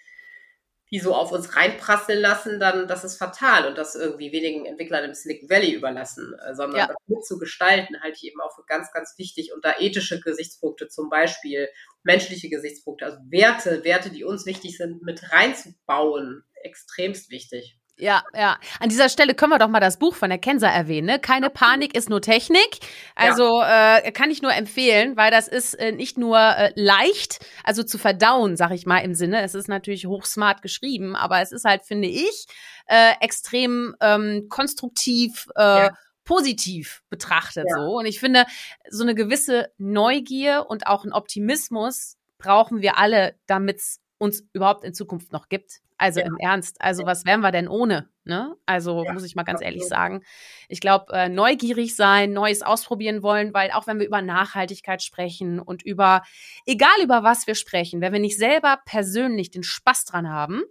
die 0.92 1.00
so 1.00 1.14
auf 1.14 1.32
uns 1.32 1.56
reinprasseln 1.56 2.22
lassen, 2.22 2.60
dann 2.60 2.88
das 2.88 3.04
ist 3.04 3.18
fatal 3.18 3.68
und 3.68 3.78
das 3.78 3.96
irgendwie 3.96 4.32
wenigen 4.32 4.66
Entwicklern 4.66 5.04
im 5.04 5.14
Silicon 5.14 5.50
Valley 5.50 5.74
überlassen, 5.74 6.34
äh, 6.40 6.56
sondern 6.56 6.80
ja. 6.80 6.88
das 6.88 6.98
mitzugestalten 7.08 8.02
halte 8.02 8.18
ich 8.18 8.26
eben 8.26 8.40
auch 8.40 8.56
für 8.56 8.64
ganz, 8.66 8.92
ganz 8.92 9.16
wichtig 9.18 9.54
und 9.54 9.66
da 9.66 9.76
ethische 9.80 10.22
Gesichtspunkte 10.22 10.88
zum 10.88 11.10
Beispiel, 11.10 11.68
menschliche 12.04 12.50
Gesichtspunkte, 12.50 13.06
also 13.06 13.18
Werte, 13.30 13.84
Werte, 13.84 14.10
die 14.10 14.24
uns 14.24 14.46
wichtig 14.46 14.78
sind, 14.78 15.02
mit 15.04 15.32
reinzubauen, 15.32 16.44
extremst 16.64 17.30
wichtig. 17.30 17.78
Ja, 18.00 18.24
ja. 18.36 18.60
An 18.80 18.90
dieser 18.90 19.10
Stelle 19.10 19.34
können 19.34 19.52
wir 19.52 19.58
doch 19.58 19.70
mal 19.70 19.80
das 19.80 19.98
Buch 19.98 20.14
von 20.14 20.30
der 20.30 20.38
Kenser 20.38 20.68
erwähnen. 20.68 21.08
Ne? 21.08 21.20
Keine 21.20 21.50
Panik 21.50 21.96
ist 21.96 22.10
nur 22.10 22.22
Technik. 22.22 22.80
Also 23.16 23.60
ja. 23.62 23.98
äh, 23.98 24.12
kann 24.12 24.30
ich 24.30 24.44
nur 24.44 24.54
empfehlen, 24.54 25.18
weil 25.18 25.32
das 25.32 25.48
ist 25.48 25.74
äh, 25.74 25.92
nicht 25.92 26.18
nur 26.18 26.38
äh, 26.38 26.72
leicht, 26.76 27.44
also 27.64 27.82
zu 27.82 27.98
verdauen, 27.98 28.56
sag 28.56 28.72
ich 28.72 28.86
mal 28.86 29.00
im 29.00 29.16
Sinne. 29.16 29.42
Es 29.42 29.56
ist 29.56 29.68
natürlich 29.68 30.06
hochsmart 30.06 30.62
geschrieben, 30.62 31.16
aber 31.16 31.42
es 31.42 31.52
ist 31.52 31.66
halt, 31.66 31.86
finde 31.86 32.08
ich, 32.08 32.46
äh, 32.86 33.14
extrem 33.20 33.96
ähm, 34.00 34.48
konstruktiv. 34.50 35.48
Äh, 35.56 35.62
ja 35.62 35.90
positiv 36.28 37.04
betrachtet 37.10 37.66
ja. 37.70 37.76
so. 37.78 38.00
Und 38.00 38.06
ich 38.06 38.20
finde, 38.20 38.44
so 38.90 39.04
eine 39.04 39.16
gewisse 39.16 39.72
Neugier 39.78 40.66
und 40.68 40.86
auch 40.86 41.06
ein 41.06 41.14
Optimismus 41.14 42.18
brauchen 42.38 42.82
wir 42.82 42.98
alle, 42.98 43.36
damit 43.48 43.78
es 43.78 44.02
uns 44.18 44.44
überhaupt 44.52 44.84
in 44.84 44.94
Zukunft 44.94 45.32
noch 45.32 45.48
gibt. 45.48 45.80
Also 45.98 46.20
ja. 46.20 46.28
im 46.28 46.38
Ernst. 46.38 46.82
Also 46.82 47.06
was 47.06 47.26
wären 47.26 47.42
wir 47.42 47.52
denn 47.52 47.68
ohne? 47.68 48.10
Ne? 48.24 48.56
Also 48.66 49.04
ja, 49.06 49.14
muss 49.14 49.24
ich 49.24 49.36
mal 49.36 49.44
ganz 49.44 49.62
ehrlich 49.62 49.88
sagen. 49.88 50.24
Ich 50.68 50.80
glaube, 50.80 51.14
äh, 51.14 51.30
neugierig 51.30 51.96
sein, 51.96 52.34
Neues 52.34 52.62
ausprobieren 52.62 53.24
wollen, 53.24 53.54
weil 53.54 53.72
auch 53.72 53.88
wenn 53.88 54.00
wir 54.00 54.06
über 54.06 54.22
Nachhaltigkeit 54.22 55.02
sprechen 55.02 55.60
und 55.60 55.84
über, 55.84 56.22
egal 56.66 57.02
über 57.02 57.24
was 57.24 57.48
wir 57.48 57.56
sprechen, 57.56 58.02
wenn 58.02 58.14
wir 58.14 58.20
nicht 58.20 58.38
selber 58.38 58.80
persönlich 58.86 59.50
den 59.50 59.64
Spaß 59.64 60.06
dran 60.06 60.30
haben, 60.30 60.64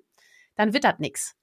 dann 0.54 0.74
wird 0.74 0.84
das 0.84 0.98
nix. 0.98 1.34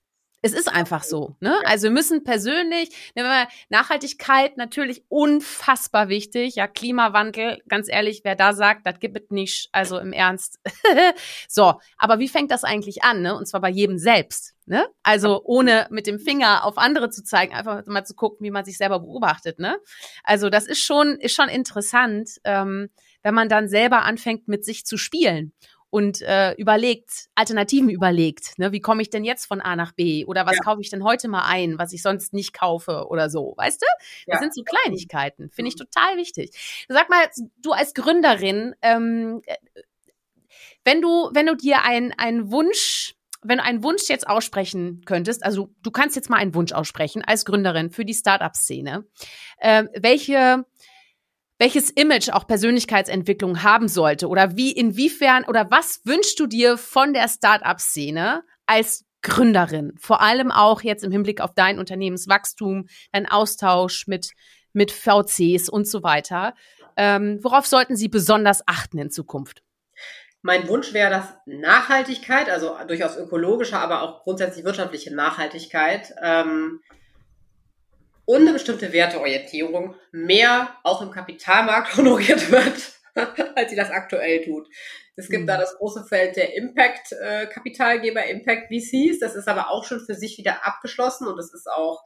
Es 0.45 0.51
ist 0.51 0.67
einfach 0.67 1.03
so. 1.03 1.37
Ne? 1.39 1.55
Also 1.63 1.85
wir 1.85 1.91
müssen 1.91 2.25
persönlich, 2.25 2.89
ne, 3.15 3.47
Nachhaltigkeit 3.69 4.57
natürlich 4.57 5.05
unfassbar 5.07 6.09
wichtig. 6.09 6.55
Ja, 6.55 6.67
Klimawandel, 6.67 7.61
ganz 7.69 7.87
ehrlich, 7.89 8.21
wer 8.25 8.35
da 8.35 8.51
sagt, 8.51 8.85
das 8.85 8.99
gibt 8.99 9.17
es 9.17 9.29
nicht, 9.29 9.69
also 9.71 9.97
im 9.97 10.11
Ernst. 10.11 10.59
so, 11.47 11.79
aber 11.97 12.19
wie 12.19 12.27
fängt 12.27 12.51
das 12.51 12.65
eigentlich 12.65 13.05
an? 13.05 13.21
Ne? 13.21 13.33
Und 13.33 13.47
zwar 13.47 13.61
bei 13.61 13.69
jedem 13.69 13.97
selbst. 13.97 14.53
Ne? 14.65 14.85
Also 15.01 15.41
ohne 15.45 15.87
mit 15.89 16.07
dem 16.07 16.19
Finger 16.19 16.65
auf 16.65 16.77
andere 16.77 17.09
zu 17.09 17.23
zeigen, 17.23 17.53
einfach 17.53 17.85
mal 17.85 18.03
zu 18.03 18.13
gucken, 18.13 18.43
wie 18.45 18.51
man 18.51 18.65
sich 18.65 18.77
selber 18.77 18.99
beobachtet. 18.99 19.59
Ne? 19.59 19.77
Also 20.25 20.49
das 20.49 20.67
ist 20.67 20.83
schon, 20.83 21.19
ist 21.21 21.35
schon 21.35 21.47
interessant, 21.47 22.31
ähm, 22.43 22.89
wenn 23.21 23.33
man 23.33 23.47
dann 23.47 23.69
selber 23.69 24.03
anfängt, 24.03 24.49
mit 24.49 24.65
sich 24.65 24.85
zu 24.85 24.97
spielen 24.97 25.53
und 25.93 26.23
äh, 26.23 26.53
überlegt, 26.53 27.29
Alternativen 27.35 27.87
überlegt. 27.87 28.57
Ne? 28.57 28.71
Wie 28.71 28.79
komme 28.79 29.03
ich 29.03 29.11
denn 29.11 29.23
jetzt 29.23 29.45
von 29.45 29.61
A 29.61 29.75
nach 29.75 29.91
B? 29.91 30.25
Oder 30.25 30.47
was 30.47 30.55
ja. 30.55 30.63
kaufe 30.63 30.81
ich 30.81 30.89
denn 30.89 31.03
heute 31.03 31.27
mal 31.27 31.43
ein, 31.45 31.77
was 31.77 31.93
ich 31.93 32.01
sonst 32.01 32.33
nicht 32.33 32.51
kaufe 32.51 33.05
oder 33.09 33.29
so? 33.29 33.53
Weißt 33.57 33.79
du? 33.79 33.85
Das 34.25 34.33
ja. 34.33 34.39
sind 34.39 34.55
so 34.55 34.63
Kleinigkeiten. 34.63 35.51
Finde 35.51 35.69
ich 35.69 35.75
mhm. 35.75 35.85
total 35.85 36.17
wichtig. 36.17 36.49
Sag 36.89 37.11
mal, 37.11 37.29
du 37.57 37.73
als 37.73 37.93
Gründerin, 37.93 38.73
ähm, 38.81 39.43
äh, 39.45 39.55
wenn 40.83 40.99
du, 40.99 41.29
wenn 41.31 41.45
du 41.45 41.55
dir 41.55 41.83
ein, 41.83 42.11
einen 42.17 42.51
Wunsch 42.51 43.13
wenn 43.45 43.57
du 43.57 43.63
einen 43.65 43.83
Wunsch 43.83 44.07
jetzt 44.07 44.25
aussprechen 44.25 45.01
könntest, 45.05 45.43
also 45.43 45.69
du 45.83 45.91
kannst 45.91 46.15
jetzt 46.15 46.29
mal 46.29 46.37
einen 46.37 46.55
Wunsch 46.55 46.71
aussprechen 46.71 47.23
als 47.23 47.43
Gründerin 47.43 47.91
für 47.91 48.05
die 48.05 48.13
Startup-Szene, 48.13 49.05
äh, 49.57 49.83
welche 49.99 50.63
welches 51.63 51.89
Image 51.91 52.27
auch 52.29 52.45
Persönlichkeitsentwicklung 52.45 53.63
haben 53.63 53.87
sollte 53.87 54.27
oder 54.27 54.57
wie, 54.57 54.73
inwiefern 54.73 55.45
oder 55.45 55.71
was 55.71 56.01
wünschst 56.03 56.37
du 56.41 56.45
dir 56.45 56.77
von 56.77 57.13
der 57.13 57.29
Startup-Szene 57.29 58.43
als 58.65 59.05
Gründerin? 59.21 59.93
Vor 59.97 60.19
allem 60.19 60.51
auch 60.51 60.81
jetzt 60.81 61.05
im 61.05 61.11
Hinblick 61.13 61.39
auf 61.39 61.53
dein 61.55 61.79
Unternehmenswachstum, 61.79 62.87
dein 63.13 63.25
Austausch 63.31 64.07
mit, 64.07 64.31
mit 64.73 64.91
VCs 64.91 65.69
und 65.69 65.87
so 65.87 66.03
weiter. 66.03 66.53
Ähm, 66.97 67.39
worauf 67.41 67.65
sollten 67.65 67.95
sie 67.95 68.09
besonders 68.09 68.67
achten 68.67 68.97
in 68.97 69.09
Zukunft? 69.09 69.63
Mein 70.41 70.67
Wunsch 70.67 70.91
wäre, 70.91 71.11
dass 71.11 71.33
Nachhaltigkeit, 71.45 72.49
also 72.49 72.75
durchaus 72.89 73.15
ökologische, 73.15 73.79
aber 73.79 74.01
auch 74.01 74.23
grundsätzlich 74.23 74.65
wirtschaftliche 74.65 75.15
Nachhaltigkeit, 75.15 76.13
ähm, 76.21 76.81
und 78.25 78.41
eine 78.41 78.53
bestimmte 78.53 78.93
Werteorientierung 78.93 79.95
mehr 80.11 80.75
auch 80.83 81.01
im 81.01 81.11
Kapitalmarkt 81.11 81.95
honoriert 81.97 82.51
wird, 82.51 82.93
als 83.55 83.69
sie 83.69 83.75
das 83.75 83.91
aktuell 83.91 84.43
tut. 84.43 84.67
Es 85.15 85.29
gibt 85.29 85.43
mhm. 85.43 85.47
da 85.47 85.57
das 85.57 85.75
große 85.77 86.05
Feld 86.05 86.35
der 86.35 86.55
Impact-Kapitalgeber, 86.55 88.25
Impact 88.25 88.67
VCs. 88.69 89.19
Das 89.19 89.35
ist 89.35 89.47
aber 89.47 89.69
auch 89.69 89.85
schon 89.85 89.99
für 89.99 90.15
sich 90.15 90.37
wieder 90.37 90.65
abgeschlossen 90.65 91.27
und 91.27 91.37
das 91.37 91.53
ist 91.53 91.69
auch 91.69 92.03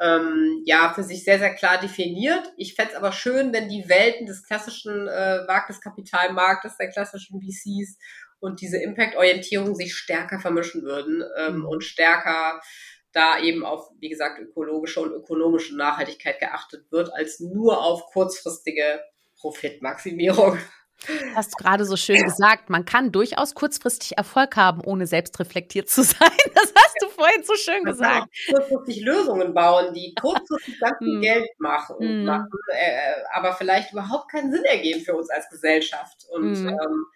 ähm, 0.00 0.62
ja 0.64 0.92
für 0.94 1.02
sich 1.02 1.24
sehr, 1.24 1.38
sehr 1.38 1.54
klar 1.54 1.80
definiert. 1.80 2.52
Ich 2.56 2.74
fände 2.74 2.92
es 2.92 2.96
aber 2.96 3.12
schön, 3.12 3.52
wenn 3.52 3.68
die 3.68 3.88
Welten 3.88 4.26
des 4.26 4.44
klassischen 4.44 5.08
äh, 5.08 5.40
Wagniskapitalmarktes, 5.46 6.76
der 6.76 6.90
klassischen 6.90 7.40
VCs 7.40 7.98
und 8.38 8.60
diese 8.60 8.76
Impact-Orientierung 8.76 9.74
sich 9.74 9.94
stärker 9.94 10.38
vermischen 10.38 10.82
würden 10.82 11.24
ähm, 11.38 11.58
mhm. 11.58 11.66
und 11.66 11.82
stärker 11.82 12.60
da 13.16 13.38
eben 13.40 13.64
auf, 13.64 13.90
wie 13.98 14.08
gesagt, 14.08 14.38
ökologische 14.38 15.00
und 15.00 15.12
ökonomische 15.12 15.76
Nachhaltigkeit 15.76 16.38
geachtet 16.38 16.90
wird, 16.92 17.12
als 17.14 17.40
nur 17.40 17.82
auf 17.82 18.06
kurzfristige 18.06 19.00
Profitmaximierung. 19.38 20.58
Du 21.06 21.34
hast 21.34 21.56
gerade 21.56 21.84
so 21.84 21.96
schön 21.96 22.22
gesagt, 22.22 22.70
man 22.70 22.84
kann 22.84 23.12
durchaus 23.12 23.54
kurzfristig 23.54 24.16
Erfolg 24.16 24.56
haben, 24.56 24.82
ohne 24.82 25.06
selbstreflektiert 25.06 25.88
zu 25.88 26.02
sein. 26.04 26.30
Das 26.54 26.72
hast 26.74 26.96
du 27.00 27.08
vorhin 27.08 27.42
so 27.44 27.54
schön 27.54 27.84
gesagt. 27.84 28.28
Kurzfristig 28.50 29.02
Lösungen 29.02 29.54
bauen, 29.54 29.92
die 29.94 30.14
kurzfristig 30.20 30.80
ganz 30.80 30.98
viel 30.98 31.14
hm. 31.14 31.20
Geld 31.20 31.48
machen, 31.58 31.96
mm. 31.98 32.24
machen 32.24 32.48
äh, 32.72 33.12
aber 33.32 33.52
vielleicht 33.54 33.92
überhaupt 33.92 34.30
keinen 34.30 34.52
Sinn 34.52 34.64
ergeben 34.64 35.00
für 35.00 35.14
uns 35.14 35.30
als 35.30 35.48
Gesellschaft. 35.50 36.26
Und 36.30 36.52
mm. 36.52 36.68
ähm, 36.68 37.06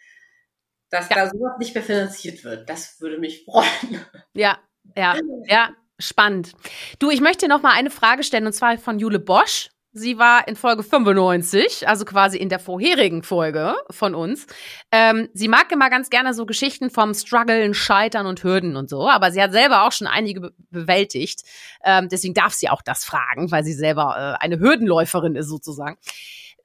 dass 0.90 1.08
ja. 1.08 1.16
da 1.16 1.30
sowas 1.30 1.58
nicht 1.58 1.74
mehr 1.74 1.84
finanziert 1.84 2.44
wird, 2.44 2.68
das 2.68 3.00
würde 3.00 3.18
mich 3.18 3.44
freuen. 3.46 4.04
Ja, 4.34 4.58
ja, 4.96 5.16
ja. 5.46 5.70
Spannend. 6.00 6.52
Du, 6.98 7.10
ich 7.10 7.20
möchte 7.20 7.48
noch 7.48 7.62
mal 7.62 7.72
eine 7.72 7.90
Frage 7.90 8.24
stellen 8.24 8.46
und 8.46 8.52
zwar 8.52 8.78
von 8.78 8.98
Jule 8.98 9.18
Bosch. 9.18 9.70
Sie 9.92 10.18
war 10.18 10.46
in 10.46 10.54
Folge 10.54 10.84
95, 10.84 11.88
also 11.88 12.04
quasi 12.04 12.38
in 12.38 12.48
der 12.48 12.60
vorherigen 12.60 13.24
Folge 13.24 13.74
von 13.90 14.14
uns. 14.14 14.46
Ähm, 14.92 15.28
sie 15.34 15.48
mag 15.48 15.72
immer 15.72 15.90
ganz 15.90 16.10
gerne 16.10 16.32
so 16.32 16.46
Geschichten 16.46 16.90
vom 16.90 17.12
Struggeln, 17.12 17.74
Scheitern 17.74 18.26
und 18.26 18.44
Hürden 18.44 18.76
und 18.76 18.88
so, 18.88 19.08
aber 19.08 19.32
sie 19.32 19.42
hat 19.42 19.50
selber 19.50 19.82
auch 19.82 19.90
schon 19.90 20.06
einige 20.06 20.42
be 20.42 20.54
bewältigt. 20.70 21.40
Ähm, 21.82 22.08
deswegen 22.08 22.34
darf 22.34 22.52
sie 22.52 22.68
auch 22.68 22.82
das 22.82 23.04
fragen, 23.04 23.50
weil 23.50 23.64
sie 23.64 23.72
selber 23.72 24.36
äh, 24.38 24.44
eine 24.44 24.60
Hürdenläuferin 24.60 25.34
ist 25.34 25.48
sozusagen. 25.48 25.98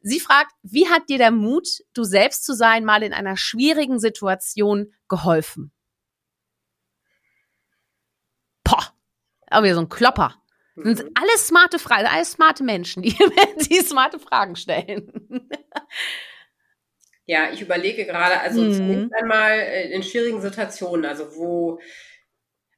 Sie 0.04 0.20
fragt, 0.20 0.52
wie 0.62 0.88
hat 0.88 1.10
dir 1.10 1.18
der 1.18 1.32
Mut, 1.32 1.80
du 1.96 2.04
selbst 2.04 2.46
zu 2.46 2.54
sein, 2.54 2.86
mal 2.86 3.02
in 3.02 3.12
einer 3.12 3.38
schwierigen 3.38 3.98
Situation 3.98 4.94
geholfen? 5.10 5.72
Aber 9.56 9.66
wieder 9.66 9.76
so 9.76 9.82
ein 9.82 9.90
Klopper. 9.90 10.36
Das 10.76 10.98
sind 10.98 11.10
mhm. 11.10 11.14
alles 11.22 11.48
smarte 11.48 11.80
Fragen, 11.80 12.06
alles 12.06 12.34
smarte 12.34 12.64
Menschen, 12.64 13.02
die, 13.02 13.16
die 13.70 13.80
smarte 13.80 14.20
Fragen 14.20 14.56
stellen. 14.56 15.50
Ja, 17.26 17.50
ich 17.52 17.62
überlege 17.62 18.06
gerade, 18.06 18.40
also 18.40 18.62
mhm. 18.62 18.74
zunächst 18.74 19.14
einmal 19.16 19.52
äh, 19.52 19.92
in 19.92 20.04
schwierigen 20.04 20.42
Situationen, 20.42 21.06
also 21.06 21.36
wo 21.36 21.80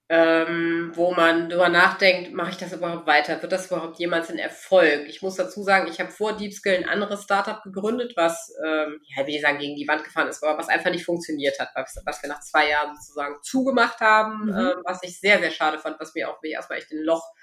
ähm, 0.09 0.91
wo 0.95 1.11
man 1.11 1.49
darüber 1.49 1.67
nachdenkt, 1.67 2.33
mache 2.33 2.51
ich 2.51 2.57
das 2.57 2.71
überhaupt 2.71 3.07
weiter? 3.07 3.41
Wird 3.41 3.51
das 3.51 3.67
überhaupt 3.67 3.99
jemals 3.99 4.29
ein 4.29 4.39
Erfolg? 4.39 5.05
Ich 5.07 5.21
muss 5.21 5.35
dazu 5.35 5.63
sagen, 5.63 5.87
ich 5.91 5.99
habe 5.99 6.11
vor 6.11 6.37
DeepSkill 6.37 6.75
ein 6.75 6.87
anderes 6.87 7.23
Startup 7.23 7.61
gegründet, 7.61 8.13
was, 8.15 8.53
ähm, 8.65 9.01
ja, 9.15 9.27
wie 9.27 9.35
ich 9.35 9.41
sagen, 9.41 9.59
gegen 9.59 9.75
die 9.75 9.87
Wand 9.87 10.05
gefahren 10.05 10.29
ist, 10.29 10.41
aber 10.43 10.57
was 10.57 10.69
einfach 10.69 10.91
nicht 10.91 11.03
funktioniert 11.03 11.59
hat, 11.59 11.71
was, 11.75 12.01
was 12.05 12.21
wir 12.21 12.29
nach 12.29 12.39
zwei 12.39 12.69
Jahren 12.69 12.95
sozusagen 12.95 13.35
zugemacht 13.41 13.99
haben, 13.99 14.45
mhm. 14.45 14.57
ähm, 14.57 14.81
was 14.85 15.03
ich 15.03 15.19
sehr, 15.19 15.39
sehr 15.39 15.51
schade 15.51 15.77
fand, 15.77 15.99
was 15.99 16.13
mir 16.15 16.29
auch 16.29 16.41
wie 16.41 16.51
erstmal 16.51 16.79
echt 16.79 16.91
ein 16.91 17.03
Loch 17.03 17.33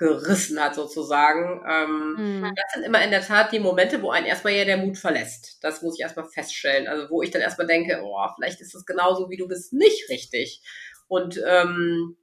gerissen 0.00 0.58
hat 0.58 0.74
sozusagen. 0.74 1.62
Ähm, 1.68 2.14
mhm. 2.40 2.54
Das 2.56 2.72
sind 2.72 2.84
immer 2.84 3.04
in 3.04 3.10
der 3.10 3.20
Tat 3.20 3.52
die 3.52 3.60
Momente, 3.60 4.00
wo 4.02 4.10
einen 4.10 4.26
erstmal 4.26 4.54
ja 4.54 4.64
der 4.64 4.78
Mut 4.78 4.96
verlässt. 4.96 5.58
Das 5.62 5.82
muss 5.82 5.96
ich 5.96 6.00
erstmal 6.00 6.24
feststellen. 6.24 6.88
Also 6.88 7.10
wo 7.10 7.22
ich 7.22 7.30
dann 7.30 7.42
erstmal 7.42 7.66
denke, 7.66 8.00
oh, 8.02 8.26
vielleicht 8.34 8.62
ist 8.62 8.74
es 8.74 8.86
genauso, 8.86 9.28
wie 9.28 9.36
du 9.36 9.46
bist, 9.46 9.74
nicht 9.74 10.08
richtig. 10.08 10.62
Und 11.10 11.42
ähm, 11.44 12.16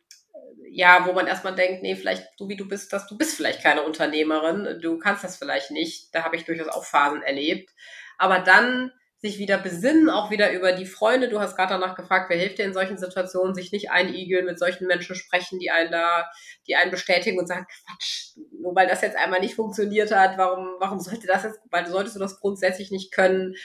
ja, 0.72 1.06
wo 1.06 1.12
man 1.12 1.28
erstmal 1.28 1.56
denkt, 1.56 1.84
nee, 1.84 1.96
vielleicht 1.98 2.26
so 2.38 2.48
wie 2.48 2.56
du 2.56 2.68
bist, 2.68 2.94
dass 2.94 3.06
du 3.06 3.18
bist 3.18 3.36
vielleicht 3.36 3.62
keine 3.62 3.84
Unternehmerin, 3.84 4.80
du 4.82 4.98
kannst 4.98 5.26
das 5.26 5.36
vielleicht 5.36 5.72
nicht. 5.72 6.16
Da 6.16 6.24
habe 6.24 6.38
ich 6.38 6.46
durchaus 6.46 6.70
auch 6.70 6.86
Phasen 6.86 7.22
erlebt. 7.22 7.70
Aber 8.18 8.40
dann 8.40 8.94
sich 9.20 9.40
wieder 9.40 9.58
besinnen, 9.58 10.10
auch 10.10 10.32
wieder 10.32 10.54
über 10.54 10.72
die 10.72 10.86
Freunde. 10.86 11.28
Du 11.28 11.42
hast 11.42 11.58
gerade 11.58 11.74
danach 11.74 11.96
gefragt, 11.96 12.30
wer 12.30 12.38
hilft 12.38 12.60
dir 12.60 12.66
in 12.66 12.74
solchen 12.74 12.98
Situationen, 12.98 13.56
sich 13.56 13.74
nicht 13.74 13.92
einigeln, 13.92 14.46
mit 14.46 14.58
solchen 14.58 14.88
Menschen 14.88 15.16
sprechen, 15.16 15.60
die 15.60 15.70
einen 15.70 15.92
da, 15.92 16.30
die 16.66 16.76
einen 16.76 16.92
bestätigen 16.92 17.40
und 17.40 17.48
sagen, 17.48 17.66
Quatsch, 17.66 18.38
nur 18.62 18.74
weil 18.74 18.88
das 18.88 19.02
jetzt 19.02 19.18
einmal 19.18 19.42
nicht 19.42 19.56
funktioniert 19.56 20.12
hat, 20.16 20.38
warum, 20.38 20.76
warum 20.80 21.00
sollte 21.02 21.28
das 21.28 21.44
jetzt, 21.44 21.60
weil 21.72 21.88
solltest 21.88 22.16
du 22.16 22.20
das 22.20 22.40
grundsätzlich 22.40 22.92
nicht 22.92 23.12
können 23.12 23.56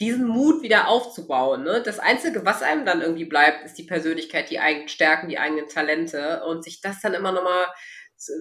diesen 0.00 0.26
Mut 0.26 0.62
wieder 0.62 0.88
aufzubauen. 0.88 1.64
Ne? 1.64 1.82
Das 1.84 1.98
Einzige, 1.98 2.44
was 2.44 2.62
einem 2.62 2.84
dann 2.84 3.02
irgendwie 3.02 3.24
bleibt, 3.24 3.64
ist 3.64 3.78
die 3.78 3.84
Persönlichkeit, 3.84 4.50
die 4.50 4.60
eigenen 4.60 4.88
Stärken, 4.88 5.28
die 5.28 5.38
eigenen 5.38 5.68
Talente 5.68 6.44
und 6.44 6.62
sich 6.62 6.80
das 6.80 7.00
dann 7.00 7.14
immer 7.14 7.32
nochmal 7.32 7.66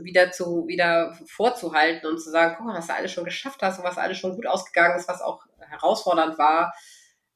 wieder 0.03 0.31
zu 0.31 0.65
wieder 0.67 1.15
vorzuhalten 1.27 2.07
und 2.07 2.19
zu 2.19 2.31
sagen, 2.31 2.55
guck 2.57 2.65
mal, 2.65 2.77
was 2.77 2.87
du 2.87 2.93
alles 2.93 3.11
schon 3.11 3.25
geschafft 3.25 3.61
hast 3.61 3.77
und 3.77 3.85
was 3.85 3.97
alles 3.97 4.17
schon 4.17 4.35
gut 4.35 4.47
ausgegangen 4.47 4.97
ist, 4.97 5.07
was 5.07 5.21
auch 5.21 5.45
herausfordernd 5.59 6.37
war. 6.37 6.73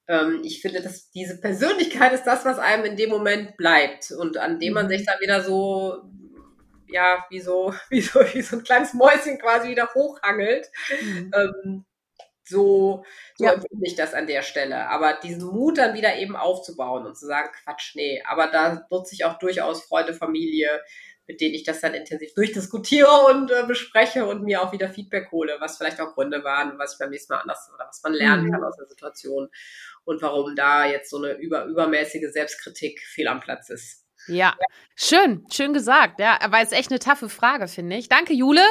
Ähm, 0.08 0.42
ich 0.44 0.62
finde, 0.62 0.82
dass 0.82 1.12
diese 1.12 1.40
Persönlichkeit 1.40 2.14
ist 2.14 2.24
das, 2.24 2.44
was 2.44 2.58
einem 2.58 2.86
in 2.86 2.98
dem 2.98 3.12
Moment 3.12 3.58
bleibt 3.58 4.12
und 4.12 4.38
an 4.38 4.60
dem 4.60 4.74
man 4.74 4.86
mhm. 4.86 4.90
sich 4.90 5.06
dann 5.06 5.20
wieder 5.20 5.42
so 5.42 6.04
ja, 6.92 7.26
wie 7.30 7.40
so, 7.40 7.74
wie 7.90 8.02
so, 8.02 8.20
wie 8.34 8.42
so 8.42 8.58
ein 8.58 8.64
kleines 8.64 8.94
Mäuschen 8.94 9.40
quasi 9.40 9.70
wieder 9.70 9.94
hochhangelt. 9.94 10.68
Mhm. 11.02 11.32
Ähm, 11.34 11.86
so, 12.52 13.04
so 13.36 13.46
ja. 13.46 13.54
empfinde 13.54 13.88
ich 13.88 13.96
das 13.96 14.14
an 14.14 14.28
der 14.28 14.44
Stelle. 14.44 14.88
Aber 14.90 15.14
diesen 15.24 15.48
Mut 15.48 15.80
dann 15.80 15.96
wieder 15.96 16.16
eben 16.18 16.36
aufzubauen 16.36 17.08
und 17.08 17.18
zu 17.18 17.26
sagen, 17.26 17.50
Quatsch, 17.64 17.96
nee. 17.96 18.22
Aber 18.28 18.48
da 18.48 18.86
nutze 18.92 19.16
ich 19.16 19.26
auch 19.26 19.40
durchaus 19.40 19.84
Freunde, 19.86 20.14
Familie, 20.14 20.82
mit 21.28 21.40
denen 21.40 21.56
ich 21.56 21.64
das 21.64 21.80
dann 21.80 21.94
intensiv 21.94 22.34
durchdiskutiere 22.34 23.26
und 23.30 23.52
äh, 23.52 23.64
bespreche 23.66 24.26
und 24.26 24.44
mir 24.44 24.62
auch 24.62 24.74
wieder 24.74 24.90
Feedback 24.90 25.32
hole, 25.32 25.56
was 25.60 25.78
vielleicht 25.78 26.02
auch 26.02 26.14
Gründe 26.14 26.44
waren, 26.44 26.78
was 26.78 26.94
ich 26.94 27.00
beim 27.00 27.10
nächsten 27.10 27.34
Mal 27.34 27.40
anders 27.40 27.72
oder 27.74 27.88
was 27.88 28.02
man 28.04 28.14
lernen 28.14 28.48
mhm. 28.48 28.52
kann 28.52 28.64
aus 28.64 28.76
der 28.76 28.88
Situation 28.88 29.50
und 30.04 30.22
warum 30.22 30.56
da 30.56 30.86
jetzt 30.86 31.10
so 31.10 31.18
eine 31.18 31.34
über, 31.34 31.66
übermäßige 31.66 32.32
Selbstkritik 32.32 33.00
fehl 33.02 33.28
am 33.28 33.40
Platz 33.40 33.70
ist. 33.70 34.01
Ja, 34.28 34.56
schön, 34.96 35.46
schön 35.52 35.74
gesagt. 35.74 36.20
Ja, 36.20 36.40
aber 36.42 36.60
es 36.60 36.72
ist 36.72 36.78
echt 36.78 36.92
eine 36.92 37.00
taffe 37.00 37.30
Frage, 37.30 37.68
finde 37.68 37.96
ich. 37.96 38.08
Danke, 38.08 38.34
Jule. 38.34 38.62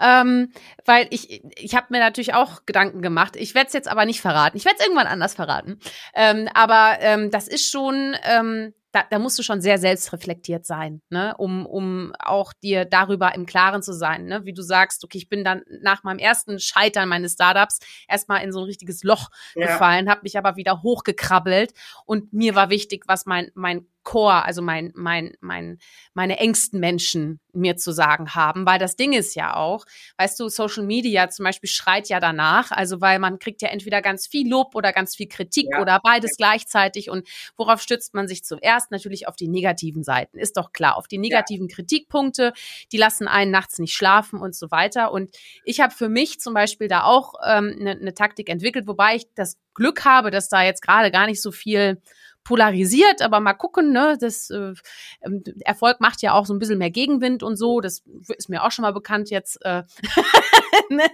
Ähm, 0.00 0.52
weil 0.84 1.06
ich, 1.10 1.42
ich 1.56 1.74
habe 1.74 1.86
mir 1.90 2.00
natürlich 2.00 2.34
auch 2.34 2.66
Gedanken 2.66 3.02
gemacht. 3.02 3.36
Ich 3.36 3.54
werde 3.54 3.68
es 3.68 3.72
jetzt 3.74 3.88
aber 3.88 4.06
nicht 4.06 4.20
verraten. 4.20 4.56
Ich 4.56 4.64
werde 4.64 4.78
es 4.78 4.84
irgendwann 4.84 5.06
anders 5.06 5.34
verraten. 5.34 5.78
Ähm, 6.14 6.48
aber 6.54 6.96
ähm, 7.00 7.30
das 7.30 7.48
ist 7.48 7.70
schon, 7.70 8.16
ähm, 8.24 8.74
da, 8.94 9.04
da 9.10 9.18
musst 9.18 9.38
du 9.38 9.42
schon 9.42 9.60
sehr 9.60 9.78
selbstreflektiert 9.78 10.64
sein, 10.64 11.02
ne, 11.10 11.34
um, 11.36 11.66
um 11.66 12.12
auch 12.20 12.52
dir 12.52 12.84
darüber 12.84 13.34
im 13.34 13.44
Klaren 13.44 13.82
zu 13.82 13.92
sein, 13.92 14.26
ne, 14.26 14.44
wie 14.44 14.52
du 14.52 14.62
sagst, 14.62 15.02
okay, 15.02 15.18
ich 15.18 15.28
bin 15.28 15.42
dann 15.42 15.62
nach 15.80 16.04
meinem 16.04 16.20
ersten 16.20 16.60
Scheitern 16.60 17.08
meines 17.08 17.32
Startups 17.32 17.80
erstmal 18.08 18.44
in 18.44 18.52
so 18.52 18.60
ein 18.60 18.66
richtiges 18.66 19.02
Loch 19.02 19.30
ja. 19.56 19.66
gefallen, 19.66 20.08
habe 20.08 20.20
mich 20.22 20.38
aber 20.38 20.54
wieder 20.54 20.82
hochgekrabbelt 20.82 21.72
und 22.06 22.32
mir 22.32 22.54
war 22.54 22.70
wichtig, 22.70 23.04
was 23.08 23.26
mein 23.26 23.50
mein 23.54 23.84
Core, 24.04 24.44
also 24.44 24.62
mein, 24.62 24.92
mein, 24.94 25.34
mein, 25.40 25.78
meine 26.12 26.38
engsten 26.38 26.78
Menschen 26.78 27.40
mir 27.52 27.76
zu 27.76 27.92
sagen 27.92 28.34
haben, 28.34 28.66
weil 28.66 28.78
das 28.78 28.96
Ding 28.96 29.12
ist 29.12 29.34
ja 29.34 29.56
auch, 29.56 29.86
weißt 30.18 30.38
du, 30.38 30.48
Social 30.48 30.84
Media 30.84 31.30
zum 31.30 31.44
Beispiel 31.44 31.70
schreit 31.70 32.08
ja 32.08 32.20
danach, 32.20 32.70
also 32.70 33.00
weil 33.00 33.18
man 33.18 33.38
kriegt 33.38 33.62
ja 33.62 33.68
entweder 33.68 34.02
ganz 34.02 34.26
viel 34.26 34.48
Lob 34.48 34.74
oder 34.74 34.92
ganz 34.92 35.16
viel 35.16 35.28
Kritik 35.28 35.68
ja. 35.72 35.80
oder 35.80 36.00
beides 36.02 36.36
gleichzeitig 36.36 37.10
und 37.10 37.26
worauf 37.56 37.80
stützt 37.80 38.14
man 38.14 38.28
sich 38.28 38.44
zuerst? 38.44 38.90
Natürlich 38.90 39.26
auf 39.26 39.36
die 39.36 39.48
negativen 39.48 40.04
Seiten, 40.04 40.38
ist 40.38 40.56
doch 40.56 40.72
klar, 40.72 40.96
auf 40.96 41.08
die 41.08 41.18
negativen 41.18 41.68
ja. 41.68 41.74
Kritikpunkte, 41.74 42.52
die 42.92 42.98
lassen 42.98 43.26
einen 43.26 43.50
nachts 43.50 43.78
nicht 43.78 43.94
schlafen 43.94 44.38
und 44.40 44.54
so 44.54 44.70
weiter 44.70 45.12
und 45.12 45.34
ich 45.64 45.80
habe 45.80 45.94
für 45.94 46.08
mich 46.08 46.40
zum 46.40 46.54
Beispiel 46.54 46.88
da 46.88 47.04
auch 47.04 47.34
eine 47.34 47.72
ähm, 47.72 47.78
ne, 47.78 47.96
ne 47.96 48.14
Taktik 48.14 48.50
entwickelt, 48.50 48.86
wobei 48.86 49.16
ich 49.16 49.26
das 49.34 49.58
Glück 49.74 50.04
habe, 50.04 50.30
dass 50.30 50.48
da 50.48 50.62
jetzt 50.62 50.82
gerade 50.82 51.10
gar 51.10 51.26
nicht 51.26 51.42
so 51.42 51.50
viel 51.50 52.00
polarisiert, 52.44 53.22
aber 53.22 53.40
mal 53.40 53.54
gucken, 53.54 53.92
ne, 53.92 54.16
das 54.20 54.50
äh, 54.50 54.74
ähm, 55.22 55.42
Erfolg 55.64 56.00
macht 56.00 56.22
ja 56.22 56.34
auch 56.34 56.46
so 56.46 56.54
ein 56.54 56.58
bisschen 56.58 56.78
mehr 56.78 56.90
Gegenwind 56.90 57.42
und 57.42 57.56
so, 57.56 57.80
das 57.80 58.04
ist 58.36 58.48
mir 58.48 58.62
auch 58.62 58.70
schon 58.70 58.82
mal 58.82 58.92
bekannt 58.92 59.30
jetzt. 59.30 59.64
Äh, 59.64 59.82
ne? 60.90 61.06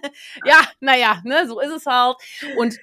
Ja, 0.45 0.61
naja, 0.81 1.23
ne, 1.25 1.47
so 1.47 1.61
ist 1.61 1.73
es 1.73 1.87
halt. 1.87 2.17
Und 2.57 2.79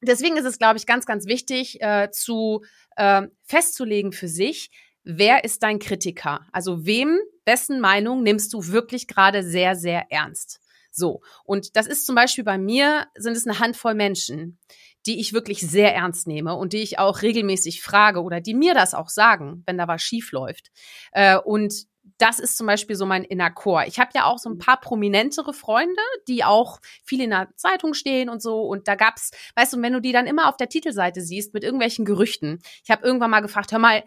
deswegen 0.00 0.36
ist 0.36 0.46
es, 0.46 0.58
glaube 0.58 0.78
ich, 0.78 0.86
ganz, 0.86 1.06
ganz 1.06 1.26
wichtig 1.26 1.80
äh, 1.80 2.10
zu 2.10 2.64
äh, 2.96 3.22
festzulegen 3.44 4.12
für 4.12 4.28
sich, 4.28 4.70
wer 5.04 5.44
ist 5.44 5.62
dein 5.62 5.78
Kritiker? 5.78 6.46
Also 6.52 6.86
wem, 6.86 7.18
wessen 7.44 7.80
Meinung 7.80 8.22
nimmst 8.22 8.52
du 8.54 8.68
wirklich 8.68 9.06
gerade 9.06 9.42
sehr, 9.42 9.76
sehr 9.76 10.10
ernst? 10.10 10.60
So. 10.90 11.22
Und 11.44 11.76
das 11.76 11.86
ist 11.86 12.06
zum 12.06 12.14
Beispiel 12.14 12.44
bei 12.44 12.58
mir, 12.58 13.06
sind 13.16 13.36
es 13.36 13.46
eine 13.46 13.58
Handvoll 13.58 13.94
Menschen 13.94 14.58
die 15.06 15.20
ich 15.20 15.32
wirklich 15.32 15.60
sehr 15.60 15.94
ernst 15.94 16.26
nehme 16.26 16.54
und 16.54 16.72
die 16.72 16.82
ich 16.82 16.98
auch 16.98 17.22
regelmäßig 17.22 17.82
frage 17.82 18.22
oder 18.22 18.40
die 18.40 18.54
mir 18.54 18.74
das 18.74 18.94
auch 18.94 19.08
sagen, 19.08 19.62
wenn 19.66 19.78
da 19.78 19.88
was 19.88 20.02
schief 20.02 20.32
läuft. 20.32 20.70
Äh, 21.12 21.38
und 21.38 21.86
das 22.18 22.38
ist 22.38 22.56
zum 22.56 22.66
Beispiel 22.66 22.96
so 22.96 23.06
mein 23.06 23.24
inner 23.24 23.50
Chor. 23.50 23.84
Ich 23.86 23.98
habe 23.98 24.10
ja 24.14 24.24
auch 24.24 24.38
so 24.38 24.50
ein 24.50 24.58
paar 24.58 24.80
prominentere 24.80 25.52
Freunde, 25.52 26.02
die 26.28 26.44
auch 26.44 26.80
viel 27.04 27.20
in 27.20 27.30
der 27.30 27.48
Zeitung 27.56 27.94
stehen 27.94 28.28
und 28.28 28.42
so. 28.42 28.62
Und 28.62 28.88
da 28.88 28.94
gab's, 28.94 29.30
weißt 29.56 29.72
du, 29.72 29.82
wenn 29.82 29.92
du 29.92 30.00
die 30.00 30.12
dann 30.12 30.26
immer 30.26 30.48
auf 30.48 30.56
der 30.56 30.68
Titelseite 30.68 31.20
siehst 31.20 31.54
mit 31.54 31.64
irgendwelchen 31.64 32.04
Gerüchten. 32.04 32.60
Ich 32.84 32.90
habe 32.90 33.04
irgendwann 33.04 33.30
mal 33.30 33.40
gefragt, 33.40 33.72
hör 33.72 33.78
mal, 33.78 34.02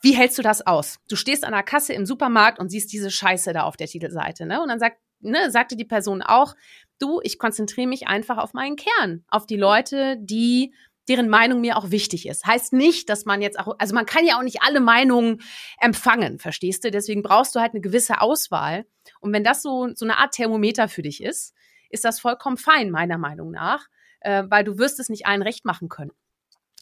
wie 0.00 0.14
hältst 0.14 0.38
du 0.38 0.42
das 0.42 0.66
aus? 0.66 0.98
Du 1.08 1.16
stehst 1.16 1.44
an 1.44 1.52
der 1.52 1.62
Kasse 1.62 1.92
im 1.92 2.06
Supermarkt 2.06 2.58
und 2.58 2.70
siehst 2.70 2.92
diese 2.92 3.10
Scheiße 3.10 3.52
da 3.52 3.62
auf 3.62 3.76
der 3.76 3.88
Titelseite, 3.88 4.46
ne? 4.46 4.62
Und 4.62 4.68
dann 4.68 4.78
sagt, 4.78 4.98
ne, 5.20 5.50
sagte 5.50 5.76
die 5.76 5.84
Person 5.84 6.22
auch, 6.22 6.54
du, 6.98 7.20
ich 7.22 7.38
konzentriere 7.38 7.88
mich 7.88 8.06
einfach 8.06 8.38
auf 8.38 8.54
meinen 8.54 8.76
Kern, 8.76 9.24
auf 9.28 9.46
die 9.46 9.56
Leute, 9.56 10.16
die 10.18 10.72
deren 11.08 11.28
Meinung 11.28 11.60
mir 11.60 11.76
auch 11.76 11.90
wichtig 11.90 12.28
ist. 12.28 12.46
Heißt 12.46 12.72
nicht, 12.72 13.08
dass 13.08 13.24
man 13.24 13.40
jetzt 13.40 13.58
auch, 13.58 13.76
also 13.78 13.94
man 13.94 14.06
kann 14.06 14.26
ja 14.26 14.38
auch 14.38 14.42
nicht 14.42 14.62
alle 14.62 14.80
Meinungen 14.80 15.40
empfangen, 15.80 16.38
verstehst 16.38 16.84
du? 16.84 16.90
Deswegen 16.90 17.22
brauchst 17.22 17.54
du 17.54 17.60
halt 17.60 17.72
eine 17.72 17.80
gewisse 17.80 18.20
Auswahl. 18.20 18.84
Und 19.20 19.32
wenn 19.32 19.44
das 19.44 19.62
so, 19.62 19.88
so 19.94 20.04
eine 20.04 20.18
Art 20.18 20.32
Thermometer 20.32 20.88
für 20.88 21.02
dich 21.02 21.22
ist, 21.22 21.54
ist 21.88 22.04
das 22.04 22.20
vollkommen 22.20 22.58
fein, 22.58 22.90
meiner 22.90 23.16
Meinung 23.16 23.50
nach, 23.50 23.86
äh, 24.20 24.44
weil 24.48 24.64
du 24.64 24.78
wirst 24.78 25.00
es 25.00 25.08
nicht 25.08 25.26
allen 25.26 25.42
recht 25.42 25.64
machen 25.64 25.88
können. 25.88 26.12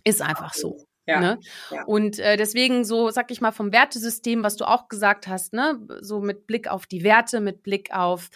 Ist 0.03 0.23
einfach 0.23 0.55
so. 0.55 0.87
Ja, 1.07 1.21
ne? 1.21 1.39
Ja. 1.71 1.85
Und 1.85 2.19
äh, 2.19 2.37
deswegen 2.37 2.85
so, 2.85 3.11
sag 3.11 3.31
ich 3.31 3.41
mal, 3.41 3.53
vom 3.53 3.73
Wertesystem, 3.73 4.43
was 4.43 4.57
du 4.57 4.65
auch 4.65 4.89
gesagt 4.89 5.29
hast, 5.29 5.53
ne, 5.53 5.79
so 6.01 6.21
mit 6.21 6.49
Blick 6.49 6.67
auf 6.67 6.87
die 6.87 7.05
Werte, 7.05 7.41
mit 7.41 7.63
Blick 7.63 7.95
auf 7.95 8.29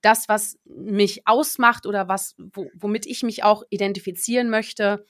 das, 0.00 0.28
was 0.28 0.58
mich 0.64 1.26
ausmacht 1.26 1.86
oder 1.86 2.08
was, 2.08 2.34
womit 2.74 3.06
ich 3.06 3.22
mich 3.22 3.44
auch 3.44 3.62
identifizieren 3.70 4.50
möchte, 4.50 5.04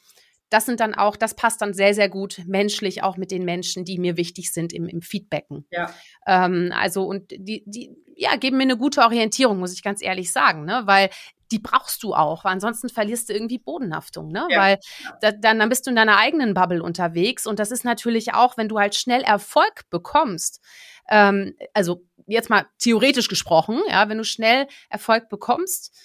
das 0.51 0.64
sind 0.64 0.80
dann 0.80 0.95
auch, 0.95 1.16
das 1.16 1.34
passt 1.34 1.61
dann 1.61 1.74
sehr, 1.74 1.95
sehr 1.95 2.09
gut 2.09 2.43
menschlich 2.47 3.03
auch 3.03 3.16
mit 3.16 3.30
den 3.30 3.45
Menschen, 3.45 3.84
die 3.84 3.99
mir 3.99 4.16
wichtig 4.16 4.53
sind 4.53 4.72
im, 4.72 4.86
im 4.86 5.03
Feedbacken. 5.03 5.66
Ja. 5.70 5.93
Ähm, 6.26 6.72
also 6.74 7.05
und 7.05 7.30
die, 7.30 7.62
die, 7.66 7.95
ja, 8.16 8.36
geben 8.36 8.57
mir 8.57 8.62
eine 8.62 8.76
gute 8.76 9.03
Orientierung, 9.03 9.59
muss 9.59 9.74
ich 9.74 9.82
ganz 9.82 10.03
ehrlich 10.03 10.32
sagen, 10.32 10.64
ne? 10.64 10.82
Weil 10.86 11.11
die 11.51 11.59
brauchst 11.59 12.03
du 12.03 12.14
auch, 12.14 12.45
weil 12.45 12.53
ansonsten 12.53 12.89
verlierst 12.89 13.28
du 13.28 13.32
irgendwie 13.32 13.59
Bodenhaftung, 13.59 14.28
ne? 14.28 14.47
Ja. 14.51 14.61
Weil 14.61 14.78
da, 15.20 15.32
dann, 15.32 15.59
dann 15.59 15.68
bist 15.68 15.86
du 15.86 15.91
in 15.91 15.97
deiner 15.97 16.18
eigenen 16.18 16.55
Bubble 16.55 16.82
unterwegs 16.82 17.47
und 17.47 17.59
das 17.59 17.70
ist 17.70 17.84
natürlich 17.84 18.34
auch, 18.34 18.57
wenn 18.57 18.68
du 18.68 18.78
halt 18.78 18.95
schnell 18.95 19.22
Erfolg 19.22 19.82
bekommst, 19.91 20.62
ähm, 21.11 21.55
also 21.74 22.05
jetzt 22.28 22.50
mal 22.50 22.66
theoretisch 22.78 23.28
gesprochen, 23.28 23.80
ja, 23.88 24.08
wenn 24.08 24.18
du 24.18 24.24
schnell 24.24 24.66
Erfolg 24.88 25.28
bekommst, 25.28 25.96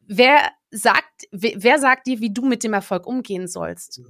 wer 0.00 0.50
sagt, 0.70 1.26
wer 1.30 1.78
sagt 1.78 2.06
dir, 2.06 2.20
wie 2.20 2.32
du 2.32 2.42
mit 2.42 2.64
dem 2.64 2.72
Erfolg 2.72 3.06
umgehen 3.06 3.46
sollst? 3.46 4.00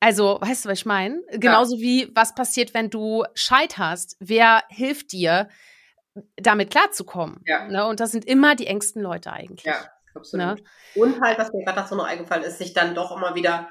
Also, 0.00 0.38
weißt 0.40 0.64
du, 0.64 0.68
was 0.68 0.78
ich 0.78 0.86
meine? 0.86 1.22
Genauso 1.32 1.76
ja. 1.76 1.82
wie, 1.82 2.12
was 2.14 2.34
passiert, 2.34 2.74
wenn 2.74 2.90
du 2.90 3.24
scheiterst? 3.34 4.16
Wer 4.20 4.62
hilft 4.68 5.12
dir, 5.12 5.48
damit 6.36 6.70
klarzukommen? 6.70 7.40
Ja. 7.46 7.66
Ne? 7.68 7.86
Und 7.86 8.00
das 8.00 8.12
sind 8.12 8.24
immer 8.24 8.54
die 8.54 8.66
engsten 8.66 9.02
Leute 9.02 9.32
eigentlich. 9.32 9.64
Ja, 9.64 9.76
absolut. 10.14 10.58
Ne? 10.58 10.64
Und 10.94 11.20
halt, 11.20 11.38
was 11.38 11.52
mir 11.52 11.64
gerade 11.64 11.80
dazu 11.80 11.96
noch 11.96 12.04
eingefallen 12.04 12.44
ist, 12.44 12.58
sich 12.58 12.72
dann 12.72 12.94
doch 12.94 13.16
immer 13.16 13.34
wieder 13.34 13.68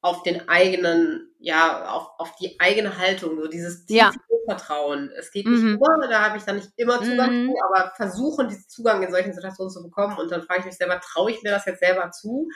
auf 0.00 0.22
den 0.22 0.48
eigenen, 0.48 1.32
ja, 1.38 1.88
auf, 1.88 2.10
auf 2.18 2.36
die 2.36 2.58
eigene 2.60 2.98
Haltung, 2.98 3.40
so 3.40 3.48
dieses 3.48 3.84
ja. 3.88 4.12
Vertrauen. 4.46 5.10
Es 5.18 5.30
geht 5.30 5.46
nicht 5.46 5.62
mhm. 5.62 5.74
immer, 5.74 6.08
da 6.08 6.22
habe 6.22 6.38
ich 6.38 6.44
dann 6.44 6.56
nicht 6.56 6.70
immer 6.76 7.02
Zugang 7.02 7.44
mhm. 7.44 7.48
zu, 7.48 7.54
aber 7.68 7.92
versuchen, 7.96 8.48
diesen 8.48 8.68
Zugang 8.68 9.02
in 9.02 9.10
solchen 9.10 9.34
Situationen 9.34 9.70
zu 9.70 9.82
bekommen. 9.82 10.16
Und 10.16 10.30
dann 10.30 10.42
frage 10.42 10.60
ich 10.60 10.66
mich 10.66 10.76
selber, 10.76 11.00
traue 11.00 11.30
ich 11.30 11.42
mir 11.42 11.50
das 11.50 11.66
jetzt 11.66 11.80
selber 11.80 12.10
zu, 12.10 12.48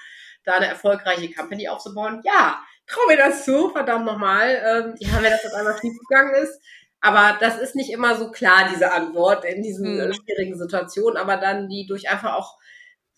da 0.45 0.55
eine 0.55 0.69
erfolgreiche 0.69 1.33
Company 1.35 1.69
aufzubauen? 1.69 2.21
Ja, 2.25 2.61
traue 2.87 3.07
mir 3.09 3.17
das 3.17 3.45
zu, 3.45 3.71
verdammt 3.71 4.07
nochmal. 4.07 4.49
Ähm, 4.49 4.95
ja, 4.99 5.23
wenn 5.23 5.31
das 5.31 5.45
jetzt 5.45 5.55
einmal 5.55 5.79
schiefgegangen 5.79 6.35
ist. 6.43 6.61
Aber 7.01 7.39
das 7.41 7.59
ist 7.59 7.75
nicht 7.75 7.91
immer 7.91 8.17
so 8.17 8.31
klar, 8.31 8.69
diese 8.73 8.93
Antwort 8.93 9.45
in 9.45 9.63
diesen 9.63 9.97
mhm. 9.97 10.13
schwierigen 10.13 10.59
Situationen, 10.59 11.17
aber 11.17 11.37
dann 11.37 11.69
die 11.69 11.87
durch 11.87 12.11
einfach 12.11 12.35
auch 12.35 12.59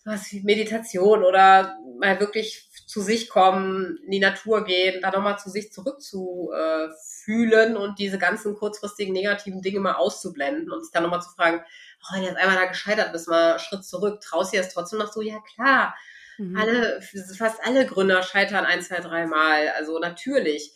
was 0.05 0.31
wie 0.31 0.43
Meditation 0.43 1.23
oder 1.23 1.77
mal 1.99 2.19
wirklich 2.19 2.67
zu 2.93 3.01
sich 3.01 3.27
kommen, 3.27 3.97
in 4.05 4.11
die 4.11 4.19
Natur 4.19 4.63
gehen, 4.65 5.01
da 5.01 5.09
nochmal 5.09 5.39
zu 5.39 5.49
sich 5.49 5.73
zurückzufühlen 5.73 7.75
und 7.75 7.97
diese 7.97 8.19
ganzen 8.19 8.53
kurzfristigen 8.53 9.13
negativen 9.13 9.63
Dinge 9.63 9.79
mal 9.79 9.93
auszublenden 9.93 10.71
und 10.71 10.83
sich 10.83 10.91
dann 10.91 11.01
nochmal 11.01 11.23
zu 11.23 11.31
fragen, 11.31 11.63
oh, 12.03 12.15
wenn 12.15 12.21
jetzt 12.21 12.37
einmal 12.37 12.55
da 12.55 12.65
gescheitert 12.65 13.11
bist, 13.11 13.27
mal 13.27 13.57
Schritt 13.57 13.83
zurück, 13.83 14.21
traust 14.21 14.53
du 14.53 14.57
jetzt 14.57 14.75
trotzdem 14.75 14.99
noch 14.99 15.11
so, 15.11 15.23
ja 15.23 15.39
klar, 15.55 15.95
mhm. 16.37 16.55
alle, 16.55 17.01
fast 17.35 17.65
alle 17.65 17.87
Gründer 17.87 18.21
scheitern 18.21 18.63
ein, 18.63 18.83
zwei, 18.83 18.99
drei 18.99 19.25
Mal, 19.25 19.69
also 19.69 19.97
natürlich. 19.97 20.75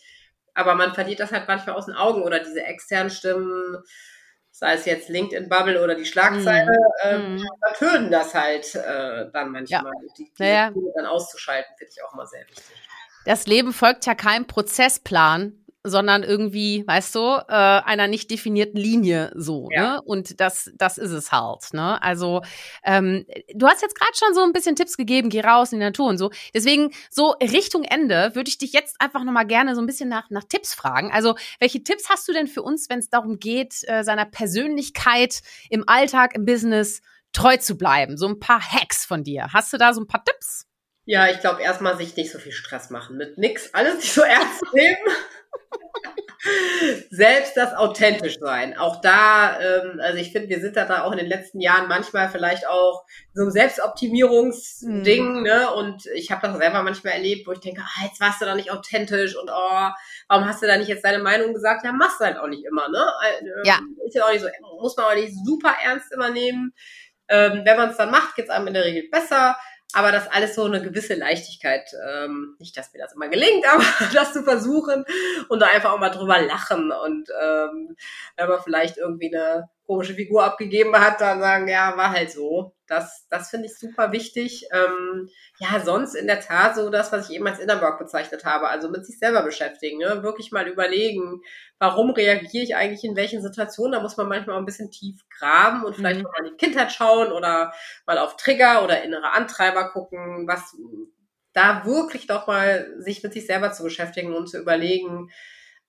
Aber 0.54 0.74
man 0.74 0.94
verliert 0.94 1.20
das 1.20 1.30
halt 1.30 1.46
manchmal 1.46 1.76
aus 1.76 1.86
den 1.86 1.94
Augen 1.94 2.22
oder 2.22 2.40
diese 2.40 2.64
externen 2.64 3.10
Stimmen, 3.10 3.76
sei 4.58 4.74
es 4.74 4.86
jetzt 4.86 5.08
LinkedIn-Bubble 5.08 5.80
oder 5.80 5.94
die 5.94 6.04
Schlagzeile, 6.04 6.72
mm. 6.72 7.06
ähm, 7.06 7.36
mm. 7.36 7.46
vertönen 7.64 8.10
das 8.10 8.34
halt 8.34 8.74
äh, 8.74 9.30
dann 9.32 9.52
manchmal. 9.52 9.84
Ja. 9.84 10.12
Die, 10.18 10.24
die 10.24 10.42
naja. 10.42 10.72
dann 10.96 11.06
auszuschalten, 11.06 11.70
finde 11.78 11.92
ich 11.94 12.02
auch 12.02 12.12
mal 12.14 12.26
sehr 12.26 12.44
wichtig. 12.48 12.64
Das 13.24 13.46
Leben 13.46 13.72
folgt 13.72 14.06
ja 14.06 14.16
keinem 14.16 14.46
Prozessplan, 14.46 15.64
sondern 15.88 16.22
irgendwie, 16.22 16.84
weißt 16.86 17.14
du, 17.14 17.20
äh, 17.48 17.52
einer 17.52 18.08
nicht 18.08 18.30
definierten 18.30 18.78
Linie 18.78 19.32
so. 19.34 19.68
Ja. 19.70 19.94
Ne? 19.94 20.02
Und 20.02 20.40
das, 20.40 20.70
das 20.74 20.98
ist 20.98 21.10
es 21.10 21.32
halt. 21.32 21.72
Ne? 21.72 22.00
Also 22.02 22.42
ähm, 22.84 23.26
du 23.54 23.66
hast 23.66 23.82
jetzt 23.82 23.98
gerade 23.98 24.12
schon 24.14 24.34
so 24.34 24.42
ein 24.42 24.52
bisschen 24.52 24.76
Tipps 24.76 24.96
gegeben, 24.96 25.30
geh 25.30 25.40
raus 25.40 25.72
in 25.72 25.80
die 25.80 25.84
Natur 25.84 26.06
und 26.06 26.18
so. 26.18 26.30
Deswegen 26.54 26.90
so 27.10 27.30
Richtung 27.40 27.84
Ende 27.84 28.34
würde 28.34 28.48
ich 28.48 28.58
dich 28.58 28.72
jetzt 28.72 29.00
einfach 29.00 29.24
noch 29.24 29.32
mal 29.32 29.44
gerne 29.44 29.74
so 29.74 29.80
ein 29.80 29.86
bisschen 29.86 30.08
nach, 30.08 30.30
nach 30.30 30.44
Tipps 30.44 30.74
fragen. 30.74 31.10
Also 31.12 31.34
welche 31.58 31.82
Tipps 31.82 32.08
hast 32.08 32.28
du 32.28 32.32
denn 32.32 32.46
für 32.46 32.62
uns, 32.62 32.88
wenn 32.88 32.98
es 32.98 33.10
darum 33.10 33.38
geht, 33.38 33.82
äh, 33.88 34.04
seiner 34.04 34.24
Persönlichkeit 34.24 35.40
im 35.70 35.84
Alltag, 35.88 36.34
im 36.34 36.44
Business 36.44 37.00
treu 37.32 37.56
zu 37.56 37.76
bleiben? 37.76 38.16
So 38.16 38.28
ein 38.28 38.38
paar 38.38 38.60
Hacks 38.60 39.04
von 39.04 39.24
dir. 39.24 39.48
Hast 39.52 39.72
du 39.72 39.78
da 39.78 39.92
so 39.94 40.00
ein 40.00 40.06
paar 40.06 40.24
Tipps? 40.24 40.67
Ja, 41.08 41.26
ich 41.26 41.40
glaube 41.40 41.62
erstmal 41.62 41.96
sich 41.96 42.14
nicht 42.16 42.30
so 42.30 42.38
viel 42.38 42.52
Stress 42.52 42.90
machen 42.90 43.16
mit 43.16 43.38
nix, 43.38 43.72
alles 43.72 43.94
nicht 43.94 44.12
so 44.12 44.20
ernst 44.20 44.62
nehmen. 44.74 44.98
Selbst 47.10 47.56
das 47.56 47.72
authentisch 47.72 48.36
sein. 48.38 48.76
Auch 48.76 49.00
da, 49.00 49.58
ähm, 49.58 50.00
also 50.02 50.18
ich 50.18 50.32
finde, 50.32 50.50
wir 50.50 50.60
sind 50.60 50.76
da, 50.76 50.84
da 50.84 51.04
auch 51.04 51.12
in 51.12 51.16
den 51.16 51.26
letzten 51.26 51.62
Jahren 51.62 51.88
manchmal 51.88 52.28
vielleicht 52.28 52.68
auch 52.68 53.06
so 53.32 53.44
ein 53.44 53.50
Selbstoptimierungsding, 53.50 55.38
mhm. 55.38 55.42
ne? 55.44 55.72
Und 55.72 56.04
ich 56.14 56.30
habe 56.30 56.46
das 56.46 56.58
selber 56.58 56.82
manchmal 56.82 57.14
erlebt, 57.14 57.46
wo 57.46 57.52
ich 57.52 57.60
denke, 57.60 57.80
ah, 57.80 58.04
jetzt 58.04 58.20
warst 58.20 58.42
du 58.42 58.44
da 58.44 58.54
nicht 58.54 58.70
authentisch 58.70 59.34
und 59.34 59.48
oh, 59.50 59.88
warum 60.28 60.44
hast 60.44 60.62
du 60.62 60.66
da 60.66 60.76
nicht 60.76 60.88
jetzt 60.88 61.06
deine 61.06 61.22
Meinung 61.22 61.54
gesagt? 61.54 61.86
Ja, 61.86 61.92
machst 61.92 62.20
du 62.20 62.26
halt 62.26 62.36
auch 62.36 62.48
nicht 62.48 62.66
immer, 62.66 62.90
ne? 62.90 63.02
Ähm, 63.40 63.46
ja. 63.64 63.80
Ist 64.06 64.14
ja 64.14 64.26
auch 64.26 64.32
nicht 64.32 64.42
so, 64.42 64.48
muss 64.78 64.94
man 64.94 65.06
auch 65.06 65.14
nicht 65.14 65.32
super 65.42 65.72
ernst 65.82 66.12
immer 66.12 66.28
nehmen. 66.28 66.74
Ähm, 67.30 67.62
wenn 67.64 67.76
man 67.78 67.88
es 67.88 67.96
dann 67.96 68.10
macht, 68.10 68.36
geht 68.36 68.44
es 68.44 68.50
einem 68.50 68.66
in 68.68 68.74
der 68.74 68.84
Regel 68.84 69.08
besser. 69.10 69.56
Aber 69.94 70.12
das 70.12 70.28
alles 70.28 70.54
so 70.54 70.64
eine 70.64 70.82
gewisse 70.82 71.14
Leichtigkeit, 71.14 71.90
ähm, 72.10 72.56
nicht, 72.58 72.76
dass 72.76 72.92
mir 72.92 73.00
das 73.00 73.14
immer 73.14 73.28
gelingt, 73.28 73.66
aber 73.72 73.84
das 74.12 74.32
zu 74.32 74.42
versuchen 74.42 75.04
und 75.48 75.60
da 75.60 75.66
einfach 75.66 75.92
auch 75.92 75.98
mal 75.98 76.10
drüber 76.10 76.40
lachen 76.40 76.92
und 76.92 77.28
ähm, 77.42 77.96
wenn 78.36 78.48
man 78.48 78.62
vielleicht 78.62 78.98
irgendwie 78.98 79.34
eine 79.34 79.68
komische 79.88 80.12
Figur 80.12 80.44
abgegeben 80.44 80.94
hat, 80.94 81.22
dann 81.22 81.40
sagen, 81.40 81.66
ja, 81.66 81.96
war 81.96 82.10
halt 82.10 82.30
so. 82.30 82.74
Das, 82.86 83.26
das 83.30 83.48
finde 83.48 83.66
ich 83.66 83.78
super 83.78 84.12
wichtig. 84.12 84.68
Ähm, 84.70 85.30
ja, 85.58 85.80
sonst 85.80 86.14
in 86.14 86.26
der 86.26 86.40
Tat 86.40 86.76
so 86.76 86.90
das, 86.90 87.10
was 87.10 87.30
ich 87.30 87.36
eben 87.36 87.46
als 87.46 87.58
Innerwork 87.58 87.98
bezeichnet 87.98 88.44
habe, 88.44 88.68
also 88.68 88.90
mit 88.90 89.06
sich 89.06 89.18
selber 89.18 89.42
beschäftigen, 89.42 89.98
ne? 89.98 90.22
wirklich 90.22 90.52
mal 90.52 90.68
überlegen, 90.68 91.40
warum 91.78 92.10
reagiere 92.10 92.64
ich 92.64 92.76
eigentlich 92.76 93.02
in 93.02 93.16
welchen 93.16 93.40
Situationen. 93.40 93.92
Da 93.92 94.00
muss 94.00 94.18
man 94.18 94.28
manchmal 94.28 94.56
auch 94.56 94.60
ein 94.60 94.66
bisschen 94.66 94.90
tief 94.90 95.22
graben 95.38 95.82
und 95.84 95.96
vielleicht 95.96 96.20
mhm. 96.20 96.24
mal 96.24 96.46
in 96.46 96.52
die 96.52 96.66
Kindheit 96.66 96.92
schauen 96.92 97.32
oder 97.32 97.72
mal 98.06 98.18
auf 98.18 98.36
Trigger 98.36 98.84
oder 98.84 99.02
innere 99.02 99.32
Antreiber 99.32 99.88
gucken, 99.88 100.46
was 100.46 100.76
da 101.54 101.86
wirklich 101.86 102.26
doch 102.26 102.46
mal 102.46 102.92
sich 102.98 103.22
mit 103.22 103.32
sich 103.32 103.46
selber 103.46 103.72
zu 103.72 103.84
beschäftigen 103.84 104.34
und 104.34 104.48
zu 104.48 104.58
überlegen, 104.58 105.30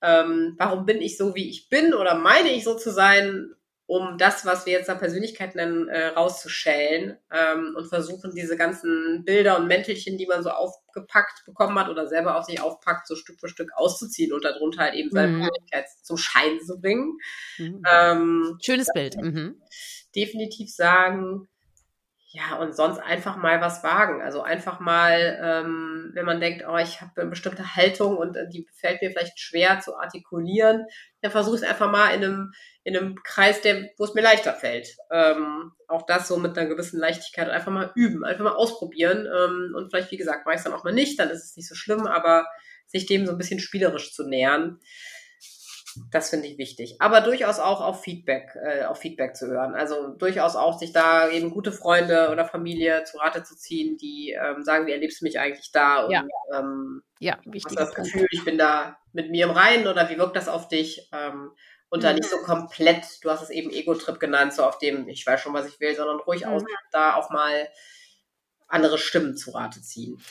ähm, 0.01 0.55
warum 0.57 0.85
bin 0.85 1.01
ich 1.01 1.17
so, 1.17 1.35
wie 1.35 1.49
ich 1.49 1.67
bin 1.67 1.93
oder 1.93 2.15
meine 2.15 2.49
ich 2.51 2.63
so 2.63 2.75
zu 2.75 2.91
sein, 2.91 3.55
um 3.89 4.19
das, 4.19 4.45
was 4.45 4.67
wir 4.67 4.73
jetzt 4.73 4.87
da 4.87 4.93
Persönlichkeit 4.93 5.55
nennen, 5.55 5.87
äh, 5.87 6.09
rauszuschälen 6.09 7.17
ähm, 7.33 7.73
und 7.75 7.87
versuchen, 7.87 8.35
diese 8.35 8.55
ganzen 8.55 9.25
Bilder 9.25 9.57
und 9.57 9.65
Mäntelchen, 9.65 10.15
die 10.19 10.27
man 10.27 10.43
so 10.43 10.51
aufgepackt 10.51 11.43
bekommen 11.47 11.79
hat 11.79 11.89
oder 11.89 12.05
selber 12.05 12.37
auf 12.37 12.45
sich 12.45 12.61
aufpackt, 12.61 13.07
so 13.07 13.15
Stück 13.15 13.39
für 13.39 13.49
Stück 13.49 13.71
auszuziehen 13.73 14.31
und 14.31 14.45
darunter 14.45 14.83
halt 14.83 14.93
eben 14.93 15.09
seine 15.09 15.29
mhm. 15.29 15.39
Persönlichkeit 15.39 15.85
zum 16.03 16.17
Schein 16.17 16.59
zu 16.63 16.79
bringen. 16.79 17.17
Mhm. 17.57 17.81
Ähm, 17.91 18.57
Schönes 18.61 18.89
Bild. 18.93 19.17
Mhm. 19.19 19.59
Definitiv 20.15 20.71
sagen, 20.71 21.47
ja, 22.31 22.57
und 22.57 22.75
sonst 22.75 22.99
einfach 22.99 23.37
mal 23.37 23.59
was 23.59 23.83
wagen. 23.83 24.21
Also 24.21 24.43
einfach 24.43 24.79
mal, 24.79 25.39
ähm, 25.41 26.11
wenn 26.13 26.25
man 26.25 26.39
denkt, 26.39 26.63
oh, 26.67 26.77
ich 26.77 27.01
habe 27.01 27.21
eine 27.21 27.29
bestimmte 27.31 27.75
Haltung 27.75 28.17
und 28.17 28.37
äh, 28.37 28.47
die 28.47 28.67
fällt 28.71 29.01
mir 29.01 29.09
vielleicht 29.09 29.39
schwer 29.39 29.79
zu 29.79 29.97
artikulieren, 29.97 30.85
dann 31.21 31.31
versuche 31.31 31.55
es 31.55 31.63
einfach 31.63 31.89
mal 31.91 32.09
in 32.13 32.23
einem, 32.23 32.51
in 32.83 32.95
einem 32.95 33.15
Kreis, 33.23 33.61
der, 33.61 33.89
wo 33.97 34.03
es 34.03 34.13
mir 34.13 34.21
leichter 34.21 34.53
fällt. 34.53 34.95
Ähm, 35.11 35.71
auch 35.87 36.05
das 36.05 36.27
so 36.27 36.37
mit 36.37 36.55
einer 36.55 36.69
gewissen 36.69 36.99
Leichtigkeit 36.99 37.49
einfach 37.49 37.71
mal 37.71 37.91
üben, 37.95 38.23
einfach 38.23 38.43
mal 38.43 38.55
ausprobieren. 38.55 39.25
Ähm, 39.25 39.73
und 39.75 39.89
vielleicht, 39.89 40.11
wie 40.11 40.17
gesagt, 40.17 40.45
mache 40.45 40.53
ich 40.53 40.59
es 40.59 40.65
dann 40.65 40.73
auch 40.73 40.83
mal 40.83 40.93
nicht, 40.93 41.19
dann 41.19 41.31
ist 41.31 41.43
es 41.43 41.57
nicht 41.57 41.67
so 41.67 41.73
schlimm, 41.73 42.05
aber 42.05 42.45
sich 42.85 43.07
dem 43.07 43.25
so 43.25 43.31
ein 43.31 43.39
bisschen 43.39 43.59
spielerisch 43.59 44.13
zu 44.13 44.27
nähern. 44.27 44.79
Das 46.11 46.29
finde 46.29 46.47
ich 46.47 46.57
wichtig. 46.57 46.95
Aber 46.99 47.21
durchaus 47.21 47.59
auch 47.59 47.81
auf 47.81 48.01
Feedback, 48.01 48.55
äh, 48.55 48.85
auf 48.85 48.99
Feedback 48.99 49.35
zu 49.35 49.47
hören. 49.47 49.75
Also 49.75 50.09
durchaus 50.09 50.55
auch 50.55 50.79
sich 50.79 50.91
da 50.91 51.29
eben 51.29 51.51
gute 51.51 51.71
Freunde 51.71 52.29
oder 52.31 52.45
Familie 52.45 53.03
zu 53.03 53.17
Rate 53.17 53.43
zu 53.43 53.55
ziehen, 53.55 53.97
die 53.97 54.31
ähm, 54.31 54.63
sagen, 54.63 54.87
wie 54.87 54.91
erlebst 54.91 55.21
du 55.21 55.25
mich 55.25 55.39
eigentlich 55.39 55.71
da? 55.71 56.05
Und, 56.05 56.11
ja. 56.11 56.23
Ähm, 56.53 57.03
ja, 57.19 57.37
wichtig. 57.45 57.65
Hast 57.65 57.71
du 57.71 57.75
das 57.79 57.93
Gefühl, 57.93 58.27
ich 58.31 58.45
bin 58.45 58.57
da 58.57 58.97
mit 59.13 59.29
mir 59.31 59.45
im 59.45 59.51
Reinen 59.51 59.87
oder 59.87 60.09
wie 60.09 60.17
wirkt 60.17 60.35
das 60.35 60.47
auf 60.47 60.67
dich? 60.67 61.09
Ähm, 61.13 61.51
und 61.89 62.03
da 62.03 62.09
mhm. 62.11 62.17
nicht 62.17 62.29
so 62.29 62.37
komplett, 62.37 63.05
du 63.23 63.29
hast 63.29 63.41
es 63.41 63.49
eben 63.49 63.71
Ego-Trip 63.71 64.19
genannt, 64.19 64.53
so 64.53 64.63
auf 64.63 64.77
dem, 64.77 65.07
ich 65.07 65.25
weiß 65.25 65.41
schon, 65.41 65.53
was 65.53 65.67
ich 65.67 65.79
will, 65.79 65.95
sondern 65.95 66.19
ruhig 66.19 66.45
mhm. 66.45 66.65
da 66.91 67.15
auch 67.15 67.29
mal 67.29 67.67
andere 68.67 68.97
Stimmen 68.97 69.35
zu 69.35 69.51
Rate 69.51 69.81
ziehen. 69.81 70.21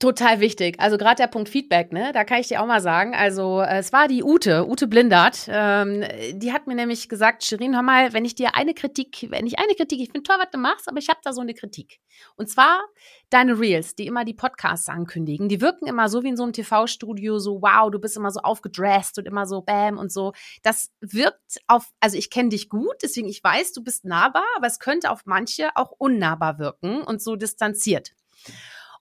Total 0.00 0.40
wichtig. 0.40 0.80
Also 0.80 0.96
gerade 0.96 1.16
der 1.16 1.26
Punkt 1.26 1.50
Feedback, 1.50 1.92
ne, 1.92 2.12
da 2.14 2.24
kann 2.24 2.40
ich 2.40 2.48
dir 2.48 2.62
auch 2.62 2.66
mal 2.66 2.80
sagen. 2.80 3.14
Also 3.14 3.60
äh, 3.60 3.80
es 3.80 3.92
war 3.92 4.08
die 4.08 4.24
Ute, 4.24 4.66
Ute 4.66 4.86
Blindert, 4.86 5.46
ähm, 5.46 6.02
die 6.32 6.54
hat 6.54 6.66
mir 6.66 6.74
nämlich 6.74 7.10
gesagt, 7.10 7.44
Shirin, 7.44 7.74
hör 7.74 7.82
mal, 7.82 8.14
wenn 8.14 8.24
ich 8.24 8.34
dir 8.34 8.54
eine 8.54 8.72
Kritik, 8.72 9.26
wenn 9.28 9.46
ich 9.46 9.58
eine 9.58 9.74
Kritik, 9.74 10.00
ich 10.00 10.10
finde 10.10 10.22
toll, 10.22 10.36
was 10.38 10.50
du 10.52 10.58
machst, 10.58 10.88
aber 10.88 10.96
ich 10.96 11.10
habe 11.10 11.20
da 11.22 11.34
so 11.34 11.42
eine 11.42 11.52
Kritik. 11.52 12.00
Und 12.36 12.48
zwar 12.48 12.80
deine 13.28 13.60
Reels, 13.60 13.94
die 13.94 14.06
immer 14.06 14.24
die 14.24 14.32
Podcasts 14.32 14.88
ankündigen, 14.88 15.50
die 15.50 15.60
wirken 15.60 15.86
immer 15.86 16.08
so 16.08 16.22
wie 16.22 16.28
in 16.28 16.36
so 16.38 16.44
einem 16.44 16.54
TV-Studio, 16.54 17.38
so 17.38 17.60
wow, 17.60 17.90
du 17.90 17.98
bist 17.98 18.16
immer 18.16 18.30
so 18.30 18.40
aufgedresst 18.40 19.18
und 19.18 19.26
immer 19.26 19.44
so 19.44 19.60
bam 19.60 19.98
und 19.98 20.10
so. 20.10 20.32
Das 20.62 20.92
wirkt 21.02 21.58
auf, 21.66 21.90
also 22.00 22.16
ich 22.16 22.30
kenne 22.30 22.48
dich 22.48 22.70
gut, 22.70 22.96
deswegen 23.02 23.28
ich 23.28 23.44
weiß, 23.44 23.74
du 23.74 23.84
bist 23.84 24.06
nahbar, 24.06 24.44
aber 24.56 24.66
es 24.66 24.78
könnte 24.78 25.10
auf 25.10 25.26
manche 25.26 25.76
auch 25.76 25.92
unnahbar 25.98 26.58
wirken 26.58 27.02
und 27.02 27.20
so 27.20 27.36
distanziert. 27.36 28.12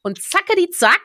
Und 0.01 0.21
zacke 0.21 0.55
die 0.55 0.69
zack, 0.69 1.01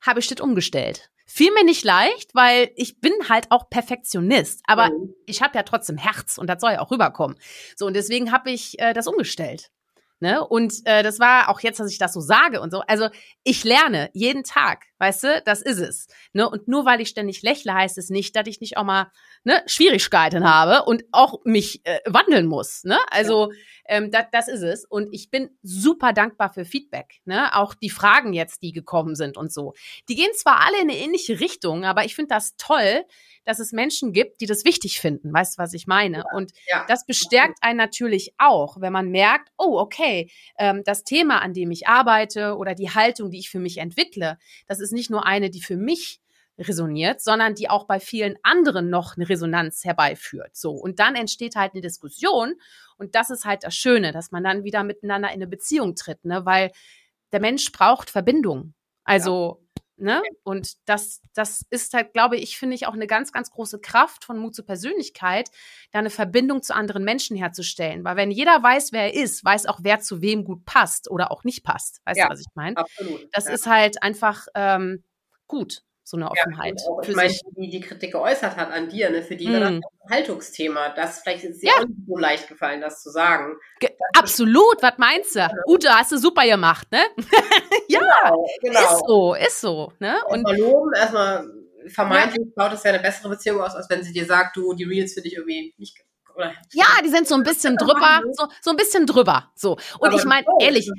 habe 0.00 0.20
ich 0.20 0.26
das 0.26 0.40
umgestellt. 0.40 1.10
Fiel 1.26 1.52
mir 1.52 1.64
nicht 1.64 1.84
leicht, 1.84 2.34
weil 2.34 2.70
ich 2.76 3.00
bin 3.00 3.12
halt 3.28 3.50
auch 3.50 3.70
Perfektionist, 3.70 4.60
aber 4.66 4.90
mhm. 4.90 5.14
ich 5.26 5.42
habe 5.42 5.56
ja 5.56 5.62
trotzdem 5.62 5.96
Herz 5.96 6.36
und 6.36 6.48
das 6.48 6.60
soll 6.60 6.72
ja 6.72 6.80
auch 6.80 6.90
rüberkommen. 6.90 7.38
So 7.76 7.86
und 7.86 7.94
deswegen 7.94 8.30
habe 8.30 8.50
ich 8.50 8.78
äh, 8.78 8.92
das 8.92 9.06
umgestellt. 9.06 9.70
Ne? 10.20 10.46
Und 10.46 10.74
äh, 10.84 11.02
das 11.02 11.18
war 11.18 11.48
auch 11.48 11.60
jetzt, 11.60 11.80
dass 11.80 11.90
ich 11.90 11.98
das 11.98 12.12
so 12.12 12.20
sage 12.20 12.60
und 12.60 12.70
so. 12.70 12.80
Also 12.86 13.08
ich 13.42 13.64
lerne 13.64 14.10
jeden 14.14 14.44
Tag, 14.44 14.84
weißt 14.98 15.24
du, 15.24 15.42
das 15.44 15.60
ist 15.60 15.78
es. 15.78 16.06
Ne? 16.32 16.48
Und 16.48 16.68
nur 16.68 16.84
weil 16.86 17.00
ich 17.00 17.08
ständig 17.08 17.42
lächle, 17.42 17.74
heißt 17.74 17.98
es 17.98 18.10
nicht, 18.10 18.36
dass 18.36 18.46
ich 18.46 18.60
nicht 18.60 18.76
auch 18.76 18.84
mal 18.84 19.10
ne, 19.44 19.62
Schwierigkeiten 19.66 20.48
habe 20.48 20.84
und 20.84 21.04
auch 21.12 21.40
mich 21.44 21.80
äh, 21.84 22.00
wandeln 22.06 22.46
muss. 22.46 22.84
Ne? 22.84 22.98
Also 23.10 23.52
ja. 23.52 23.58
ähm, 23.88 24.10
das, 24.10 24.24
das 24.32 24.48
ist 24.48 24.62
es. 24.62 24.84
Und 24.84 25.08
ich 25.12 25.30
bin 25.30 25.50
super 25.62 26.12
dankbar 26.12 26.52
für 26.52 26.64
Feedback. 26.64 27.20
Ne? 27.24 27.54
Auch 27.54 27.74
die 27.74 27.90
Fragen 27.90 28.32
jetzt, 28.32 28.62
die 28.62 28.72
gekommen 28.72 29.14
sind 29.14 29.36
und 29.36 29.52
so. 29.52 29.74
Die 30.08 30.14
gehen 30.14 30.32
zwar 30.34 30.60
alle 30.60 30.80
in 30.80 30.90
eine 30.90 30.98
ähnliche 30.98 31.40
Richtung, 31.40 31.84
aber 31.84 32.04
ich 32.04 32.14
finde 32.14 32.34
das 32.34 32.56
toll, 32.56 33.04
dass 33.44 33.58
es 33.58 33.72
Menschen 33.72 34.12
gibt, 34.12 34.40
die 34.40 34.46
das 34.46 34.64
wichtig 34.64 35.00
finden. 35.00 35.32
Weißt 35.32 35.58
du, 35.58 35.62
was 35.62 35.74
ich 35.74 35.86
meine? 35.86 36.24
Und 36.34 36.52
ja. 36.66 36.84
das 36.88 37.04
bestärkt 37.04 37.58
einen 37.60 37.76
natürlich 37.76 38.34
auch, 38.38 38.80
wenn 38.80 38.92
man 38.92 39.10
merkt, 39.10 39.50
oh, 39.58 39.78
okay, 39.78 40.30
ähm, 40.58 40.82
das 40.84 41.04
Thema, 41.04 41.42
an 41.42 41.52
dem 41.52 41.70
ich 41.70 41.86
arbeite 41.86 42.56
oder 42.56 42.74
die 42.74 42.90
Haltung, 42.90 43.30
die 43.30 43.38
ich 43.38 43.50
für 43.50 43.58
mich 43.58 43.78
entwickle, 43.78 44.38
das 44.66 44.80
ist 44.80 44.92
nicht 44.92 45.10
nur 45.10 45.26
eine, 45.26 45.50
die 45.50 45.62
für 45.62 45.76
mich 45.76 46.20
resoniert, 46.58 47.20
sondern 47.20 47.54
die 47.54 47.68
auch 47.68 47.86
bei 47.86 48.00
vielen 48.00 48.36
anderen 48.42 48.90
noch 48.90 49.16
eine 49.16 49.28
Resonanz 49.28 49.84
herbeiführt. 49.84 50.56
So. 50.56 50.72
Und 50.72 51.00
dann 51.00 51.14
entsteht 51.16 51.56
halt 51.56 51.72
eine 51.72 51.80
Diskussion. 51.80 52.54
Und 52.96 53.14
das 53.14 53.30
ist 53.30 53.44
halt 53.44 53.64
das 53.64 53.74
Schöne, 53.74 54.12
dass 54.12 54.30
man 54.30 54.44
dann 54.44 54.64
wieder 54.64 54.84
miteinander 54.84 55.28
in 55.28 55.34
eine 55.34 55.46
Beziehung 55.46 55.96
tritt, 55.96 56.24
ne? 56.24 56.44
Weil 56.46 56.70
der 57.32 57.40
Mensch 57.40 57.72
braucht 57.72 58.10
Verbindung. 58.10 58.74
Also, 59.02 59.64
Ne? 59.96 60.22
Und 60.42 60.72
das, 60.88 61.22
das 61.34 61.64
ist 61.70 61.94
halt, 61.94 62.14
glaube 62.14 62.36
ich, 62.36 62.58
finde 62.58 62.74
ich 62.74 62.88
auch 62.88 62.94
eine 62.94 63.06
ganz, 63.06 63.30
ganz 63.30 63.52
große 63.52 63.78
Kraft 63.78 64.24
von 64.24 64.38
Mut 64.38 64.52
zur 64.52 64.66
Persönlichkeit, 64.66 65.50
da 65.92 66.00
eine 66.00 66.10
Verbindung 66.10 66.62
zu 66.62 66.74
anderen 66.74 67.04
Menschen 67.04 67.36
herzustellen. 67.36 68.02
Weil 68.02 68.16
wenn 68.16 68.32
jeder 68.32 68.60
weiß, 68.60 68.90
wer 68.90 69.02
er 69.02 69.14
ist, 69.14 69.44
weiß 69.44 69.66
auch, 69.66 69.78
wer 69.82 70.00
zu 70.00 70.20
wem 70.20 70.44
gut 70.44 70.64
passt 70.64 71.08
oder 71.08 71.30
auch 71.30 71.44
nicht 71.44 71.62
passt. 71.62 72.00
Weißt 72.06 72.18
ja, 72.18 72.26
du, 72.26 72.32
was 72.32 72.40
ich 72.40 72.46
meine? 72.54 72.76
Absolut. 72.76 73.28
Das 73.30 73.44
ja. 73.44 73.52
ist 73.52 73.66
halt 73.68 74.02
einfach 74.02 74.48
ähm, 74.56 75.04
gut 75.46 75.84
so 76.04 76.18
eine 76.18 76.30
Offenheit. 76.30 76.78
Ja, 76.78 77.08
ich 77.08 77.16
meine, 77.16 77.34
die 77.56 77.70
die 77.70 77.80
Kritik 77.80 78.12
geäußert 78.12 78.56
hat 78.56 78.70
an 78.70 78.90
dir, 78.90 79.08
ne, 79.08 79.22
für 79.22 79.36
die 79.36 79.48
mm. 79.48 79.52
war 79.54 79.60
das 79.60 79.70
mhm. 79.70 79.80
ein 80.02 80.10
Haltungsthema. 80.10 80.90
Das 80.90 81.20
vielleicht 81.20 81.44
ist 81.44 81.62
dir 81.62 81.70
ja. 81.70 81.84
nicht 81.84 82.06
so 82.06 82.16
leicht 82.18 82.46
gefallen, 82.46 82.82
das 82.82 83.02
zu 83.02 83.10
sagen. 83.10 83.56
Ge 83.80 83.90
absolut, 84.16 84.82
was 84.82 84.98
meinst 84.98 85.34
du? 85.34 85.48
Ute, 85.66 85.88
hast 85.88 86.12
du 86.12 86.18
super 86.18 86.44
gemacht, 86.46 86.86
ne? 86.92 87.00
ja, 87.88 88.00
genau, 88.00 88.46
genau, 88.60 88.80
ist 88.80 89.06
so, 89.06 89.34
ist 89.34 89.60
so. 89.62 89.92
Ne? 89.98 90.16
Und 90.28 90.46
erstmal 90.46 90.58
loben, 90.58 90.90
erstmal 90.94 91.50
vermeintlich 91.88 92.46
ja. 92.46 92.52
baut 92.54 92.74
es 92.74 92.84
ja 92.84 92.92
eine 92.92 93.00
bessere 93.02 93.30
Beziehung 93.30 93.62
aus, 93.62 93.74
als 93.74 93.88
wenn 93.88 94.02
sie 94.02 94.12
dir 94.12 94.26
sagt, 94.26 94.56
du, 94.56 94.74
die 94.74 94.84
Reels 94.84 95.14
finde 95.14 95.28
ich 95.28 95.36
irgendwie 95.36 95.74
nicht 95.78 95.96
oder 96.36 96.52
ja, 96.72 96.86
die 97.04 97.08
sind 97.08 97.28
so 97.28 97.34
ein 97.36 97.42
bisschen 97.42 97.76
drüber, 97.76 98.20
so, 98.32 98.48
so 98.60 98.70
ein 98.70 98.76
bisschen 98.76 99.06
drüber. 99.06 99.52
So. 99.54 99.76
Und 99.98 100.08
Aber 100.08 100.16
ich 100.16 100.24
meine, 100.24 100.44
ehrlich, 100.60 100.90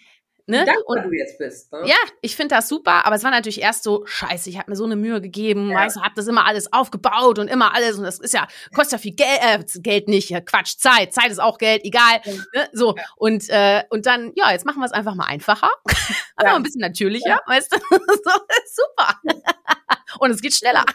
Ne? 0.47 0.61
Wie 0.61 0.65
dankbar 0.65 0.97
und, 0.97 1.03
du 1.05 1.11
jetzt 1.11 1.39
bist. 1.39 1.73
Ne? 1.73 1.81
Ja, 1.87 1.95
ich 2.21 2.35
finde 2.35 2.53
das 2.55 2.69
super, 2.69 3.05
aber 3.05 3.15
es 3.15 3.23
war 3.23 3.31
natürlich 3.31 3.61
erst 3.61 3.83
so, 3.83 4.05
scheiße, 4.05 4.47
ich 4.49 4.59
habe 4.59 4.69
mir 4.69 4.75
so 4.75 4.83
eine 4.83 4.95
Mühe 4.95 5.19
gegeben, 5.19 5.71
ja. 5.71 5.77
weißt 5.77 5.95
du, 5.95 6.01
hab 6.01 6.13
das 6.13 6.27
immer 6.27 6.45
alles 6.45 6.71
aufgebaut 6.71 7.39
und 7.39 7.47
immer 7.47 7.73
alles 7.73 7.97
und 7.97 8.03
das 8.03 8.19
ist 8.19 8.33
ja, 8.33 8.47
kostet 8.75 8.93
ja 8.93 8.97
viel 8.99 9.15
Geld, 9.15 9.39
äh, 9.41 9.79
Geld 9.79 10.07
nicht, 10.07 10.29
Quatsch, 10.45 10.77
Zeit, 10.77 11.13
Zeit 11.13 11.31
ist 11.31 11.41
auch 11.41 11.57
Geld, 11.57 11.83
egal. 11.83 12.21
Ja. 12.23 12.33
Ne? 12.53 12.69
So, 12.73 12.95
ja. 12.95 13.03
und, 13.15 13.49
äh, 13.49 13.83
und 13.89 14.05
dann, 14.05 14.33
ja, 14.35 14.51
jetzt 14.51 14.65
machen 14.65 14.79
wir 14.79 14.85
es 14.85 14.91
einfach 14.91 15.15
mal 15.15 15.25
einfacher, 15.25 15.71
einfach 16.35 16.55
ein 16.55 16.63
bisschen 16.63 16.81
natürlicher, 16.81 17.39
weißt 17.47 17.73
du, 17.73 17.77
so, 17.89 18.31
super. 18.67 19.19
und 20.19 20.29
es 20.29 20.41
geht 20.41 20.53
schneller. 20.53 20.85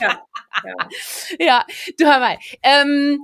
Ja, 0.00 0.22
ja. 1.38 1.66
du 1.98 2.04
hör 2.04 2.18
mal, 2.18 2.36
ähm, 2.62 3.20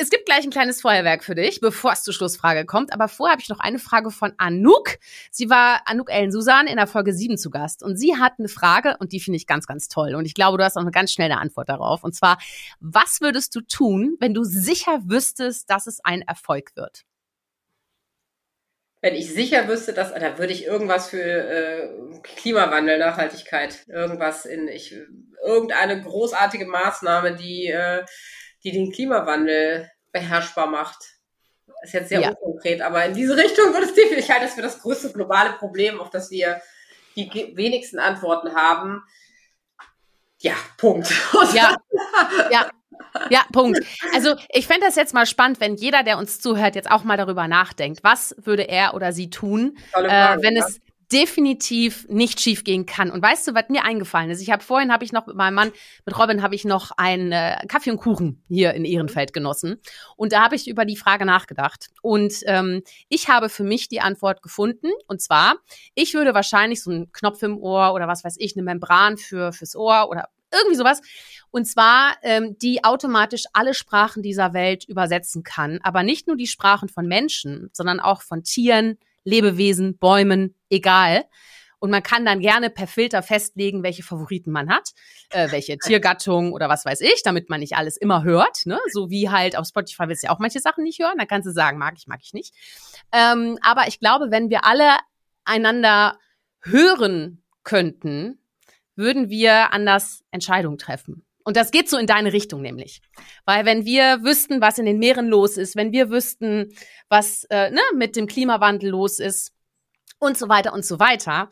es 0.00 0.10
gibt 0.10 0.26
gleich 0.26 0.44
ein 0.44 0.50
kleines 0.50 0.80
Feuerwerk 0.80 1.24
für 1.24 1.34
dich, 1.34 1.60
bevor 1.60 1.90
es 1.90 2.04
zur 2.04 2.14
Schlussfrage 2.14 2.64
kommt. 2.64 2.92
Aber 2.92 3.08
vorher 3.08 3.32
habe 3.32 3.42
ich 3.42 3.48
noch 3.48 3.58
eine 3.58 3.80
Frage 3.80 4.12
von 4.12 4.32
Anouk. 4.38 4.98
Sie 5.32 5.50
war 5.50 5.82
Anouk 5.86 6.08
Ellen 6.08 6.30
Susan 6.30 6.68
in 6.68 6.76
der 6.76 6.86
Folge 6.86 7.12
7 7.12 7.36
zu 7.36 7.50
Gast. 7.50 7.82
Und 7.82 7.96
sie 7.96 8.16
hat 8.16 8.34
eine 8.38 8.48
Frage 8.48 8.96
und 9.00 9.10
die 9.12 9.18
finde 9.18 9.38
ich 9.38 9.48
ganz, 9.48 9.66
ganz 9.66 9.88
toll. 9.88 10.14
Und 10.14 10.24
ich 10.24 10.34
glaube, 10.34 10.56
du 10.56 10.64
hast 10.64 10.76
auch 10.76 10.82
eine 10.82 10.92
ganz 10.92 11.12
schnelle 11.12 11.38
Antwort 11.38 11.68
darauf. 11.68 12.04
Und 12.04 12.14
zwar, 12.14 12.38
was 12.78 13.20
würdest 13.20 13.56
du 13.56 13.60
tun, 13.60 14.16
wenn 14.20 14.34
du 14.34 14.44
sicher 14.44 15.00
wüsstest, 15.04 15.68
dass 15.68 15.88
es 15.88 15.98
ein 16.04 16.22
Erfolg 16.22 16.76
wird? 16.76 17.02
Wenn 19.00 19.14
ich 19.14 19.32
sicher 19.32 19.66
wüsste, 19.66 19.92
dass, 19.92 20.14
da 20.14 20.38
würde 20.38 20.52
ich 20.52 20.64
irgendwas 20.64 21.08
für 21.08 21.22
äh, 21.22 21.88
Klimawandel, 22.22 22.98
Nachhaltigkeit, 22.98 23.84
irgendwas 23.88 24.44
in, 24.44 24.68
ich, 24.68 24.94
irgendeine 25.44 26.00
großartige 26.02 26.66
Maßnahme, 26.66 27.34
die 27.34 27.66
äh, 27.66 28.04
die 28.64 28.72
den 28.72 28.92
Klimawandel 28.92 29.90
beherrschbar 30.12 30.66
macht. 30.66 30.98
ist 31.82 31.94
jetzt 31.94 32.08
sehr 32.08 32.20
ja. 32.20 32.30
unkonkret, 32.30 32.80
aber 32.80 33.04
in 33.04 33.14
diese 33.14 33.36
Richtung 33.36 33.72
würde 33.72 33.86
es 33.86 33.94
definitiv, 33.94 34.24
ich 34.24 34.30
halte 34.30 34.46
das 34.46 34.54
für 34.54 34.62
das 34.62 34.80
größte 34.80 35.12
globale 35.12 35.52
Problem, 35.52 36.00
auf 36.00 36.10
das 36.10 36.30
wir 36.30 36.60
die 37.16 37.52
wenigsten 37.56 37.98
Antworten 37.98 38.54
haben. 38.54 39.02
Ja, 40.38 40.54
Punkt. 40.76 41.12
Ja, 41.54 41.76
ja, 42.50 42.70
ja, 43.30 43.44
Punkt. 43.52 43.80
Also 44.12 44.34
ich 44.50 44.66
fände 44.66 44.86
das 44.86 44.96
jetzt 44.96 45.14
mal 45.14 45.26
spannend, 45.26 45.60
wenn 45.60 45.76
jeder, 45.76 46.02
der 46.02 46.18
uns 46.18 46.40
zuhört, 46.40 46.74
jetzt 46.74 46.90
auch 46.90 47.04
mal 47.04 47.16
darüber 47.16 47.48
nachdenkt. 47.48 48.02
Was 48.02 48.34
würde 48.38 48.68
er 48.68 48.94
oder 48.94 49.12
sie 49.12 49.30
tun, 49.30 49.78
Frage, 49.90 50.08
äh, 50.08 50.42
wenn 50.42 50.56
es 50.56 50.80
definitiv 51.12 52.06
nicht 52.08 52.40
schief 52.40 52.64
gehen 52.64 52.84
kann. 52.84 53.10
Und 53.10 53.22
weißt 53.22 53.48
du, 53.48 53.54
was 53.54 53.68
mir 53.68 53.84
eingefallen 53.84 54.30
ist? 54.30 54.42
Ich 54.42 54.50
habe 54.50 54.62
vorhin 54.62 54.92
habe 54.92 55.04
ich 55.04 55.12
noch 55.12 55.26
mit 55.26 55.36
meinem 55.36 55.54
Mann, 55.54 55.72
mit 56.04 56.18
Robin, 56.18 56.42
habe 56.42 56.54
ich 56.54 56.64
noch 56.64 56.90
einen 56.96 57.32
äh, 57.32 57.56
Kaffee 57.66 57.90
und 57.90 57.98
Kuchen 57.98 58.42
hier 58.48 58.74
in 58.74 58.84
Ehrenfeld 58.84 59.32
genossen. 59.32 59.80
Und 60.16 60.32
da 60.32 60.42
habe 60.42 60.54
ich 60.54 60.68
über 60.68 60.84
die 60.84 60.96
Frage 60.96 61.24
nachgedacht. 61.24 61.88
Und 62.02 62.34
ähm, 62.46 62.82
ich 63.08 63.28
habe 63.28 63.48
für 63.48 63.64
mich 63.64 63.88
die 63.88 64.00
Antwort 64.00 64.42
gefunden. 64.42 64.88
Und 65.06 65.22
zwar, 65.22 65.56
ich 65.94 66.14
würde 66.14 66.34
wahrscheinlich 66.34 66.82
so 66.82 66.90
einen 66.90 67.10
Knopf 67.12 67.42
im 67.42 67.58
Ohr 67.58 67.94
oder 67.94 68.06
was 68.06 68.24
weiß 68.24 68.36
ich, 68.38 68.54
eine 68.54 68.62
Membran 68.62 69.16
für 69.16 69.52
fürs 69.52 69.76
Ohr 69.76 70.08
oder 70.10 70.28
irgendwie 70.52 70.76
sowas. 70.76 71.00
Und 71.50 71.66
zwar, 71.66 72.16
ähm, 72.22 72.56
die 72.58 72.84
automatisch 72.84 73.44
alle 73.52 73.74
Sprachen 73.74 74.22
dieser 74.22 74.52
Welt 74.52 74.84
übersetzen 74.84 75.42
kann. 75.42 75.78
Aber 75.82 76.02
nicht 76.02 76.26
nur 76.26 76.36
die 76.36 76.46
Sprachen 76.46 76.88
von 76.88 77.06
Menschen, 77.06 77.70
sondern 77.72 78.00
auch 78.00 78.22
von 78.22 78.44
Tieren, 78.44 78.98
Lebewesen, 79.28 79.98
Bäumen, 79.98 80.54
egal. 80.70 81.24
Und 81.80 81.90
man 81.90 82.02
kann 82.02 82.24
dann 82.24 82.40
gerne 82.40 82.70
per 82.70 82.88
Filter 82.88 83.22
festlegen, 83.22 83.84
welche 83.84 84.02
Favoriten 84.02 84.50
man 84.50 84.68
hat, 84.68 84.90
äh, 85.30 85.50
welche 85.52 85.78
Tiergattung 85.84 86.52
oder 86.52 86.68
was 86.68 86.84
weiß 86.84 87.00
ich, 87.02 87.22
damit 87.22 87.50
man 87.50 87.60
nicht 87.60 87.76
alles 87.76 87.96
immer 87.96 88.24
hört. 88.24 88.66
Ne? 88.66 88.78
So 88.92 89.10
wie 89.10 89.30
halt 89.30 89.56
auf 89.56 89.66
Spotify 89.66 90.08
willst 90.08 90.24
du 90.24 90.26
ja 90.26 90.34
auch 90.34 90.40
manche 90.40 90.60
Sachen 90.60 90.82
nicht 90.82 90.98
hören. 90.98 91.18
Da 91.18 91.24
kannst 91.24 91.46
du 91.46 91.52
sagen, 91.52 91.78
mag 91.78 91.94
ich, 91.96 92.06
mag 92.08 92.20
ich 92.22 92.32
nicht. 92.32 92.52
Ähm, 93.12 93.58
aber 93.62 93.86
ich 93.86 94.00
glaube, 94.00 94.30
wenn 94.30 94.50
wir 94.50 94.64
alle 94.64 94.96
einander 95.44 96.18
hören 96.62 97.44
könnten, 97.62 98.40
würden 98.96 99.30
wir 99.30 99.72
anders 99.72 100.24
Entscheidungen 100.32 100.78
treffen. 100.78 101.24
Und 101.48 101.56
das 101.56 101.70
geht 101.70 101.88
so 101.88 101.96
in 101.96 102.06
deine 102.06 102.34
Richtung 102.34 102.60
nämlich. 102.60 103.00
Weil 103.46 103.64
wenn 103.64 103.86
wir 103.86 104.22
wüssten, 104.22 104.60
was 104.60 104.76
in 104.76 104.84
den 104.84 104.98
Meeren 104.98 105.28
los 105.28 105.56
ist, 105.56 105.76
wenn 105.76 105.92
wir 105.92 106.10
wüssten, 106.10 106.74
was 107.08 107.44
äh, 107.44 107.70
ne, 107.70 107.80
mit 107.94 108.16
dem 108.16 108.26
Klimawandel 108.26 108.90
los 108.90 109.18
ist 109.18 109.54
und 110.18 110.36
so 110.36 110.50
weiter 110.50 110.74
und 110.74 110.84
so 110.84 111.00
weiter, 111.00 111.48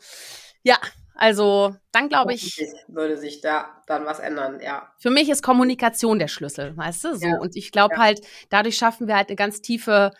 ja, 0.61 0.77
also 1.15 1.75
dann 1.91 2.09
glaube 2.09 2.35
ich. 2.35 2.63
Würde 2.87 3.17
sich 3.17 3.41
da 3.41 3.81
dann 3.87 4.05
was 4.05 4.19
ändern, 4.19 4.59
ja. 4.63 4.93
Für 4.99 5.09
mich 5.09 5.29
ist 5.29 5.41
Kommunikation 5.41 6.19
der 6.19 6.27
Schlüssel, 6.27 6.77
weißt 6.77 7.03
du? 7.03 7.15
So. 7.15 7.25
Ja. 7.25 7.39
Und 7.39 7.55
ich 7.55 7.71
glaube 7.71 7.95
ja. 7.95 8.01
halt, 8.01 8.21
dadurch 8.51 8.77
schaffen 8.77 9.07
wir 9.07 9.15
halt 9.15 9.29
eine 9.29 9.35
ganz 9.35 9.61
tiefe 9.61 10.11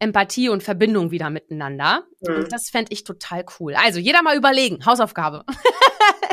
Empathie 0.00 0.48
und 0.48 0.62
Verbindung 0.62 1.10
wieder 1.10 1.30
miteinander. 1.30 2.04
Mhm. 2.20 2.34
Und 2.34 2.52
das 2.52 2.70
fände 2.70 2.92
ich 2.92 3.04
total 3.04 3.44
cool. 3.58 3.74
Also 3.76 4.00
jeder 4.00 4.22
mal 4.22 4.36
überlegen. 4.36 4.84
Hausaufgabe. 4.84 5.44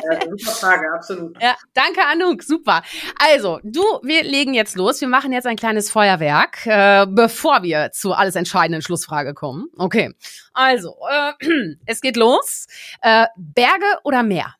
Ja, 0.09 0.19
super 0.21 0.51
Frage, 0.51 0.93
absolut. 0.93 1.41
Ja, 1.41 1.55
danke, 1.73 2.01
Anouk, 2.05 2.43
super. 2.43 2.81
Also, 3.19 3.59
du, 3.63 3.81
wir 4.03 4.23
legen 4.23 4.53
jetzt 4.53 4.75
los. 4.75 5.01
Wir 5.01 5.07
machen 5.07 5.33
jetzt 5.33 5.47
ein 5.47 5.57
kleines 5.57 5.91
Feuerwerk, 5.91 6.65
äh, 6.65 7.05
bevor 7.09 7.63
wir 7.63 7.91
zu 7.91 8.13
alles 8.13 8.35
entscheidenden 8.35 8.81
Schlussfrage 8.81 9.33
kommen. 9.33 9.67
Okay, 9.77 10.13
also, 10.53 10.95
äh, 11.09 11.33
es 11.85 12.01
geht 12.01 12.15
los. 12.15 12.67
Äh, 13.01 13.27
Berge 13.35 13.99
oder 14.03 14.23
Meer? 14.23 14.55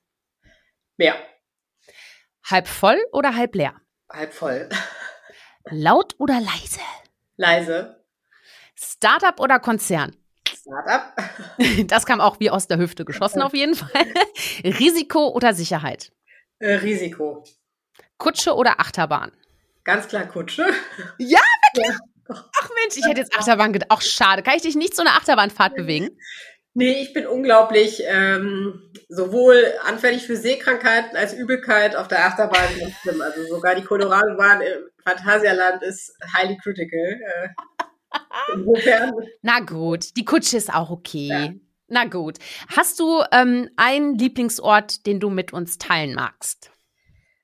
Meer. 0.97 1.16
Halb 2.43 2.68
voll 2.68 2.97
oder 3.12 3.36
halb 3.36 3.55
leer? 3.55 3.74
Halb 4.12 4.34
voll. 4.34 4.70
Laut 5.70 6.16
oder 6.18 6.39
leise? 6.39 6.80
Leise. 7.36 8.03
Startup 8.98 9.39
oder 9.39 9.60
Konzern? 9.60 10.16
Startup. 10.48 11.14
Das 11.88 12.06
kam 12.06 12.22
auch 12.22 12.39
wie 12.39 12.50
aus 12.50 12.68
der 12.68 12.78
Hüfte 12.78 13.06
geschossen 13.06 13.41
auf 13.41 13.54
jeden 13.54 13.76
Fall. 13.76 14.06
Risiko 14.64 15.30
oder 15.30 15.54
Sicherheit? 15.54 16.12
Äh, 16.60 16.76
Risiko. 16.76 17.43
Kutsche 18.18 18.56
oder 18.56 18.80
Achterbahn? 18.80 19.32
Ganz 19.84 20.08
klar 20.08 20.26
Kutsche. 20.26 20.66
Ja, 21.18 21.39
wirklich? 21.74 21.95
Ja. 21.95 21.98
Ach 22.30 22.70
Mensch, 22.82 22.98
ich 22.98 23.06
hätte 23.06 23.22
jetzt 23.22 23.38
Achterbahn 23.38 23.72
gedacht. 23.72 23.91
Auch 23.91 24.02
schade. 24.02 24.43
Kann 24.43 24.56
ich 24.56 24.64
dich 24.64 24.76
nicht 24.76 24.95
so 24.95 25.02
eine 25.02 25.12
Achterbahnfahrt 25.12 25.76
bewegen? 25.76 26.10
Nee, 26.74 27.02
ich 27.02 27.14
bin 27.14 27.26
unglaublich 27.26 28.04
ähm, 28.06 28.91
sowohl 29.10 29.74
anfällig 29.84 30.28
für 30.28 30.36
Seekrankheiten 30.36 31.16
als 31.16 31.34
Übelkeit 31.34 31.95
auf 31.95 32.08
der 32.08 32.26
Achterbahn. 32.26 32.68
Also 33.06 33.48
sogar 33.48 33.76
die 33.76 33.84
Colorado-Bahn 33.84 34.62
im 34.62 34.89
Phantasialand 35.04 35.82
ist 35.84 36.14
highly 36.36 36.58
critical. 36.58 37.00
Äh, 37.00 37.50
Insofern. 38.53 39.14
Na 39.41 39.60
gut, 39.60 40.16
die 40.16 40.26
Kutsche 40.26 40.58
ist 40.58 40.74
auch 40.74 40.89
okay. 40.89 41.28
Ja. 41.28 41.53
Na 41.88 42.05
gut. 42.05 42.38
Hast 42.76 42.99
du 42.99 43.24
ähm, 43.32 43.70
einen 43.78 44.18
Lieblingsort, 44.18 45.05
den 45.05 45.20
du 45.20 45.30
mit 45.30 45.53
uns 45.53 45.78
teilen 45.78 46.16
magst? 46.16 46.72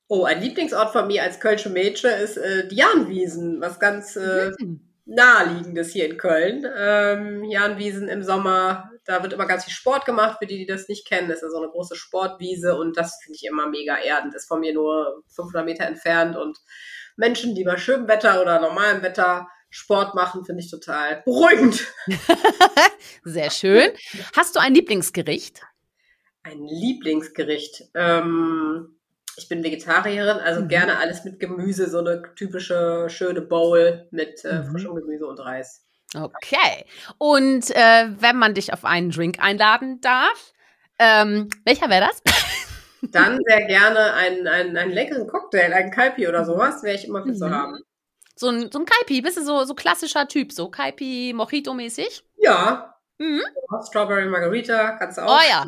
Oh, 0.08 0.26
ein 0.26 0.42
Lieblingsort 0.42 0.92
von 0.92 1.08
mir 1.08 1.24
als 1.24 1.40
Kölsche 1.40 1.70
Mädchen 1.70 2.12
ist 2.12 2.38
äh, 2.38 2.68
die 2.68 2.76
Jahnwiesen, 2.76 3.62
was 3.62 3.80
ganz 3.80 4.18
äh, 4.18 4.52
mhm. 4.60 4.82
naheliegendes 5.06 5.92
hier 5.92 6.06
in 6.06 6.18
Köln. 6.18 6.68
Ähm, 6.78 7.46
Jahnwiesen 7.46 8.10
im 8.10 8.22
Sommer, 8.22 8.92
da 9.06 9.24
wird 9.24 9.32
immer 9.32 9.48
ganz 9.48 9.64
viel 9.64 9.74
Sport 9.74 10.06
gemacht, 10.06 10.40
für 10.40 10.46
die, 10.46 10.58
die 10.58 10.66
das 10.66 10.90
nicht 10.90 11.08
kennen. 11.08 11.30
Das 11.30 11.38
ist 11.38 11.44
ja 11.44 11.50
so 11.50 11.58
eine 11.58 11.72
große 11.72 11.96
Sportwiese 11.96 12.78
und 12.78 12.98
das 12.98 13.18
finde 13.24 13.38
ich 13.42 13.48
immer 13.48 13.70
mega 13.70 13.98
erdend. 13.98 14.36
Ist 14.36 14.48
von 14.48 14.60
mir 14.60 14.74
nur 14.74 15.24
500 15.36 15.66
Meter 15.66 15.86
entfernt 15.86 16.36
und 16.36 16.60
Menschen, 17.16 17.56
die 17.56 17.64
bei 17.64 17.78
schönem 17.78 18.08
Wetter 18.08 18.42
oder 18.42 18.60
normalem 18.60 19.04
Wetter 19.04 19.48
Sport 19.74 20.14
machen 20.14 20.46
finde 20.46 20.62
ich 20.62 20.70
total 20.70 21.24
beruhigend. 21.26 21.84
Sehr 23.24 23.50
schön. 23.50 23.90
Hast 24.36 24.56
du 24.56 24.60
ein 24.60 24.76
Lieblingsgericht? 24.76 25.62
Ein 26.44 26.64
Lieblingsgericht. 26.64 27.86
Ähm, 27.96 29.00
ich 29.36 29.50
bin 29.50 29.64
Vegetarierin, 29.64 30.38
also 30.38 30.62
mhm. 30.62 30.68
gerne 30.68 31.00
alles 31.00 31.26
mit 31.26 31.40
Gemüse, 31.40 31.90
so 31.90 31.98
eine 31.98 32.22
typische 32.36 33.08
schöne 33.10 33.42
Bowl 33.42 34.08
mit 34.12 34.46
äh, 34.46 34.60
mhm. 34.60 34.66
frischem 34.66 34.96
Gemüse 34.96 35.26
und 35.26 35.40
Reis. 35.40 35.84
Okay. 36.14 36.86
Und 37.18 37.72
äh, 37.72 38.10
wenn 38.20 38.38
man 38.38 38.54
dich 38.54 38.74
auf 38.74 38.86
einen 38.86 39.10
Drink 39.10 39.40
einladen 39.40 40.02
darf, 40.02 40.54
ähm, 41.00 41.50
welcher 41.66 41.90
wäre 41.90 42.10
das? 42.12 42.22
Dann 43.12 43.40
sehr 43.48 43.66
gerne 43.66 44.14
einen, 44.14 44.48
einen, 44.48 44.78
einen 44.78 44.92
leckeren 44.92 45.28
Cocktail, 45.28 45.74
einen 45.74 45.90
Kalpi 45.90 46.28
oder 46.28 46.46
sowas, 46.46 46.84
wäre 46.84 46.96
ich 46.96 47.08
immer 47.08 47.24
für 47.24 47.30
mhm. 47.30 47.38
zu 47.38 47.50
haben. 47.50 47.80
So 48.36 48.50
ein, 48.50 48.72
so 48.72 48.80
ein 48.80 48.86
Kaipi, 48.86 49.22
bist 49.22 49.38
du 49.38 49.44
so, 49.44 49.64
so 49.64 49.76
klassischer 49.76 50.28
Typ, 50.28 50.52
so 50.52 50.70
Kaipi 50.70 51.34
Mojito-mäßig? 51.36 52.24
Ja. 52.38 52.96
Mhm. 53.20 53.42
Strawberry 53.88 54.26
Margarita 54.26 54.92
kannst 54.98 55.18
du 55.18 55.22
auch. 55.22 55.40
Oh 55.40 55.50
ja, 55.50 55.64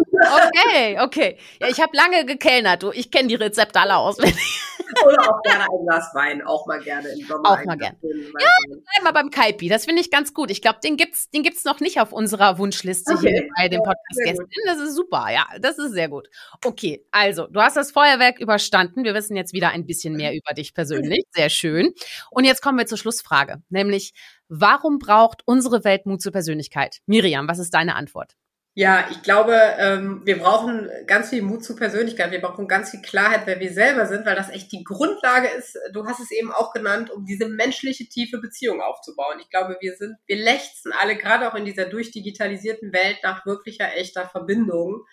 okay, 0.48 1.00
okay. 1.00 1.38
Ja, 1.60 1.68
ich 1.68 1.80
habe 1.80 1.96
lange 1.96 2.26
gekellnert, 2.26 2.84
du. 2.84 2.92
Ich 2.92 3.12
kenne 3.12 3.28
die 3.28 3.36
Rezepte 3.36 3.80
alle 3.80 3.98
auswendig. 3.98 4.62
Oder 5.06 5.22
auch 5.22 5.42
gerne 5.44 5.64
ein 5.64 5.86
Glas 5.86 6.14
Wein, 6.14 6.42
auch 6.44 6.66
mal 6.68 6.80
gerne 6.80 7.10
im 7.10 7.26
Sommer. 7.26 7.50
Auch 7.50 7.64
mal 7.66 7.78
gerne. 7.78 7.98
Ja, 8.02 8.50
bleib 8.68 9.04
mal 9.04 9.12
beim 9.12 9.30
Kaipi. 9.30 9.70
Das 9.70 9.86
finde 9.86 10.02
ich 10.02 10.12
ganz 10.12 10.34
gut. 10.34 10.52
Ich 10.52 10.62
glaube, 10.62 10.80
den 10.84 10.98
gibt's, 10.98 11.30
den 11.30 11.44
gibt's 11.44 11.64
noch 11.64 11.80
nicht 11.80 12.00
auf 12.00 12.12
unserer 12.14 12.58
Wunschliste 12.58 13.14
okay. 13.14 13.30
hier 13.30 13.48
bei 13.58 13.68
den 13.68 13.82
Podcast-Gästen. 13.82 14.48
Das 14.66 14.80
ist 14.80 14.96
super. 14.96 15.28
Ja, 15.32 15.48
das 15.60 15.78
ist 15.78 15.92
sehr 15.94 16.10
gut. 16.10 16.30
Okay, 16.64 17.06
also, 17.12 17.48
du 17.48 17.62
hast 17.62 17.78
das 17.78 17.92
Feuerwerk 17.92 18.40
überstanden. 18.40 19.04
Wir 19.04 19.14
wissen 19.14 19.36
jetzt 19.36 19.54
wieder 19.54 19.70
ein 19.70 19.86
bisschen 19.86 20.16
mehr 20.16 20.34
über 20.36 20.54
dich 20.54 20.74
persönlich. 20.74 21.24
Sehr 21.32 21.50
schön. 21.50 21.94
Und 22.32 22.46
jetzt 22.46 22.62
kommen 22.62 22.78
wir 22.78 22.86
zur 22.86 22.98
Schlussfrage, 22.98 23.62
nämlich, 23.70 24.14
warum 24.48 25.00
braucht 25.00 25.42
unsere 25.46 25.84
Welt 25.84 26.06
Mut 26.06 26.22
zur 26.22 26.32
Persönlichkeit? 26.32 27.00
Miriam, 27.06 27.48
was 27.48 27.60
ist 27.60 27.74
deine 27.74 27.96
Antwort? 27.96 28.36
Ja, 28.78 29.08
ich 29.10 29.22
glaube, 29.22 29.58
ähm, 29.80 30.22
wir 30.26 30.38
brauchen 30.38 30.90
ganz 31.08 31.30
viel 31.30 31.42
Mut 31.42 31.64
zur 31.64 31.78
Persönlichkeit. 31.78 32.32
Wir 32.32 32.42
brauchen 32.42 32.68
ganz 32.68 32.92
viel 32.92 33.02
Klarheit, 33.02 33.44
wer 33.46 33.62
wir 33.62 33.72
selber 33.72 34.06
sind, 34.06 34.26
weil 34.26 34.36
das 34.36 34.50
echt 34.50 34.70
die 34.74 34.84
Grundlage 34.84 35.48
ist. 35.48 35.80
Du 35.94 36.06
hast 36.06 36.20
es 36.20 36.30
eben 36.30 36.52
auch 36.52 36.74
genannt, 36.74 37.10
um 37.10 37.26
diese 37.26 37.48
menschliche 37.48 38.10
tiefe 38.10 38.38
Beziehung 38.40 38.82
aufzubauen. 38.82 39.40
Ich 39.40 39.50
glaube, 39.50 39.78
wir 39.80 39.96
sind, 39.96 40.18
wir 40.28 40.36
lechzen 40.36 40.92
alle 40.92 41.16
gerade 41.16 41.50
auch 41.50 41.56
in 41.56 41.64
dieser 41.64 41.86
durchdigitalisierten 41.86 42.92
Welt 42.92 43.20
nach 43.24 43.46
wirklicher, 43.46 43.96
echter 43.96 44.28
Verbindung. 44.28 45.06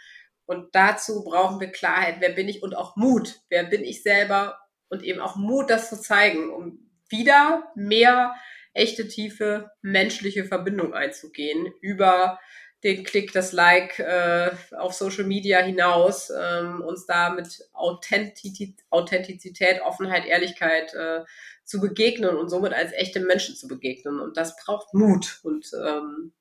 Und 0.45 0.75
dazu 0.75 1.23
brauchen 1.23 1.61
wir 1.61 1.71
Klarheit. 1.71 2.17
Wer 2.19 2.31
bin 2.31 2.49
ich? 2.49 2.65
Und 2.65 2.77
auch 2.77 2.97
Mut. 2.97 3.43
Wer 3.49 3.63
bin 3.63 3.85
ich 3.85 4.03
selber? 4.03 4.59
Und 4.89 5.05
eben 5.05 5.21
auch 5.21 5.37
Mut, 5.37 5.71
das 5.71 5.89
zu 5.89 6.01
zeigen, 6.01 6.51
um 6.51 6.91
wieder 7.09 7.71
mehr 7.77 8.35
echte, 8.75 9.07
tiefe 9.07 9.71
menschliche 9.83 10.47
Verbindung 10.47 10.95
einzugehen 10.95 11.73
über 11.81 12.41
den 12.85 13.05
Klick, 13.05 13.33
das 13.33 13.53
Like 13.53 13.99
äh, 13.99 14.51
auf 14.77 14.93
Social 14.95 15.25
Media 15.25 15.61
hinaus, 15.61 16.31
ähm, 16.31 16.81
uns 16.81 17.07
da 17.07 17.31
mit 17.31 17.69
Authentizität, 17.73 18.75
Authentizität 18.91 19.81
Offenheit, 19.83 20.27
Ehrlichkeit 20.27 20.93
äh, 20.95 21.21
zu 21.65 21.81
begegnen 21.81 22.37
und 22.37 22.49
somit 22.49 22.73
als 22.73 22.93
echte 22.93 23.21
Menschen 23.21 23.55
zu 23.55 23.69
begegnen. 23.69 24.21
Und 24.21 24.37
das 24.37 24.57
braucht 24.57 24.95
Mut. 24.95 25.41
Und 25.45 25.71
ähm, 25.75 26.33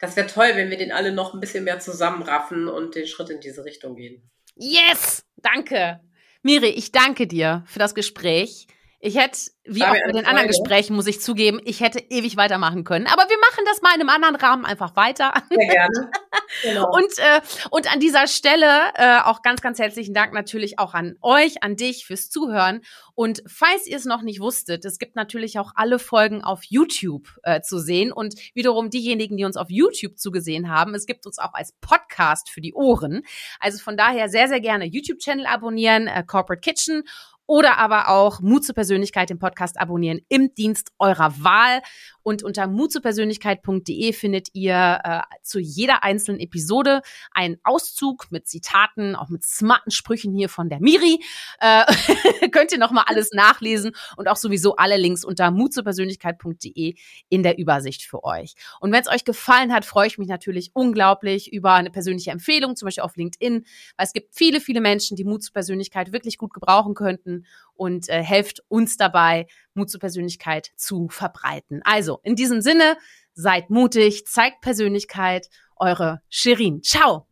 das 0.00 0.16
wäre 0.16 0.26
toll, 0.26 0.52
wenn 0.54 0.70
wir 0.70 0.78
den 0.78 0.92
alle 0.92 1.12
noch 1.12 1.34
ein 1.34 1.40
bisschen 1.40 1.64
mehr 1.64 1.80
zusammenraffen 1.80 2.68
und 2.68 2.94
den 2.94 3.06
Schritt 3.06 3.30
in 3.30 3.40
diese 3.40 3.64
Richtung 3.64 3.96
gehen. 3.96 4.30
Yes! 4.56 5.24
Danke! 5.36 6.00
Miri, 6.42 6.68
ich 6.68 6.92
danke 6.92 7.26
dir 7.26 7.64
für 7.66 7.78
das 7.78 7.94
Gespräch. 7.94 8.66
Ich 9.04 9.18
hätte, 9.18 9.38
wie 9.64 9.84
auch 9.84 9.90
bei 9.90 10.12
den 10.12 10.24
anderen 10.24 10.48
Gesprächen, 10.48 10.96
muss 10.96 11.06
ich 11.06 11.20
zugeben, 11.20 11.60
ich 11.66 11.80
hätte 11.80 11.98
ewig 12.08 12.38
weitermachen 12.38 12.84
können. 12.84 13.06
Aber 13.06 13.28
wir 13.28 13.36
machen 13.36 13.62
das 13.66 13.82
mal 13.82 13.94
in 13.94 14.00
einem 14.00 14.08
anderen 14.08 14.36
Rahmen 14.36 14.64
einfach 14.64 14.96
weiter. 14.96 15.34
Sehr 15.50 15.68
gerne. 15.68 16.10
Genau. 16.62 16.88
Und, 16.92 17.18
äh, 17.18 17.40
und 17.70 17.92
an 17.92 18.00
dieser 18.00 18.28
Stelle 18.28 18.66
äh, 18.94 19.18
auch 19.24 19.42
ganz, 19.42 19.60
ganz 19.60 19.78
herzlichen 19.78 20.14
Dank 20.14 20.32
natürlich 20.32 20.78
auch 20.78 20.94
an 20.94 21.16
euch, 21.20 21.62
an 21.62 21.74
dich 21.74 22.06
fürs 22.06 22.30
Zuhören. 22.30 22.82
Und 23.14 23.42
falls 23.46 23.86
ihr 23.86 23.96
es 23.96 24.04
noch 24.04 24.22
nicht 24.22 24.40
wusstet, 24.40 24.84
es 24.84 24.98
gibt 24.98 25.16
natürlich 25.16 25.58
auch 25.58 25.72
alle 25.74 25.98
Folgen 25.98 26.44
auf 26.44 26.62
YouTube 26.64 27.28
äh, 27.42 27.60
zu 27.60 27.78
sehen. 27.78 28.12
Und 28.12 28.34
wiederum 28.54 28.90
diejenigen, 28.90 29.36
die 29.36 29.44
uns 29.44 29.56
auf 29.56 29.68
YouTube 29.68 30.18
zugesehen 30.18 30.70
haben, 30.70 30.94
es 30.94 31.06
gibt 31.06 31.26
uns 31.26 31.38
auch 31.38 31.54
als 31.54 31.72
Podcast 31.80 32.50
für 32.50 32.60
die 32.60 32.74
Ohren. 32.74 33.22
Also 33.58 33.78
von 33.78 33.96
daher 33.96 34.28
sehr, 34.28 34.46
sehr 34.46 34.60
gerne 34.60 34.84
YouTube-Channel 34.84 35.46
abonnieren, 35.46 36.06
äh, 36.06 36.22
Corporate 36.24 36.60
Kitchen 36.60 37.02
oder 37.46 37.78
aber 37.78 38.08
auch 38.08 38.40
Mut 38.40 38.64
zur 38.64 38.74
Persönlichkeit 38.74 39.30
den 39.30 39.38
Podcast 39.38 39.78
abonnieren 39.78 40.20
im 40.28 40.54
Dienst 40.54 40.92
eurer 40.98 41.42
Wahl. 41.42 41.82
Und 42.22 42.42
unter 42.42 42.66
mutzupersönlichkeit.de 42.66 44.14
findet 44.14 44.48
ihr 44.54 44.98
äh, 45.04 45.20
zu 45.42 45.60
jeder 45.60 46.02
einzelnen 46.04 46.40
Episode 46.40 47.02
einen 47.32 47.58
Auszug 47.64 48.28
mit 48.30 48.48
Zitaten, 48.48 49.14
auch 49.14 49.28
mit 49.28 49.44
smarten 49.44 49.90
Sprüchen 49.90 50.34
hier 50.34 50.48
von 50.48 50.70
der 50.70 50.80
Miri. 50.80 51.22
Äh, 51.60 51.84
könnt 52.50 52.72
ihr 52.72 52.78
nochmal 52.78 53.04
alles 53.08 53.32
nachlesen 53.32 53.92
und 54.16 54.26
auch 54.28 54.36
sowieso 54.36 54.76
alle 54.76 54.96
Links 54.96 55.22
unter 55.22 55.50
mutzupersönlichkeit.de 55.50 56.94
in 57.28 57.42
der 57.42 57.58
Übersicht 57.58 58.02
für 58.04 58.24
euch. 58.24 58.54
Und 58.80 58.90
wenn 58.90 59.02
es 59.02 59.08
euch 59.08 59.26
gefallen 59.26 59.74
hat, 59.74 59.84
freue 59.84 60.06
ich 60.06 60.16
mich 60.16 60.28
natürlich 60.28 60.70
unglaublich 60.72 61.52
über 61.52 61.74
eine 61.74 61.90
persönliche 61.90 62.30
Empfehlung, 62.30 62.74
zum 62.74 62.86
Beispiel 62.86 63.04
auf 63.04 63.16
LinkedIn, 63.16 63.66
weil 63.98 64.06
es 64.06 64.14
gibt 64.14 64.34
viele, 64.34 64.60
viele 64.60 64.80
Menschen, 64.80 65.14
die 65.14 65.24
Mut 65.24 65.42
zur 65.42 65.52
Persönlichkeit 65.52 66.12
wirklich 66.12 66.38
gut 66.38 66.54
gebrauchen 66.54 66.94
könnten 66.94 67.33
und 67.74 68.08
äh, 68.08 68.22
helft 68.22 68.62
uns 68.68 68.96
dabei, 68.96 69.46
Mut 69.74 69.90
zur 69.90 70.00
Persönlichkeit 70.00 70.70
zu 70.76 71.08
verbreiten. 71.08 71.80
Also, 71.84 72.20
in 72.22 72.36
diesem 72.36 72.60
Sinne, 72.60 72.96
seid 73.34 73.70
mutig, 73.70 74.26
zeigt 74.26 74.60
Persönlichkeit, 74.60 75.48
eure 75.76 76.20
Shirin. 76.28 76.82
Ciao. 76.82 77.26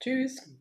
Tschüss. 0.00 0.56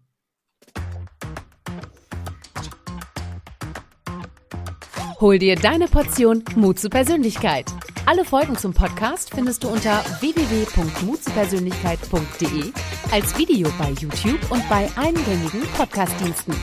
Hol 5.21 5.39
dir 5.39 5.55
deine 5.55 5.87
Portion 5.87 6.43
Mut 6.55 6.77
zur 6.79 6.89
Persönlichkeit. 6.89 7.67
Alle 8.05 8.25
Folgen 8.25 8.57
zum 8.57 8.73
Podcast 8.73 9.33
findest 9.33 9.63
du 9.63 9.69
unter 9.69 10.03
www.mutzupersönlichkeit.de 10.19 12.73
als 13.11 13.37
Video 13.37 13.69
bei 13.79 13.91
YouTube 13.91 14.51
und 14.51 14.67
bei 14.69 14.89
allen 14.95 15.15
gängigen 15.25 15.61
Podcastdiensten. 15.75 16.53